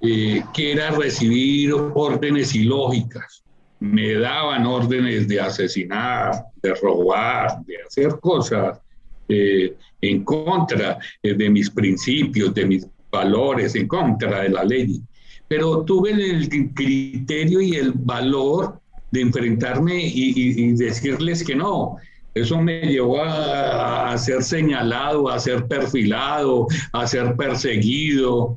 eh, 0.00 0.44
que 0.54 0.72
era 0.72 0.92
recibir 0.92 1.74
órdenes 1.74 2.54
ilógicas. 2.54 3.42
Me 3.80 4.14
daban 4.14 4.66
órdenes 4.66 5.28
de 5.28 5.40
asesinar, 5.40 6.44
de 6.62 6.74
robar, 6.74 7.64
de 7.64 7.76
hacer 7.86 8.18
cosas 8.20 8.80
eh, 9.28 9.74
en 10.00 10.24
contra 10.24 10.98
eh, 11.22 11.34
de 11.34 11.50
mis 11.50 11.70
principios, 11.70 12.54
de 12.54 12.66
mis 12.66 12.86
valores, 13.10 13.74
en 13.74 13.86
contra 13.86 14.42
de 14.42 14.48
la 14.50 14.64
ley. 14.64 15.00
Pero 15.46 15.82
tuve 15.84 16.10
el 16.10 16.48
criterio 16.74 17.60
y 17.60 17.76
el 17.76 17.92
valor 17.92 18.80
de 19.10 19.22
enfrentarme 19.22 20.02
y 20.04 20.72
decirles 20.74 21.42
que 21.42 21.54
no, 21.54 21.96
eso 22.40 22.60
me 22.60 22.82
llevó 22.82 23.22
a, 23.22 24.16
ser 24.16 24.42
señalado, 24.42 25.28
a 25.28 25.38
ser 25.38 25.66
perfilado, 25.66 26.66
a 26.92 27.06
ser 27.06 27.34
perseguido, 27.36 28.54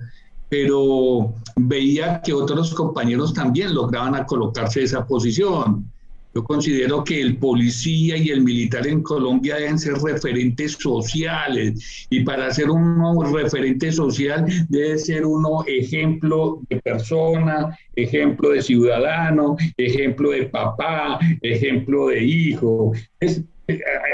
pero 0.50 1.34
veía 1.56 2.22
que 2.22 2.34
otros 2.34 2.74
compañeros 2.74 3.34
también 3.34 3.74
lograban 3.74 4.16
a 4.16 4.26
colocarse 4.26 4.84
esa 4.84 5.06
posición. 5.06 5.86
Yo 6.34 6.46
considero 6.46 7.04
que 7.04 7.20
el 7.20 7.38
policía 7.38 8.16
y 8.16 8.30
el 8.30 8.42
militar 8.42 8.88
en 8.88 9.04
Colombia 9.04 9.58
deben 9.58 9.78
ser 9.78 9.96
referentes 9.96 10.78
sociales 10.80 12.08
y 12.10 12.22
para 12.22 12.54
ser 12.54 12.70
uno 12.70 13.22
referente 13.24 13.92
social 13.92 14.46
debe 14.70 14.98
ser 14.98 15.26
uno 15.26 15.66
ejemplo 15.68 16.62
de 16.70 16.80
persona, 16.80 17.78
ejemplo 17.96 18.52
de 18.52 18.62
ciudadano, 18.62 19.58
ejemplo 19.76 20.32
de 20.32 20.46
papá, 20.46 21.20
ejemplo 21.42 22.08
de 22.08 22.24
hijo. 22.24 22.94
Es, 23.20 23.44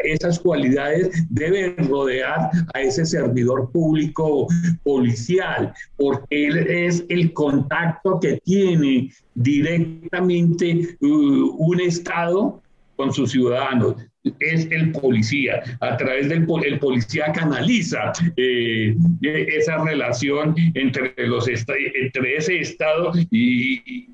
esas 0.04 0.40
cualidades 0.40 1.10
deben 1.30 1.76
rodear 1.88 2.50
a 2.74 2.82
ese 2.82 3.06
servidor 3.06 3.72
público 3.72 4.48
policial, 4.84 5.74
porque 5.98 6.48
él 6.48 6.58
es 6.58 7.06
el 7.10 7.34
contacto 7.34 8.20
que 8.20 8.40
tiene 8.44 9.12
directamente 9.36 10.98
uh, 11.02 11.56
un 11.58 11.80
Estado 11.82 12.62
con 12.96 13.14
sus 13.14 13.32
ciudadanos 13.32 13.96
es 14.40 14.68
el 14.72 14.92
policía. 14.92 15.62
A 15.80 15.98
través 15.98 16.30
del 16.30 16.48
el 16.66 16.80
policía 16.80 17.32
canaliza 17.34 18.12
eh, 18.36 18.96
esa 19.22 19.84
relación 19.84 20.56
entre, 20.74 21.14
los 21.28 21.48
entre 21.48 22.38
ese 22.38 22.60
Estado 22.60 23.12
y, 23.32 24.10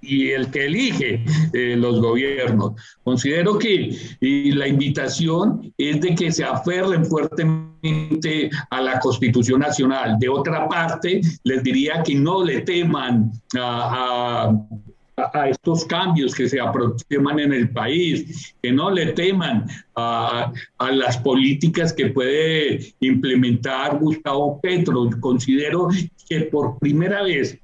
y 0.00 0.30
el 0.30 0.50
que 0.50 0.66
elige 0.66 1.24
eh, 1.52 1.76
los 1.76 2.00
gobiernos. 2.00 2.72
Considero 3.02 3.58
que 3.58 3.96
la 4.20 4.68
invitación 4.68 5.72
es 5.78 6.00
de 6.00 6.14
que 6.14 6.32
se 6.32 6.44
aferren 6.44 7.04
fuertemente 7.04 8.50
a 8.70 8.80
la 8.80 8.98
Constitución 9.00 9.60
Nacional. 9.60 10.18
De 10.18 10.28
otra 10.28 10.68
parte, 10.68 11.20
les 11.44 11.62
diría 11.62 12.02
que 12.02 12.14
no 12.14 12.44
le 12.44 12.62
teman 12.62 13.30
a, 13.58 14.50
a 15.16 15.48
estos 15.48 15.84
cambios 15.84 16.34
que 16.34 16.48
se 16.48 16.60
aproximan 16.60 17.38
en 17.38 17.52
el 17.52 17.70
país, 17.70 18.54
que 18.62 18.72
no 18.72 18.90
le 18.90 19.12
teman 19.12 19.66
a, 19.94 20.52
a, 20.78 20.92
las 20.92 21.18
políticas 21.18 21.92
que 21.92 22.06
puede 22.06 22.94
implementar 23.00 23.98
Gustavo 23.98 24.60
Petro. 24.60 25.08
Considero 25.20 25.88
que 26.28 26.40
por 26.42 26.78
primera 26.78 27.22
vez 27.22 27.58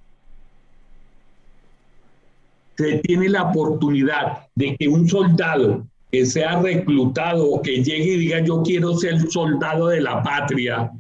se 2.81 2.99
tiene 3.01 3.29
la 3.29 3.43
oportunidad 3.43 4.47
de 4.55 4.75
que 4.77 4.89
un 4.89 5.07
soldado 5.07 5.87
que 6.11 6.25
sea 6.25 6.63
reclutado 6.63 7.61
que 7.63 7.85
llegue 7.85 8.15
y 8.15 8.19
diga 8.19 8.41
yo 8.41 8.63
quiero 8.63 8.97
ser 8.97 9.21
soldado 9.31 9.89
de 9.89 10.01
la 10.01 10.23
patria, 10.23 10.91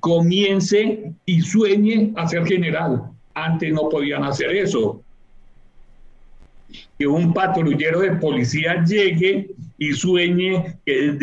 comience 0.00 1.10
y 1.24 1.40
sueñe 1.40 2.12
a 2.16 2.28
ser 2.28 2.44
general. 2.46 3.04
Antes 3.32 3.72
no 3.72 3.88
podían 3.88 4.24
hacer 4.24 4.54
eso. 4.54 5.00
Que 6.98 7.06
un 7.06 7.32
patrullero 7.32 8.00
de 8.00 8.12
policía 8.16 8.84
llegue 8.84 9.48
y 9.78 9.92
sueñe 9.92 10.76
que, 10.84 11.18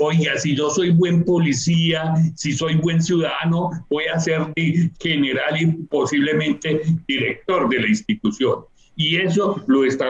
oiga, 0.00 0.38
si 0.38 0.54
yo 0.54 0.70
soy 0.70 0.90
buen 0.90 1.24
policía, 1.24 2.14
si 2.36 2.52
soy 2.52 2.76
buen 2.76 3.02
ciudadano, 3.02 3.70
voy 3.90 4.04
a 4.14 4.20
ser 4.20 4.52
general 5.00 5.60
y 5.60 5.66
posiblemente 5.88 6.82
director 7.08 7.68
de 7.68 7.80
la 7.80 7.88
institución 7.88 8.64
y 8.98 9.16
eso 9.16 9.62
lo 9.68 9.84
está, 9.84 10.06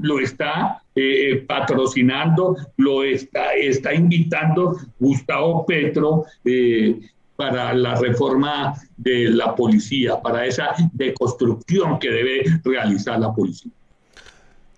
lo 0.00 0.18
está 0.18 0.82
eh, 0.96 1.44
patrocinando, 1.46 2.56
lo 2.76 3.04
está, 3.04 3.54
está 3.54 3.94
invitando 3.94 4.76
Gustavo 4.98 5.64
Petro 5.64 6.24
eh, 6.44 7.00
para 7.36 7.72
la 7.72 7.94
reforma 7.94 8.74
de 8.96 9.30
la 9.30 9.54
policía, 9.54 10.20
para 10.20 10.44
esa 10.44 10.74
deconstrucción 10.92 12.00
que 12.00 12.10
debe 12.10 12.60
realizar 12.64 13.20
la 13.20 13.32
policía. 13.32 13.70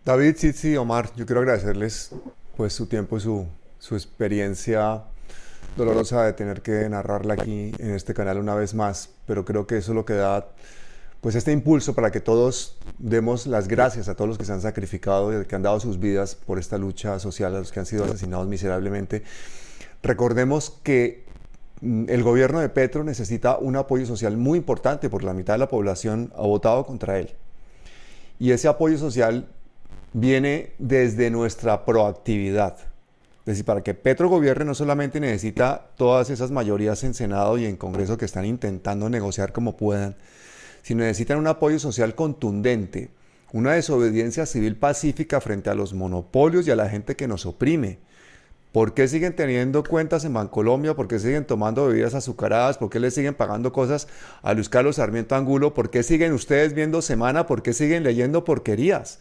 David, 0.05 0.35
sí, 0.37 0.77
Omar, 0.77 1.11
yo 1.17 1.25
quiero 1.25 1.41
agradecerles 1.41 2.15
pues 2.55 2.75
su 2.75 2.87
tiempo 2.87 3.17
y 3.17 3.21
su, 3.21 3.47
su 3.79 3.95
experiencia 3.95 5.05
dolorosa 5.75 6.25
de 6.25 6.35
tener 6.35 6.61
que 6.61 6.87
narrarla 6.91 7.33
aquí 7.33 7.73
en 7.79 7.95
este 7.95 8.13
canal 8.13 8.37
una 8.37 8.55
vez 8.55 8.75
más, 8.75 9.09
pero 9.27 9.47
creo 9.47 9.67
que 9.67 9.79
eso 9.79 9.93
es 9.93 9.97
lo 9.97 10.05
que 10.05 10.15
da 10.15 10.49
pues 11.21 11.35
este 11.35 11.53
impulso 11.53 11.95
para 11.95 12.11
que 12.11 12.21
todos 12.21 12.77
demos 12.99 13.47
las 13.47 13.67
gracias 13.67 14.09
a 14.09 14.15
todos 14.15 14.29
los 14.29 14.39
que 14.39 14.45
se 14.45 14.53
han 14.53 14.61
sacrificado 14.61 15.41
y 15.41 15.45
que 15.47 15.57
han 15.57 15.63
dado 15.63 15.81
sus 15.81 15.99
vidas 15.99 16.35
por 16.35 16.59
esta 16.59 16.79
lucha 16.79 17.19
social, 17.19 17.57
a 17.57 17.59
los 17.59 17.73
que 17.73 17.81
han 17.81 17.87
sido 17.87 18.05
asesinados 18.05 18.47
miserablemente. 18.47 19.25
Recordemos 20.03 20.79
que 20.83 21.25
mm, 21.81 22.05
el 22.09 22.23
gobierno 22.23 22.61
de 22.61 22.69
Petro 22.69 23.03
necesita 23.03 23.59
un 23.59 23.77
apoyo 23.77 24.07
social 24.07 24.37
muy 24.37 24.59
importante 24.59 25.11
porque 25.11 25.27
la 25.27 25.35
mitad 25.35 25.55
de 25.55 25.59
la 25.59 25.69
población 25.69 26.33
ha 26.37 26.43
votado 26.43 26.87
contra 26.87 27.19
él. 27.19 27.35
Y 28.39 28.53
ese 28.53 28.69
apoyo 28.69 28.97
social 28.99 29.49
viene 30.13 30.73
desde 30.79 31.31
nuestra 31.31 31.85
proactividad. 31.85 32.77
Es 33.41 33.53
decir, 33.53 33.65
para 33.65 33.83
que 33.83 33.95
Petro 33.95 34.29
gobierne 34.29 34.67
no 34.67 34.75
solamente 34.75 35.21
necesita 35.21 35.89
todas 35.97 36.31
esas 36.31 36.51
mayorías 36.51 37.03
en 37.03 37.15
Senado 37.15 37.59
y 37.59 37.65
en 37.65 37.77
Congreso 37.77 38.19
que 38.19 38.27
están 38.27 38.45
intentando 38.45 39.09
negociar 39.09 39.53
como 39.53 39.77
puedan, 39.77 40.17
si 40.89 40.95
necesitan 40.95 41.37
un 41.37 41.47
apoyo 41.47 41.79
social 41.79 42.15
contundente, 42.15 43.11
una 43.53 43.73
desobediencia 43.73 44.47
civil 44.47 44.75
pacífica 44.75 45.39
frente 45.39 45.69
a 45.69 45.75
los 45.75 45.93
monopolios 45.93 46.67
y 46.67 46.71
a 46.71 46.77
la 46.77 46.89
gente 46.89 47.15
que 47.15 47.29
nos 47.29 47.45
oprime. 47.45 47.99
¿Por 48.73 48.95
qué 48.95 49.07
siguen 49.07 49.37
teniendo 49.37 49.85
cuentas 49.85 50.25
en 50.25 50.33
Bancolombia? 50.33 50.97
¿Por 50.97 51.07
qué 51.07 51.19
siguen 51.19 51.45
tomando 51.45 51.87
bebidas 51.87 52.15
azucaradas? 52.15 52.79
¿Por 52.79 52.89
qué 52.89 53.01
le 53.01 53.11
siguen 53.11 53.35
pagando 53.35 53.71
cosas 53.71 54.09
a 54.41 54.55
Luis 54.55 54.71
Carlos 54.71 54.97
Sarmiento 54.97 55.35
Angulo? 55.35 55.75
¿Por 55.75 55.91
qué 55.91 56.03
siguen 56.03 56.33
ustedes 56.33 56.73
viendo 56.73 57.03
semana? 57.03 57.47
¿Por 57.47 57.61
qué 57.61 57.75
siguen 57.75 58.03
leyendo 58.03 58.45
porquerías? 58.45 59.19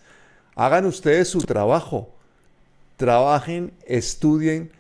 Hagan 0.56 0.86
ustedes 0.86 1.28
su 1.28 1.42
trabajo. 1.42 2.16
Trabajen, 2.96 3.74
estudien, 3.86 4.72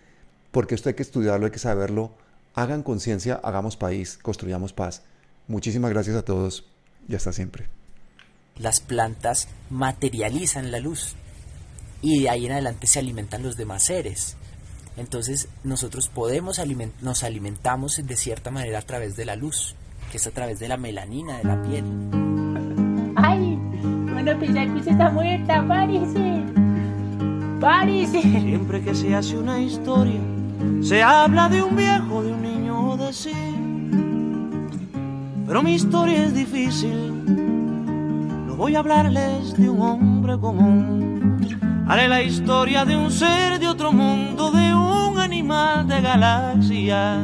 porque 0.51 0.75
esto 0.75 0.87
hay 0.87 0.95
que 0.95 1.03
estudiarlo, 1.03 1.47
hay 1.47 1.51
que 1.51 1.59
saberlo. 1.59 2.13
Hagan 2.53 2.81
conciencia, 2.81 3.41
hagamos 3.43 3.75
país, 3.75 4.17
construyamos 4.21 4.71
paz. 4.71 5.01
Muchísimas 5.49 5.91
gracias 5.91 6.15
a 6.15 6.23
todos 6.23 6.76
y 7.07 7.15
hasta 7.15 7.31
siempre. 7.31 7.67
Las 8.57 8.79
plantas 8.79 9.47
materializan 9.69 10.71
la 10.71 10.79
luz 10.79 11.15
y 12.01 12.21
de 12.21 12.29
ahí 12.29 12.45
en 12.45 12.53
adelante 12.53 12.87
se 12.87 12.99
alimentan 12.99 13.43
los 13.43 13.55
demás 13.55 13.83
seres. 13.85 14.35
Entonces 14.97 15.47
nosotros 15.63 16.09
podemos 16.09 16.59
nos 17.01 17.23
alimentamos 17.23 18.01
de 18.03 18.15
cierta 18.15 18.49
manera 18.49 18.79
a 18.79 18.81
través 18.81 19.15
de 19.15 19.25
la 19.25 19.35
luz, 19.35 19.75
que 20.11 20.17
es 20.17 20.25
a 20.25 20.31
través 20.31 20.59
de 20.59 20.67
la 20.67 20.77
melanina 20.77 21.37
de 21.37 21.43
la 21.43 21.61
piel. 21.61 21.85
¡Ay! 23.15 23.59
Bueno, 24.11 24.39
que 24.39 24.47
se 24.83 24.89
está 24.89 25.11
muerta, 25.11 25.65
parece. 25.67 26.43
Parece. 27.59 28.21
Siempre 28.21 28.81
que 28.83 28.95
se 28.95 29.13
hace 29.13 29.37
una 29.37 29.59
historia, 29.59 30.19
se 30.81 31.03
habla 31.03 31.47
de 31.47 31.61
un 31.61 31.75
viejo, 31.75 32.23
de 32.23 32.31
un 32.31 32.41
niño, 32.41 32.97
de 32.97 33.13
sí 33.13 33.56
pero 35.47 35.63
mi 35.63 35.73
historia 35.73 36.25
es 36.25 36.33
difícil. 36.33 37.23
No 38.45 38.55
voy 38.55 38.75
a 38.75 38.79
hablarles 38.79 39.55
de 39.57 39.69
un 39.69 39.81
hombre 39.81 40.37
común. 40.37 41.39
Haré 41.87 42.09
la 42.09 42.21
historia 42.21 42.83
de 42.83 42.97
un 42.97 43.09
ser 43.09 43.57
de 43.57 43.67
otro 43.67 43.93
mundo, 43.93 44.51
de 44.51 44.75
un 44.75 45.17
animal 45.17 45.87
de 45.87 46.01
galaxia. 46.01 47.21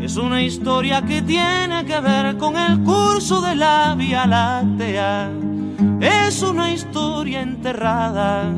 Es 0.00 0.16
una 0.16 0.42
historia 0.42 1.02
que 1.02 1.22
tiene 1.22 1.84
que 1.86 2.00
ver 2.00 2.36
con 2.36 2.56
el 2.56 2.80
curso 2.82 3.40
de 3.40 3.54
la 3.54 3.94
Vía 3.96 4.26
Láctea. 4.26 5.30
Es 6.00 6.42
una 6.42 6.72
historia 6.72 7.42
enterrada, 7.42 8.52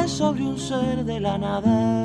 es 0.00 0.12
sobre 0.12 0.42
un 0.44 0.58
ser 0.58 1.04
de 1.04 1.20
la 1.20 1.36
nada. 1.36 2.03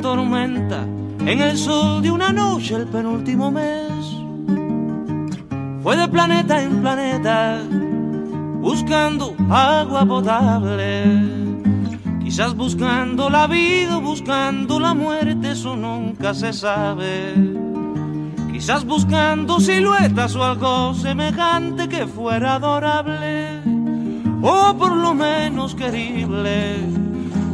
Tormenta 0.00 0.84
en 1.26 1.40
el 1.40 1.56
sol 1.56 2.02
de 2.02 2.10
una 2.10 2.32
noche 2.32 2.76
el 2.76 2.86
penúltimo 2.86 3.50
mes. 3.50 3.90
Fue 5.82 5.96
de 5.96 6.08
planeta 6.08 6.62
en 6.62 6.80
planeta 6.80 7.62
buscando 8.60 9.34
agua 9.50 10.04
potable. 10.04 11.04
Quizás 12.22 12.54
buscando 12.54 13.28
la 13.28 13.46
vida, 13.46 13.98
buscando 13.98 14.78
la 14.78 14.94
muerte, 14.94 15.52
eso 15.52 15.74
nunca 15.74 16.32
se 16.34 16.52
sabe. 16.52 17.34
Quizás 18.52 18.84
buscando 18.84 19.58
siluetas 19.58 20.36
o 20.36 20.44
algo 20.44 20.94
semejante 20.94 21.88
que 21.88 22.06
fuera 22.06 22.56
adorable, 22.56 23.62
o 24.42 24.74
por 24.76 24.94
lo 24.94 25.14
menos 25.14 25.74
querible, 25.74 26.76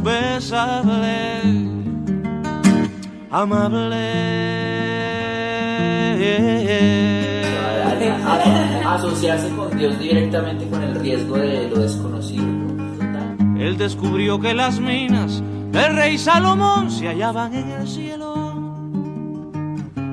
besable, 0.03 1.66
amable. 3.31 3.95
Asociarse 8.85 9.49
con 9.49 9.77
Dios 9.77 9.99
directamente 9.99 10.67
con 10.67 10.81
el 10.81 10.95
riesgo 10.99 11.37
de 11.37 11.69
lo 11.69 11.79
desconocido. 11.79 12.45
Él 13.59 13.77
descubrió 13.77 14.39
que 14.39 14.53
las 14.53 14.79
minas 14.79 15.43
del 15.71 15.95
rey 15.95 16.17
Salomón 16.17 16.91
se 16.91 17.07
hallaban 17.07 17.53
en 17.53 17.69
el 17.71 17.87
cielo 17.87 18.35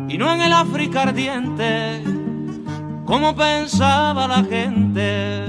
y 0.09 0.19
no 0.19 0.33
en 0.33 0.43
el 0.43 0.53
África 0.53 1.03
ardiente, 1.03 2.03
como 3.05 3.35
pensaba 3.35 4.29
la 4.29 4.45
gente. 4.45 5.45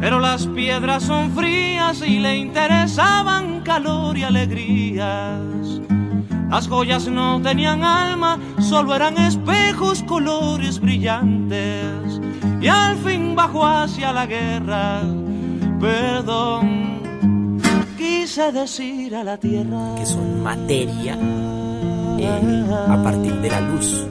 Pero 0.00 0.20
las 0.20 0.46
piedras 0.46 1.02
son 1.02 1.32
frías 1.32 2.02
y 2.06 2.18
le 2.18 2.36
interesaban 2.36 3.62
calor 3.62 4.16
y 4.18 4.24
alegrías. 4.24 5.55
Las 6.50 6.68
joyas 6.68 7.08
no 7.08 7.40
tenían 7.42 7.82
alma, 7.82 8.38
solo 8.60 8.94
eran 8.94 9.18
espejos, 9.18 10.02
colores 10.04 10.80
brillantes. 10.80 12.20
Y 12.60 12.68
al 12.68 12.96
fin 12.98 13.34
bajó 13.34 13.66
hacia 13.66 14.12
la 14.12 14.26
guerra 14.26 15.02
perdón, 15.78 17.00
quise 17.96 18.52
decir 18.52 19.14
a 19.14 19.24
la 19.24 19.36
tierra 19.36 19.94
que 19.96 20.06
son 20.06 20.42
materia 20.42 21.18
eh, 22.18 22.66
a 22.88 23.02
partir 23.02 23.34
de 23.40 23.50
la 23.50 23.60
luz. 23.60 24.06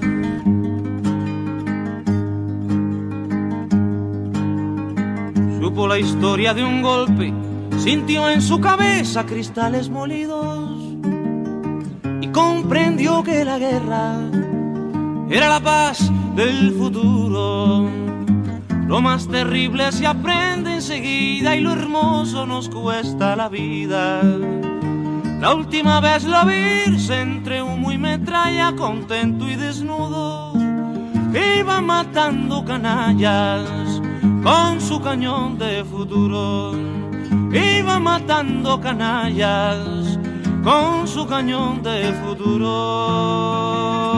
Supo 5.60 5.88
la 5.88 6.00
historia 6.00 6.54
de 6.54 6.64
un 6.64 6.82
golpe, 6.82 7.34
sintió 7.78 8.30
en 8.30 8.42
su 8.42 8.60
cabeza 8.60 9.26
cristales 9.26 9.90
molidos 9.90 10.64
comprendió 12.36 13.24
que 13.24 13.46
la 13.46 13.58
guerra 13.58 14.18
era 15.30 15.48
la 15.48 15.62
paz 15.62 16.12
del 16.36 16.74
futuro. 16.74 17.90
Lo 18.88 19.02
más 19.02 19.26
terrible 19.30 19.90
se 19.94 20.06
aprende 20.06 20.76
enseguida 20.76 21.56
y 21.56 21.62
lo 21.62 21.72
hermoso 21.72 22.46
nos 22.46 22.68
cuesta 22.68 23.38
la 23.38 23.48
vida. 23.48 24.22
La 25.40 25.56
última 25.56 26.02
vez 26.02 26.26
lo 26.26 26.46
vi 26.46 26.98
entre 27.10 27.64
humo 27.64 27.94
y 27.94 27.98
metralla, 27.98 28.74
contento 28.76 29.48
y 29.50 29.56
desnudo. 29.56 30.52
Iba 31.34 31.80
matando 31.80 32.66
canallas 32.66 34.02
con 34.44 34.82
su 34.82 35.00
cañón 35.02 35.58
de 35.58 35.86
futuro. 35.86 36.74
Iba 37.54 37.98
matando 37.98 38.82
canallas 38.82 40.05
con 40.66 41.07
su 41.07 41.28
cañón 41.28 41.84
de 41.84 42.11
futuro. 42.13 44.14